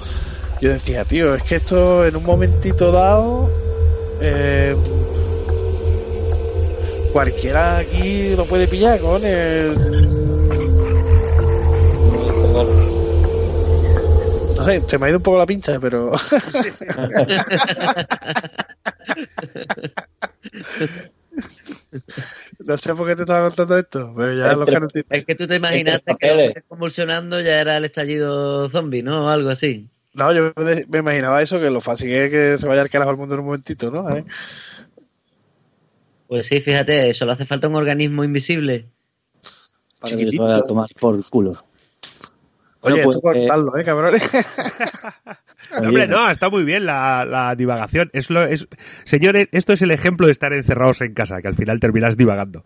[0.60, 3.50] yo decía, tío, es que esto en un momentito dado,
[4.20, 4.76] eh,
[7.12, 9.90] cualquiera aquí lo puede pillar, cojones.
[14.56, 16.12] No sé, se me ha ido un poco la pincha, pero.
[22.66, 25.10] no sé por qué te estaba contando esto, pero ya los canutitos.
[25.10, 29.26] Es que tú te imaginaste que convulsionando ya era el estallido zombie, ¿no?
[29.26, 29.90] O algo así.
[30.14, 32.90] No, yo me me imaginaba eso, que lo fácil que es que se vaya al
[32.90, 34.08] carajo al mundo en un momentito, ¿no?
[34.10, 34.24] ¿Eh?
[36.28, 38.86] Pues sí, fíjate, solo hace falta un organismo invisible.
[40.00, 40.42] Para que Chiquitito.
[40.42, 41.52] se vaya a tomar por culo.
[42.80, 44.30] Oye, esto pues, cortarlo, ¿eh, cabrones?
[45.80, 48.10] No, hombre, no, está muy bien la, la divagación.
[48.12, 48.68] Es lo, es,
[49.04, 52.62] señores, esto es el ejemplo de estar encerrados en casa, que al final terminas divagando.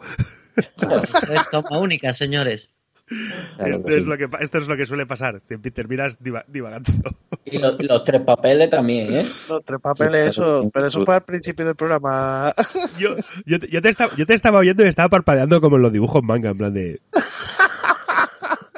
[0.56, 2.72] Esto es toma única, señores.
[3.56, 4.08] Claro esto, es sí.
[4.10, 5.40] lo que, esto es lo que suele pasar.
[5.40, 6.92] Siempre terminas diva- divagando.
[7.44, 9.26] Y lo- los tres papeles también, ¿eh?
[9.48, 10.68] Los tres papeles, eso.
[10.72, 12.52] Pero eso fue al principio del programa.
[12.98, 13.16] Yo,
[13.46, 15.92] yo, te- yo te estaba, yo te estaba oyendo y estaba parpadeando como en los
[15.92, 17.00] dibujos manga, en plan de.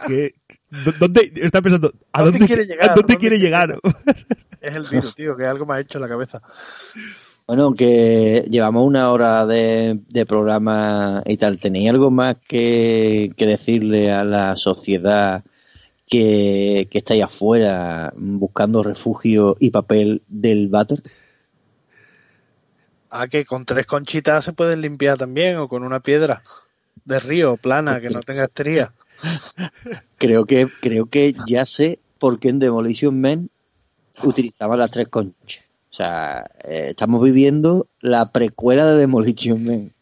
[0.07, 0.35] ¿Qué-
[0.71, 1.33] dó- ¿Dónde?
[1.37, 2.91] Estaba pensando, ¿a ¿Dónde dónde, quiere qui- llegar?
[2.91, 3.81] ¿a dónde ¿Dónde quiere quiere llegar?
[4.61, 6.41] es el virus, tío, que algo me ha hecho en la cabeza.
[7.51, 11.59] Bueno, que llevamos una hora de, de programa y tal.
[11.59, 15.43] ¿Tenéis algo más que, que decirle a la sociedad
[16.07, 21.03] que, que está ahí afuera buscando refugio y papel del váter?
[23.11, 26.45] Ah, que con tres conchitas se pueden limpiar también, o con una piedra
[27.05, 28.93] de río plana que no tenga estrías.
[30.19, 33.51] Creo que, creo que ya sé por qué en Demolition Man
[34.23, 35.65] utilizaban las tres conchas.
[35.91, 39.93] O sea, eh, estamos viviendo la precuela de Demolition Man.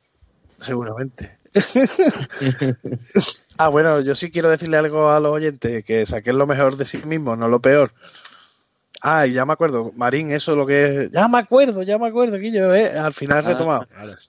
[0.59, 1.39] Seguramente.
[3.59, 6.85] ah, bueno, yo sí quiero decirle algo a los oyentes, que saquen lo mejor de
[6.85, 7.91] sí mismos, no lo peor.
[9.01, 11.11] Ah, y ya me acuerdo, Marín, eso es lo que es.
[11.13, 13.87] Ya me acuerdo, ya me acuerdo, que yo, eh, al final Ah, retomado.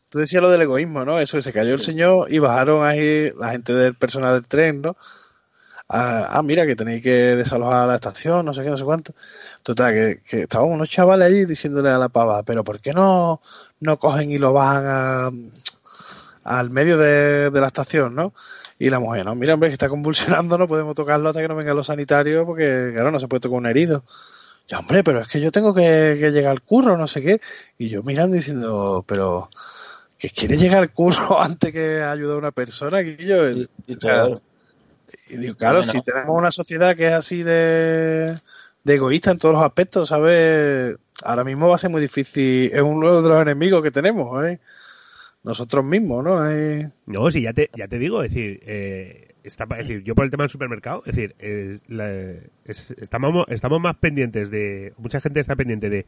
[0.10, 1.20] Tú decías lo del egoísmo, ¿no?
[1.20, 4.82] Eso, que se cayó el señor y bajaron ahí la gente del personal del tren,
[4.82, 4.96] ¿no?
[5.92, 9.14] Ah, ah, mira, que tenéis que desalojar la estación, no sé qué, no sé cuánto.
[9.64, 13.42] Total, que, que estaban unos chavales allí diciéndole a la pava, pero ¿por qué no,
[13.80, 15.32] no cogen y lo bajan a,
[16.44, 18.34] al medio de, de la estación, ¿no?
[18.78, 21.56] Y la mujer, no, mira, hombre, que está convulsionando, no podemos tocarlo hasta que no
[21.56, 24.04] vengan los sanitarios, porque, claro, no se puede tocar un herido.
[24.68, 27.42] Ya, hombre, pero es que yo tengo que, que llegar al curro, no sé qué.
[27.80, 29.50] Y yo mirando diciendo, pero,
[30.20, 34.42] que quiere llegar al curro antes que ayudar a una persona, que yo, y todo.
[35.30, 35.92] Y digo, claro, Bueno.
[35.92, 38.36] si tenemos una sociedad que es así de,
[38.84, 40.98] de egoísta en todos los aspectos, ¿sabes?
[41.24, 44.60] Ahora mismo va a ser muy difícil, es uno de los enemigos que tenemos, ¿eh?
[45.44, 46.50] Nosotros mismos, ¿no?
[46.50, 50.14] Eh, No, sí, ya te, ya te digo, es decir, eh, está, es decir, yo
[50.16, 52.34] por el tema del supermercado, es decir, es la-
[52.66, 56.06] es- estamos, estamos más pendientes de, mucha gente está pendiente de,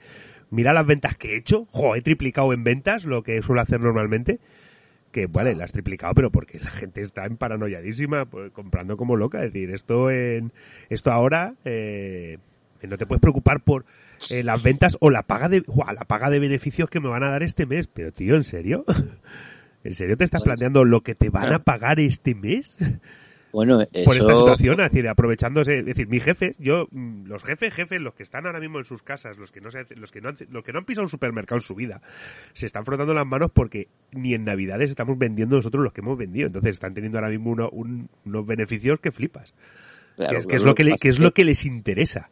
[0.49, 3.79] mira las ventas que he hecho, jo, he triplicado en ventas lo que suelo hacer
[3.79, 4.39] normalmente,
[5.11, 9.15] que vale, las has triplicado, pero porque la gente está en paranoiadísima, pues, comprando como
[9.15, 10.51] loca, es decir, esto en,
[10.89, 12.37] esto ahora, eh,
[12.87, 13.85] no te puedes preocupar por
[14.29, 15.93] eh, las ventas o la paga de, ¡guau!
[15.93, 18.85] la paga de beneficios que me van a dar este mes, pero tío, ¿en serio?
[19.83, 22.77] ¿En serio te estás planteando lo que te van a pagar este mes?
[23.53, 27.43] Bueno, eso, Por esta situación, es decir, aprovechándose, es decir, mi jefe, yo, mm, los
[27.43, 30.11] jefes, jefes, los que están ahora mismo en sus casas, los que no se, los
[30.11, 32.01] que no han, los que no han pisado un supermercado en su vida,
[32.53, 36.17] se están frotando las manos porque ni en Navidades estamos vendiendo nosotros los que hemos
[36.17, 39.53] vendido, entonces están teniendo ahora mismo uno- un- unos beneficios que flipas,
[40.15, 42.29] claro, que, es, que es claro, lo que, le- que es lo que les interesa.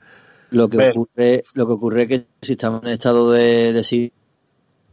[0.51, 4.17] Lo que ocurre, lo que ocurre es que si estamos en estado de, de sitio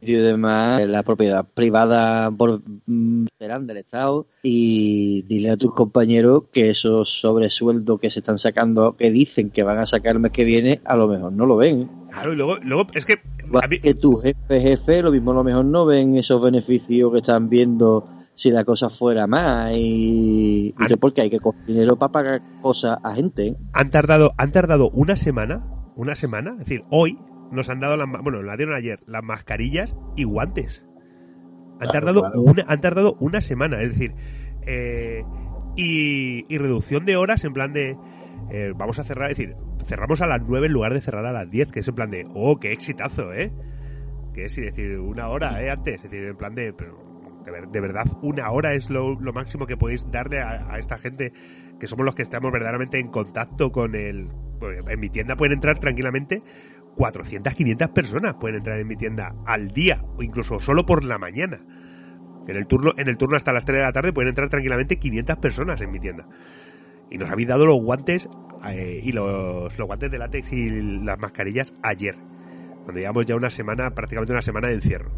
[0.00, 6.70] y demás, la propiedad privada mm, serán del Estado y dile a tus compañeros que
[6.70, 10.44] esos sobresueldos que se están sacando, que dicen que van a sacar el mes que
[10.44, 11.88] viene, a lo mejor no lo ven.
[12.10, 13.14] Claro, y luego, luego es que
[13.62, 17.10] a mí- que tu jefe, jefe, lo mismo a lo mejor no ven esos beneficios
[17.12, 21.64] que están viendo si la cosa fuera más y, y que porque hay que coger
[21.66, 23.56] dinero para pagar cosas a gente.
[23.72, 25.64] han tardado, han tardado una semana,
[25.96, 27.18] una semana, es decir, hoy
[27.50, 30.84] nos han dado las, ma- bueno, la dieron ayer, las mascarillas y guantes.
[31.80, 32.40] Han Claro, tardado claro.
[32.42, 34.14] una, han tardado una semana, es decir,
[34.66, 35.22] eh,
[35.76, 37.96] y, y reducción de horas en plan de,
[38.50, 39.56] eh, vamos a cerrar, es decir,
[39.86, 42.10] cerramos a las 9 en lugar de cerrar a las 10, que es en plan
[42.10, 43.52] de, oh, qué exitazo, ¿eh?
[44.32, 45.70] Que es decir, una hora, ¿eh?
[45.70, 46.98] Antes, es decir, en plan de, pero
[47.44, 50.78] de, ver- de verdad, una hora es lo, lo máximo que podéis darle a, a
[50.78, 51.32] esta gente
[51.78, 54.28] que somos los que estamos verdaderamente en contacto con el...
[54.58, 56.42] pues, en mi tienda pueden entrar tranquilamente
[56.96, 61.18] 400, 500 personas pueden entrar en mi tienda al día o incluso solo por la
[61.18, 61.60] mañana.
[62.48, 64.98] En el turno, en el turno hasta las 3 de la tarde pueden entrar tranquilamente
[64.98, 66.26] 500 personas en mi tienda.
[67.10, 68.28] Y nos habéis dado los guantes
[68.68, 70.70] eh, y los, los guantes de látex y
[71.02, 72.16] las mascarillas ayer.
[72.84, 75.10] Cuando llevamos ya una semana, prácticamente una semana de encierro.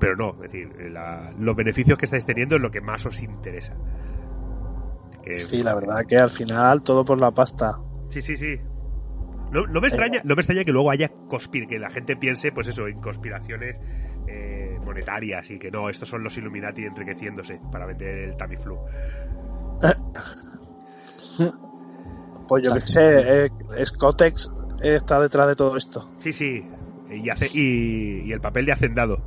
[0.00, 3.22] Pero no, es decir, la- los beneficios que estáis teniendo es lo que más os
[3.22, 3.76] interesa.
[5.22, 7.78] Que- sí, la verdad que al final todo por la pasta.
[8.08, 8.58] Sí, sí, sí.
[9.56, 12.52] No, no me extraña, no me extraña que luego haya conspir, que la gente piense,
[12.52, 13.80] pues eso, en conspiraciones
[14.28, 18.78] eh, monetarias y que no, estos son los Illuminati enriqueciéndose para vender el Tamiflu.
[22.48, 23.48] Pues yo que sé, eh,
[23.84, 26.08] Scotex está detrás de todo esto.
[26.18, 26.64] Sí, sí.
[27.10, 29.20] Y, hace, y, y el papel de hacendado.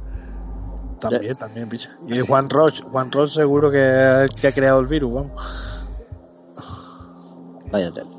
[1.02, 1.90] También, también, picha.
[2.08, 5.34] Y Juan Roche, Juan Roche seguro que, que ha creado el virus, vamos.
[7.70, 8.19] Vaya tela.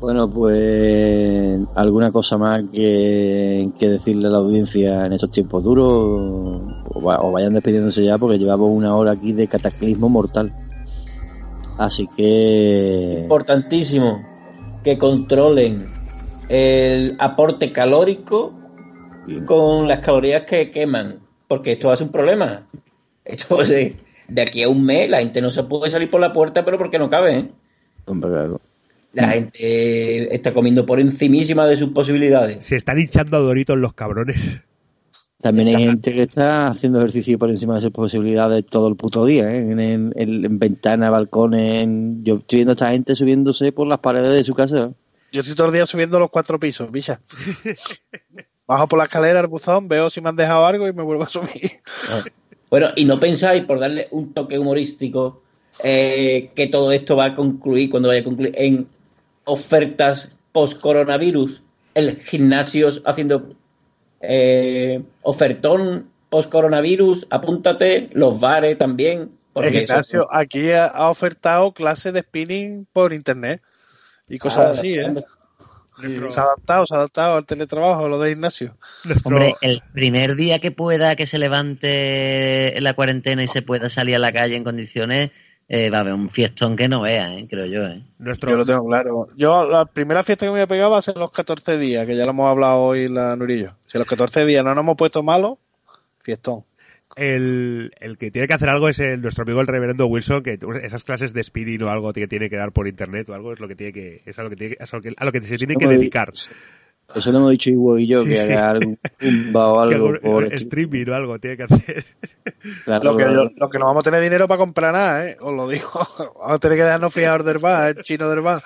[0.00, 5.86] Bueno, pues alguna cosa más que, que decirle a la audiencia en estos tiempos duros
[5.88, 10.52] o, va- o vayan despidiéndose ya porque llevamos una hora aquí de cataclismo mortal.
[11.78, 14.22] Así que Importantísimo
[14.84, 15.86] que controlen
[16.48, 18.52] el aporte calórico
[19.46, 22.66] con las calorías que queman, porque esto va a ser un problema.
[23.24, 23.96] Esto ser-
[24.28, 26.76] de aquí a un mes la gente no se puede salir por la puerta, pero
[26.78, 27.38] porque no cabe.
[27.38, 27.50] ¿eh?
[28.06, 28.60] hombre, claro.
[29.16, 32.64] La gente está comiendo por encimísima de sus posibilidades.
[32.64, 34.62] Se están hinchando a Doritos los cabrones.
[35.40, 39.24] También hay gente que está haciendo ejercicio por encima de sus posibilidades todo el puto
[39.26, 39.58] día, ¿eh?
[39.58, 41.82] en, en, en ventanas, balcones.
[41.82, 44.92] en- Yo estoy viendo a esta gente subiéndose por las paredes de su casa.
[45.32, 47.20] Yo estoy todo el día subiendo los cuatro pisos, bicha.
[48.66, 51.24] Bajo por la escalera al buzón, veo si me han dejado algo y me vuelvo
[51.24, 51.70] a subir.
[52.70, 55.42] Bueno, y no pensáis, por darle un toque humorístico,
[55.84, 58.88] eh, que todo esto va a concluir, cuando vaya a concluir, en
[59.46, 61.62] ofertas post-coronavirus.
[61.94, 63.54] El gimnasio haciendo
[64.20, 69.20] eh, ofertón post-coronavirus, apúntate, los bares también.
[69.20, 73.62] El Porque eso- gimnasio aquí ha, ha ofertado clases de spinning por internet
[74.28, 75.08] y cosas Ah, así, ¿eh?
[75.08, 78.76] Nuestro- se ha adaptado, se ha adaptado al teletrabajo, lo de gimnasio.
[79.06, 83.88] Nuestro- Hombre, el primer día que pueda que se levante la cuarentena y se pueda
[83.88, 85.30] salir a la calle en condiciones,
[85.68, 87.86] eh, va a haber un fiestón que no vea, eh, creo yo.
[87.86, 88.02] Eh.
[88.18, 89.26] nuestro- Yo lo tengo claro.
[89.36, 92.06] Yo, la primera fiesta que me voy a pegar va a ser los 14 días,
[92.06, 93.76] que ya lo hemos hablado hoy la Nurillo.
[93.86, 95.58] Si a los 14 días no nos hemos puesto malos,
[96.20, 96.64] fiestón.
[97.16, 100.58] el, el que tiene que hacer algo es el, nuestro amigo el reverendo Wilson, que
[100.82, 103.60] esas clases de spinning o algo que tiene que dar por internet o algo es
[103.60, 105.40] lo que tiene que, es a lo que, tiene a lo que, a lo que
[105.42, 106.32] se tiene que dedicar.
[107.14, 108.52] Eso lo hemos dicho Ivo y yo, Sí, que sí.
[108.52, 112.04] haga algún zumba o algo algo- por streaming o algo tiene que hacer.
[112.84, 113.24] Claro, Lo que,
[113.56, 115.36] lo que no vamos a tener dinero para comprar nada, ¿eh?
[115.40, 115.88] Os lo digo.
[116.40, 118.60] Vamos a tener que dejarnos fijar del bar, el chino del bar.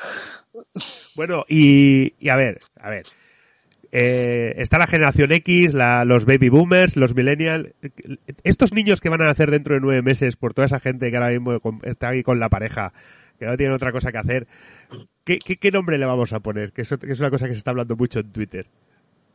[1.17, 3.03] Bueno, y, y a ver, a ver.
[3.93, 7.71] Eh, está la generación X, la- los baby boomers, los millennials.
[8.45, 11.17] Estos niños que van a nacer dentro de nueve meses por toda esa gente que
[11.17, 12.93] ahora mismo está ahí con la pareja,
[13.39, 14.47] que no tienen otra cosa que hacer,
[15.25, 16.73] ¿qué, qué, qué nombre le vamos a poner?
[16.73, 18.67] Que es, que es una cosa que se está hablando mucho en Twitter.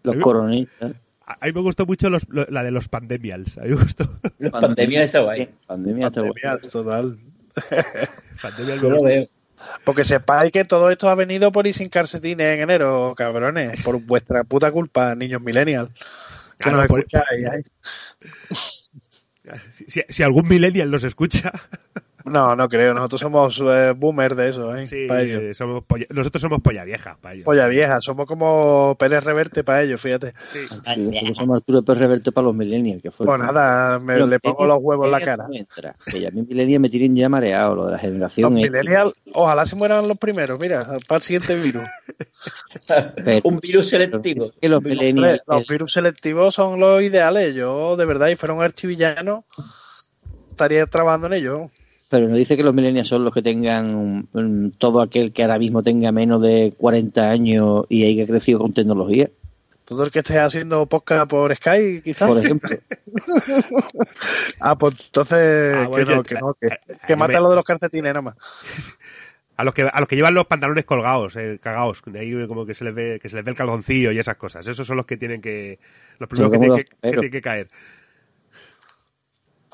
[0.04, 0.94] los coronistas.
[1.28, 3.58] A, a mí me gustó mucho los- lo- la de los pandemials.
[3.58, 4.06] A mí me gustó.
[4.38, 5.50] La pandemia está guay.
[5.66, 6.34] Pandemia está guay.
[6.44, 7.18] Pandemia, total.
[8.42, 9.26] Pandemials Yo lo veo.
[9.86, 13.82] Porque sepáis que todo esto ha venido por ir sin calcetines en enero, cabrones.
[13.84, 15.90] Por vuestra puta culpa, niños millennials.
[16.60, 17.64] Que Ah, nos no, por- escucháis, ¿eh?
[19.72, 21.52] Si, si- si algún millennial nos escucha,
[22.26, 22.94] No, no creo.
[22.94, 24.88] Nosotros somos eh, boomers de eso, ¿eh?
[24.88, 25.56] sí, para ellos.
[25.56, 27.46] somos polla- nosotros somos polla vieja para ellos.
[27.46, 28.00] Polla vieja.
[28.00, 30.34] Somos como Pérez Reverte para ellos, fíjate.
[30.38, 30.60] Sí.
[30.68, 34.26] Sí, nosotros somos Arturo Pérez Reverte para los millennials, que fue Pues nada, me, Pero
[34.26, 35.46] le pongo los huevos en la cara.
[35.52, 38.72] entra, Que ya mis millennials me tienen ya mareado, lo de la Los generación X.
[38.72, 41.84] millennials, ojalá se mueran los primeros, mira, para el siguiente virus.
[43.24, 44.52] Pero- Un virus selectivo.
[44.60, 47.54] que los millennials los virus selectivos son los ideales.
[47.54, 49.46] Yo, de verdad, si fuera un archivillano,
[50.50, 51.70] estaría trabajando en ello.
[52.16, 54.28] Pero no dice que los millennials son los que tengan
[54.78, 59.30] todo aquel que ahora mismo tenga menos de 40 años y haya crecido con tecnología,
[59.84, 62.30] Todo el que esté haciendo podcast por Skype, quizás.
[62.30, 62.70] por ejemplo.
[64.62, 68.14] Ah, pues entonces, Ah, bueno, que no, que no, que, mata lo de los calcetines
[68.14, 68.36] nada más.
[69.58, 72.66] A los que a los que llevan los pantalones colgados, eh, cagados, de ahí como
[72.66, 74.68] que se les ve que se les ve el calzoncillo y esas cosas.
[74.68, 75.80] Esos son los que tienen que
[76.20, 77.68] los primeros que tienen que, que tienen que caer.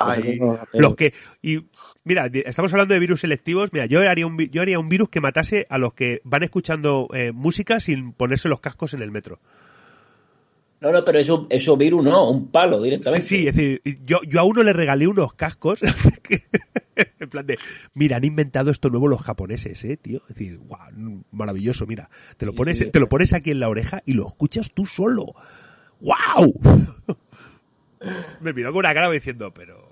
[0.05, 0.39] Ay,
[0.73, 1.65] Los que y
[2.03, 3.71] mira, estamos hablando de virus selectivos.
[3.73, 7.07] Mira, yo haría un yo haría un virus que matase a los que van escuchando
[7.13, 9.39] eh, música sin ponerse los cascos en el metro.
[10.81, 13.23] No, no, pero eso, eso virus no, un palo directamente.
[13.23, 15.79] sí, es decir, yo, yo a uno le regalé unos cascos
[16.23, 16.41] que-
[17.19, 17.59] en plan de,
[17.93, 20.23] mira, han inventado esto nuevo los japoneses, eh, tío.
[20.27, 22.85] Es decir, guau, maravilloso, mira, te lo pones, sí.
[22.89, 25.35] te lo pones aquí en la oreja y lo escuchas tú solo.
[25.99, 26.59] ¡Wow!
[28.41, 29.90] Me miró con una cara diciendo, pero,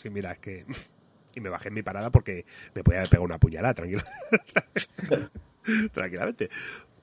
[0.00, 0.64] sí, mira, es que,
[1.34, 2.44] y me bajé en mi parada porque
[2.74, 4.02] me podía haber pegado una puñalada, tranquilo.
[5.92, 6.48] Tranquilamente.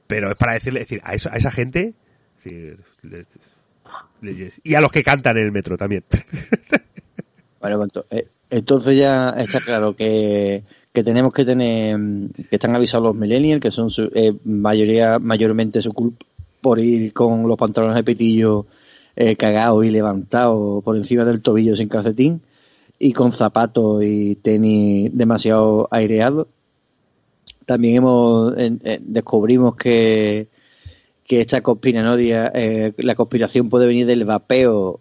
[0.07, 1.93] Pero es para decirle, decir, a, eso, a esa gente,
[4.63, 6.03] y a los que cantan en el metro también.
[7.59, 10.63] Bueno, pues, eh, entonces ya está claro que,
[10.93, 11.97] que tenemos que tener,
[12.49, 16.23] que están avisados los millennials, que son su, eh, mayoría, mayormente su culpa
[16.61, 18.67] por ir con los pantalones de pitillo
[19.15, 22.41] eh, cagados y levantados por encima del tobillo sin calcetín
[22.99, 26.47] y con zapatos y tenis demasiado aireados.
[27.65, 30.47] También hemos en- en- descubrimos que,
[31.25, 34.99] que esta conspiranoia, eh, la conspiración puede venir del vapeo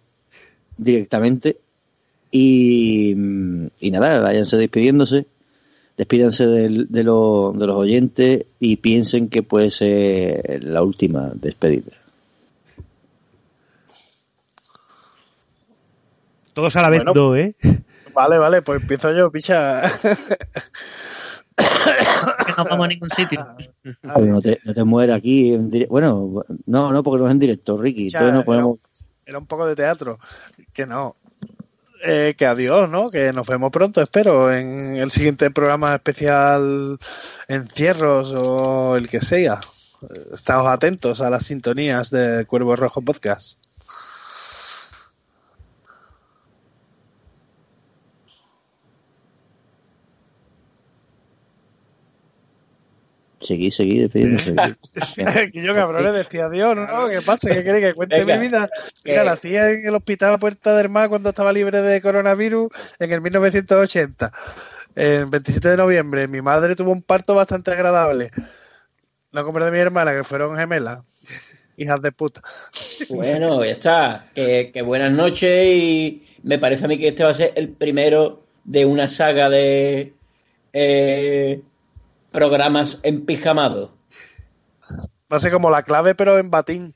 [0.77, 1.57] directamente.
[2.29, 5.25] Y, mm, y nada, váyanse despidiéndose,
[5.97, 11.93] despídanse del- de, lo- de los oyentes y piensen que puede ser la última despedida.
[16.53, 17.13] Todos a la vez Bueno.
[17.15, 17.55] no, ¿eh?
[18.17, 19.83] Vale, vale, pues empiezo yo, picha.
[21.55, 23.45] Que no vamos a ningún sitio.
[23.83, 25.53] Pero no, te, no te mueras aquí.
[25.53, 28.09] en dire- Bueno, no, no, porque no es en directo, Ricky.
[28.09, 28.79] Ya, Entonces no era- podemos.
[29.25, 30.17] Era un poco de teatro.
[30.73, 31.15] Que no.
[32.05, 33.11] Eh, que adiós, ¿no?
[33.11, 36.97] Que nos vemos pronto, espero, en el siguiente programa especial
[37.47, 39.59] Encierros o el que sea.
[40.33, 43.59] Estaos atentos a las sintonías de Cuervo Rojo Podcast.
[53.47, 54.53] Seguí, seguí, despidiéndose.
[55.53, 57.07] que yo cabrón le decía adiós, ¿no?
[57.07, 57.49] ¿Qué pasa?
[57.49, 58.35] ¿Qué queréis que cuente Venga.
[58.35, 58.69] mi vida?
[59.05, 62.69] Mira, la hacía en el hospital Puerta del Mar cuando estaba libre de coronavirus
[62.99, 64.31] en el 1980.
[64.95, 66.27] El 27 de noviembre.
[66.27, 68.31] Mi madre tuvo un parto bastante agradable.
[69.31, 70.99] No como el de mi hermana, que fueron gemelas.
[71.77, 72.41] Hijas de puta.
[73.11, 74.25] Bueno, ya está.
[74.35, 77.69] Que, que buenas noches y me parece a mí que este va a ser el
[77.69, 80.13] primero de una saga de
[80.73, 81.61] eh,
[82.37, 83.89] programas empijamados.
[85.31, 86.93] Va a ser como la clave, pero en batín.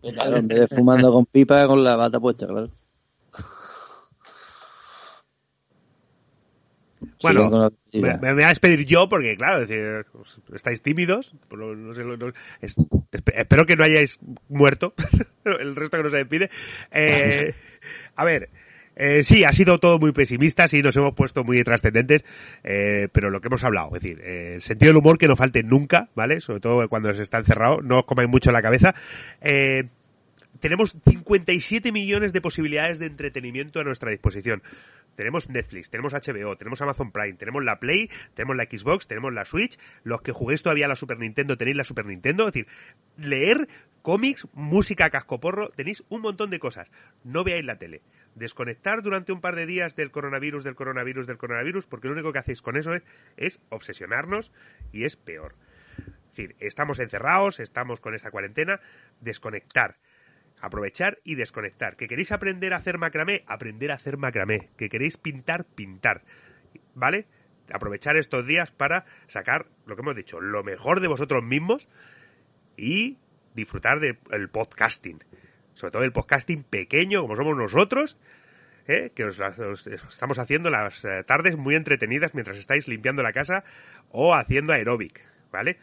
[0.00, 2.70] Claro, en vez de fumando con pipa, con la bata puesta, claro.
[7.22, 10.06] Bueno, me, voy a despedir yo porque, claro, es decir,
[10.54, 11.34] estáis tímidos.
[11.48, 12.14] por lo- no sé, no-
[12.60, 14.94] es- espe- espero que no hayáis muerto.
[15.44, 16.50] El resto que no se despide.
[16.92, 17.54] Eh,
[18.16, 18.50] a ver,
[18.98, 22.24] eh, sí, ha sido todo muy pesimista, sí, nos hemos puesto muy trascendentes,
[22.64, 25.36] eh, pero lo que hemos hablado, es decir, eh, el sentido del humor que no
[25.36, 26.40] falte nunca, ¿vale?
[26.40, 28.96] Sobre todo cuando se está encerrado, no os comáis mucho la cabeza.
[29.40, 29.84] Eh,
[30.58, 34.62] tenemos 57 millones de posibilidades de entretenimiento a nuestra disposición.
[35.14, 39.44] Tenemos Netflix, tenemos HBO, tenemos Amazon Prime, tenemos la Play, tenemos la Xbox, tenemos la
[39.44, 39.78] Switch.
[40.04, 42.46] Los que juguéis todavía la Super Nintendo tenéis la Super Nintendo.
[42.46, 42.68] Es decir,
[43.16, 43.68] leer
[44.02, 46.88] cómics, música, cascoporro, tenéis un montón de cosas.
[47.24, 48.02] No veáis la tele.
[48.38, 52.32] Desconectar durante un par de días del coronavirus, del coronavirus, del coronavirus, porque lo único
[52.32, 53.02] que hacéis con eso es,
[53.36, 54.52] es obsesionarnos
[54.92, 55.56] y es peor.
[55.98, 58.80] Es decir, estamos encerrados, estamos con esta cuarentena,
[59.20, 59.96] desconectar.
[60.60, 61.96] Aprovechar y desconectar.
[61.96, 63.42] ¿Que queréis aprender a hacer macramé?
[63.48, 64.70] Aprender a hacer macramé.
[64.76, 65.64] ¿Que queréis pintar?
[65.64, 66.22] Pintar.
[66.94, 67.26] ¿Vale?
[67.72, 71.88] Aprovechar estos días para sacar, lo que hemos dicho, lo mejor de vosotros mismos
[72.76, 73.18] y
[73.54, 75.18] disfrutar del podcasting.
[75.78, 78.16] Sobre todo el podcasting pequeño, como somos nosotros,
[78.88, 79.12] ¿eh?
[79.14, 83.62] que os, os- estamos haciendo las eh, tardes muy entretenidas mientras estáis limpiando la casa
[84.10, 85.78] o haciendo aeróbic, ¿vale?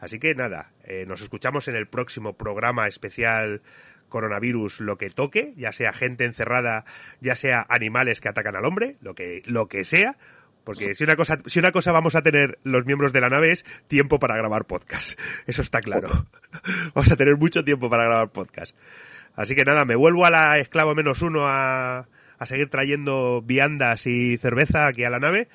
[0.00, 3.62] Así que nada, eh, nos escuchamos en el próximo programa especial
[4.10, 6.84] coronavirus, lo que toque, ya sea gente encerrada,
[7.22, 10.18] ya sea animales que atacan al hombre, lo que, lo que sea,
[10.62, 13.50] porque si una cosa, si una cosa vamos a tener los miembros de la nave
[13.50, 15.18] es tiempo para grabar podcast.
[15.46, 16.10] Eso está claro.
[16.94, 18.76] Vamos a tener mucho tiempo para grabar podcast.
[19.38, 22.08] Así que nada, me vuelvo a la esclavo menos uno a,
[22.38, 25.46] a seguir trayendo viandas y cerveza aquí a la nave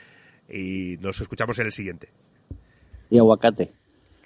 [0.49, 2.07] y nos escuchamos en el siguiente.
[3.09, 3.73] Y aguacate.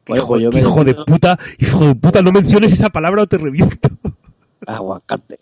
[0.09, 3.27] Oye, hijo, pues me hijo de puta, hijo de puta, no menciones esa palabra o
[3.27, 3.89] te reviento.
[4.67, 5.39] Aguacate.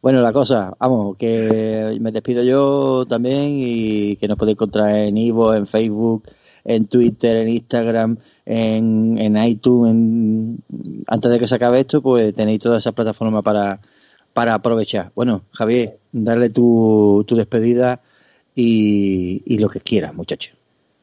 [0.00, 5.16] Bueno, la cosa, vamos, que me despido yo también y que nos podéis encontrar en
[5.16, 6.28] Ivo, en Facebook,
[6.62, 8.16] en Twitter, en Instagram,
[8.46, 10.60] en, en iTunes.
[11.06, 13.80] Antes de que se acabe esto, pues tenéis todas esas plataformas para,
[14.32, 15.10] para aprovechar.
[15.14, 18.00] Bueno, Javier, darle tu, tu despedida
[18.54, 20.52] y, y lo que quieras, muchacho.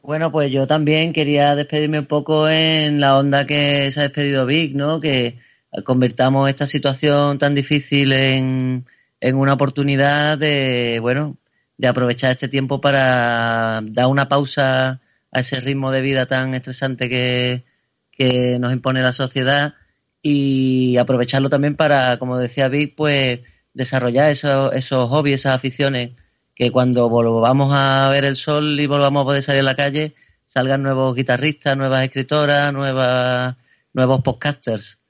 [0.02, 4.44] Bueno, pues yo también quería despedirme un poco en la onda que se ha despedido
[4.44, 5.00] Vic, ¿no?
[5.00, 5.38] Que
[5.84, 8.84] convertamos esta situación tan difícil en,
[9.20, 11.36] en una oportunidad de, bueno,
[11.78, 15.00] de aprovechar este tiempo para dar una pausa
[15.34, 17.64] a ese ritmo de vida tan estresante que,
[18.10, 19.74] que nos impone la sociedad
[20.22, 23.40] y aprovecharlo también para, como decía Vic, pues
[23.74, 26.12] desarrollar esos, esos hobbies, esas aficiones
[26.54, 30.14] que cuando volvamos a ver el sol y volvamos a poder salir a la calle,
[30.46, 33.56] salgan nuevos guitarristas, nuevas escritoras, nuevas,
[33.92, 35.00] nuevos podcasters.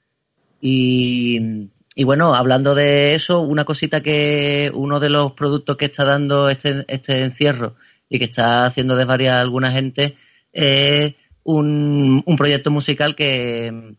[0.59, 6.03] Y, y bueno, hablando de eso, una cosita que uno de los productos que está
[6.03, 7.75] dando este, este encierro
[8.09, 10.15] y que está haciendo desvariar a alguna gente,
[10.51, 13.95] es un, un proyecto musical que,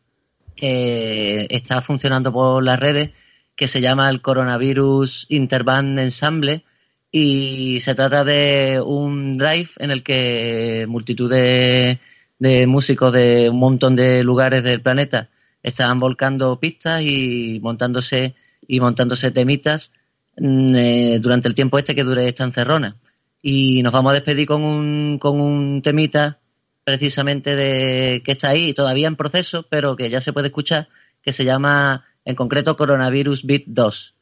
[0.58, 3.10] está funcionando por las redes,
[3.54, 6.64] que se llama el Coronavirus Interband Ensemble,
[7.12, 11.98] y se trata de un drive en el que multitud de,
[12.38, 15.30] de músicos de un montón de lugares del planeta
[15.62, 18.34] están volcando pistas y montándose
[18.68, 19.92] y montándose temitas
[20.36, 22.96] mm, eh, durante el tiempo este que dure esta encerrona.
[23.45, 26.39] Y nos vamos a despedir con un, con un temita
[26.83, 30.89] precisamente de que está ahí todavía en proceso, pero que ya se puede escuchar,
[31.21, 34.15] que se llama en concreto Coronavirus Beat 2.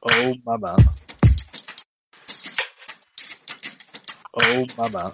[0.00, 0.10] Oh,
[0.44, 0.76] mamá.
[4.32, 5.12] Oh, mamá.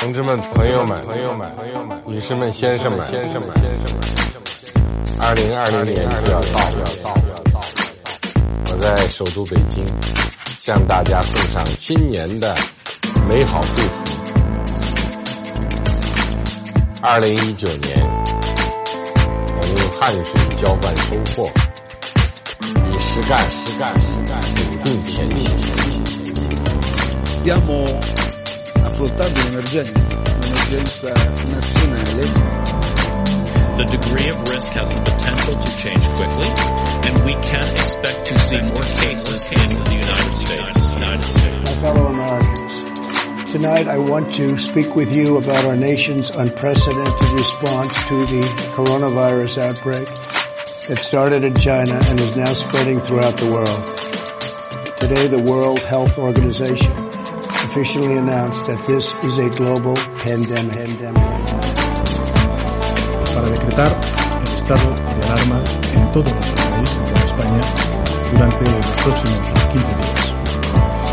[0.00, 4.31] 同志们、朋友们、朋友们、朋友们、女士们、先生们、先生们、先生们，
[5.25, 5.95] 二零二零年
[6.25, 6.83] 就要到了，
[8.69, 9.81] 我在首都北京
[10.65, 12.53] 向大家送上新年的
[13.25, 14.03] 美好祝福。
[17.01, 17.95] 二零一九年，
[19.55, 21.49] 我用汗水浇灌收获，
[22.91, 25.41] 以实干、实干、实干笃定前行。
[27.25, 27.85] Stiamo
[28.83, 31.13] affrontando un'emergenza, un'emergenza
[31.45, 32.42] nazionale.
[33.73, 36.47] The degree of risk has the potential to change quickly,
[37.09, 40.93] and we can expect to see more cases in the United States.
[40.93, 41.63] United States.
[41.65, 47.97] My fellow Americans, tonight I want to speak with you about our nation's unprecedented response
[48.09, 48.41] to the
[48.75, 54.99] coronavirus outbreak that started in China and is now spreading throughout the world.
[54.99, 56.91] Today, the World Health Organization
[57.65, 61.72] officially announced that this is a global pandemic.
[63.33, 67.61] Para decretar el estado de alarma en todo nuestro país, en toda España,
[68.31, 69.39] durante los próximos
[69.71, 70.33] 15 días.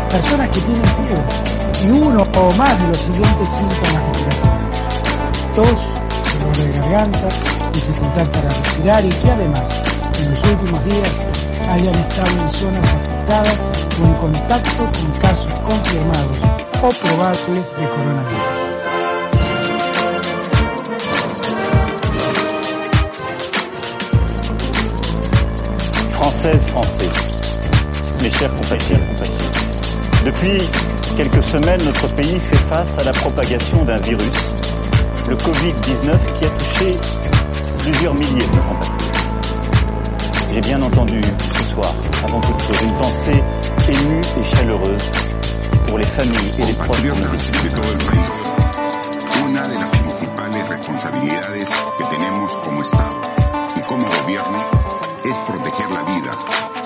[0.09, 4.81] Personas que tienen fiebre y uno o más de los siguientes síntomas respiratorios.
[5.55, 5.79] Tos,
[6.39, 7.27] dolor de garganta,
[7.73, 9.81] dificultad para respirar y que además
[10.19, 11.11] en los últimos días
[11.69, 13.57] hayan estado en zonas afectadas
[14.01, 16.37] o en contacto con casos confirmados
[16.83, 18.60] o probables de coronavirus.
[26.41, 27.07] Français,
[28.19, 29.31] mes chers compatriotes,
[30.25, 30.63] depuis
[31.15, 34.55] quelques semaines, notre pays fait face à la propagation d'un virus,
[35.29, 36.97] le Covid-19, qui a touché
[37.83, 39.19] plusieurs milliers de nos compatriotes.
[40.51, 41.21] J'ai bien entendu
[41.57, 41.93] ce soir,
[42.27, 43.43] avant toute chose, une pensée
[43.89, 45.11] émue et chaleureuse
[45.85, 47.11] pour les familles et les proches de.
[49.45, 51.69] Una las principales responsabilidades
[51.99, 53.21] que tenemos como Estado
[53.77, 54.80] y como gobierno
[55.91, 56.31] la vida,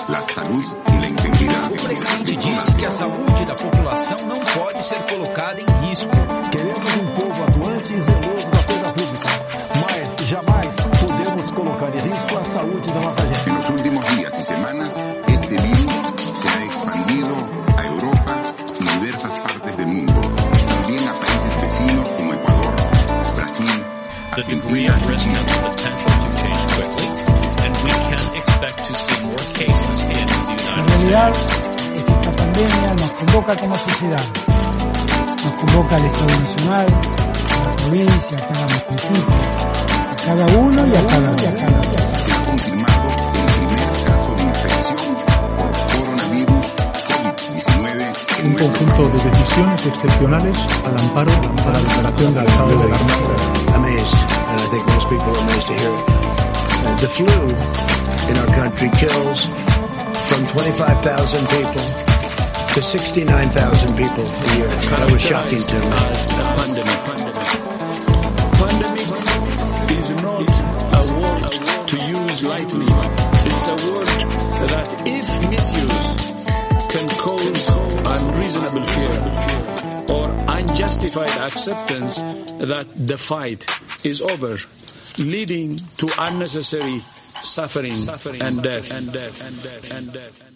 [0.08, 1.66] la salud y la integridad.
[1.66, 6.10] O presidente disse que a saúde da população não pode ser colocada em risco.
[6.50, 9.28] Queremos um povo atuante e zeloso da coisa pública,
[9.80, 10.76] mas jamais
[11.06, 13.50] podemos colocar em risco a saúde da nossa gente.
[13.50, 14.94] En los últimos días y semanas,
[15.28, 15.92] este virus
[16.40, 17.36] se ha expandido
[17.76, 18.42] a Europa
[18.80, 20.20] y diversas partes del mundo,
[20.66, 22.74] también a países vecinos como Ecuador,
[23.36, 23.84] Brasil,
[24.36, 25.06] The degree of
[31.16, 31.30] realidad
[31.94, 34.24] es que esta pandemia nos convoca como sociedad,
[35.44, 39.34] nos convoca al Estado Nacional, a la provincia, a cada municipio,
[40.10, 41.38] a cada uno y a cada uno.
[41.38, 45.16] se ha confirmado el primer caso de infección
[45.56, 46.66] por coronavirus
[47.08, 47.98] COVID-19
[48.40, 53.14] en Un conjunto de decisiones excepcionales al amparo de la declaración del estado de alarma.
[53.74, 54.18] Amazed,
[54.48, 56.04] and I think most people are amazed to hear it.
[56.86, 57.26] Uh, the flu
[58.30, 59.65] in our country kills
[60.36, 61.80] from 25,000 people
[62.74, 64.68] to 69,000 people a year.
[64.68, 65.90] That was shocking to me.
[66.60, 67.00] Pandemic.
[68.60, 69.08] Pandemic
[69.96, 70.50] is not
[70.92, 72.84] a word to use lightly.
[73.48, 74.08] It's a word
[74.68, 76.44] that if misused
[76.92, 77.68] can cause
[78.04, 83.66] unreasonable fear or unjustified acceptance that the fight
[84.04, 84.58] is over,
[85.18, 87.00] leading to unnecessary
[87.42, 87.92] suffering
[88.40, 88.90] and death.
[88.90, 89.46] And death.
[89.46, 89.90] And death.
[89.96, 90.55] And death.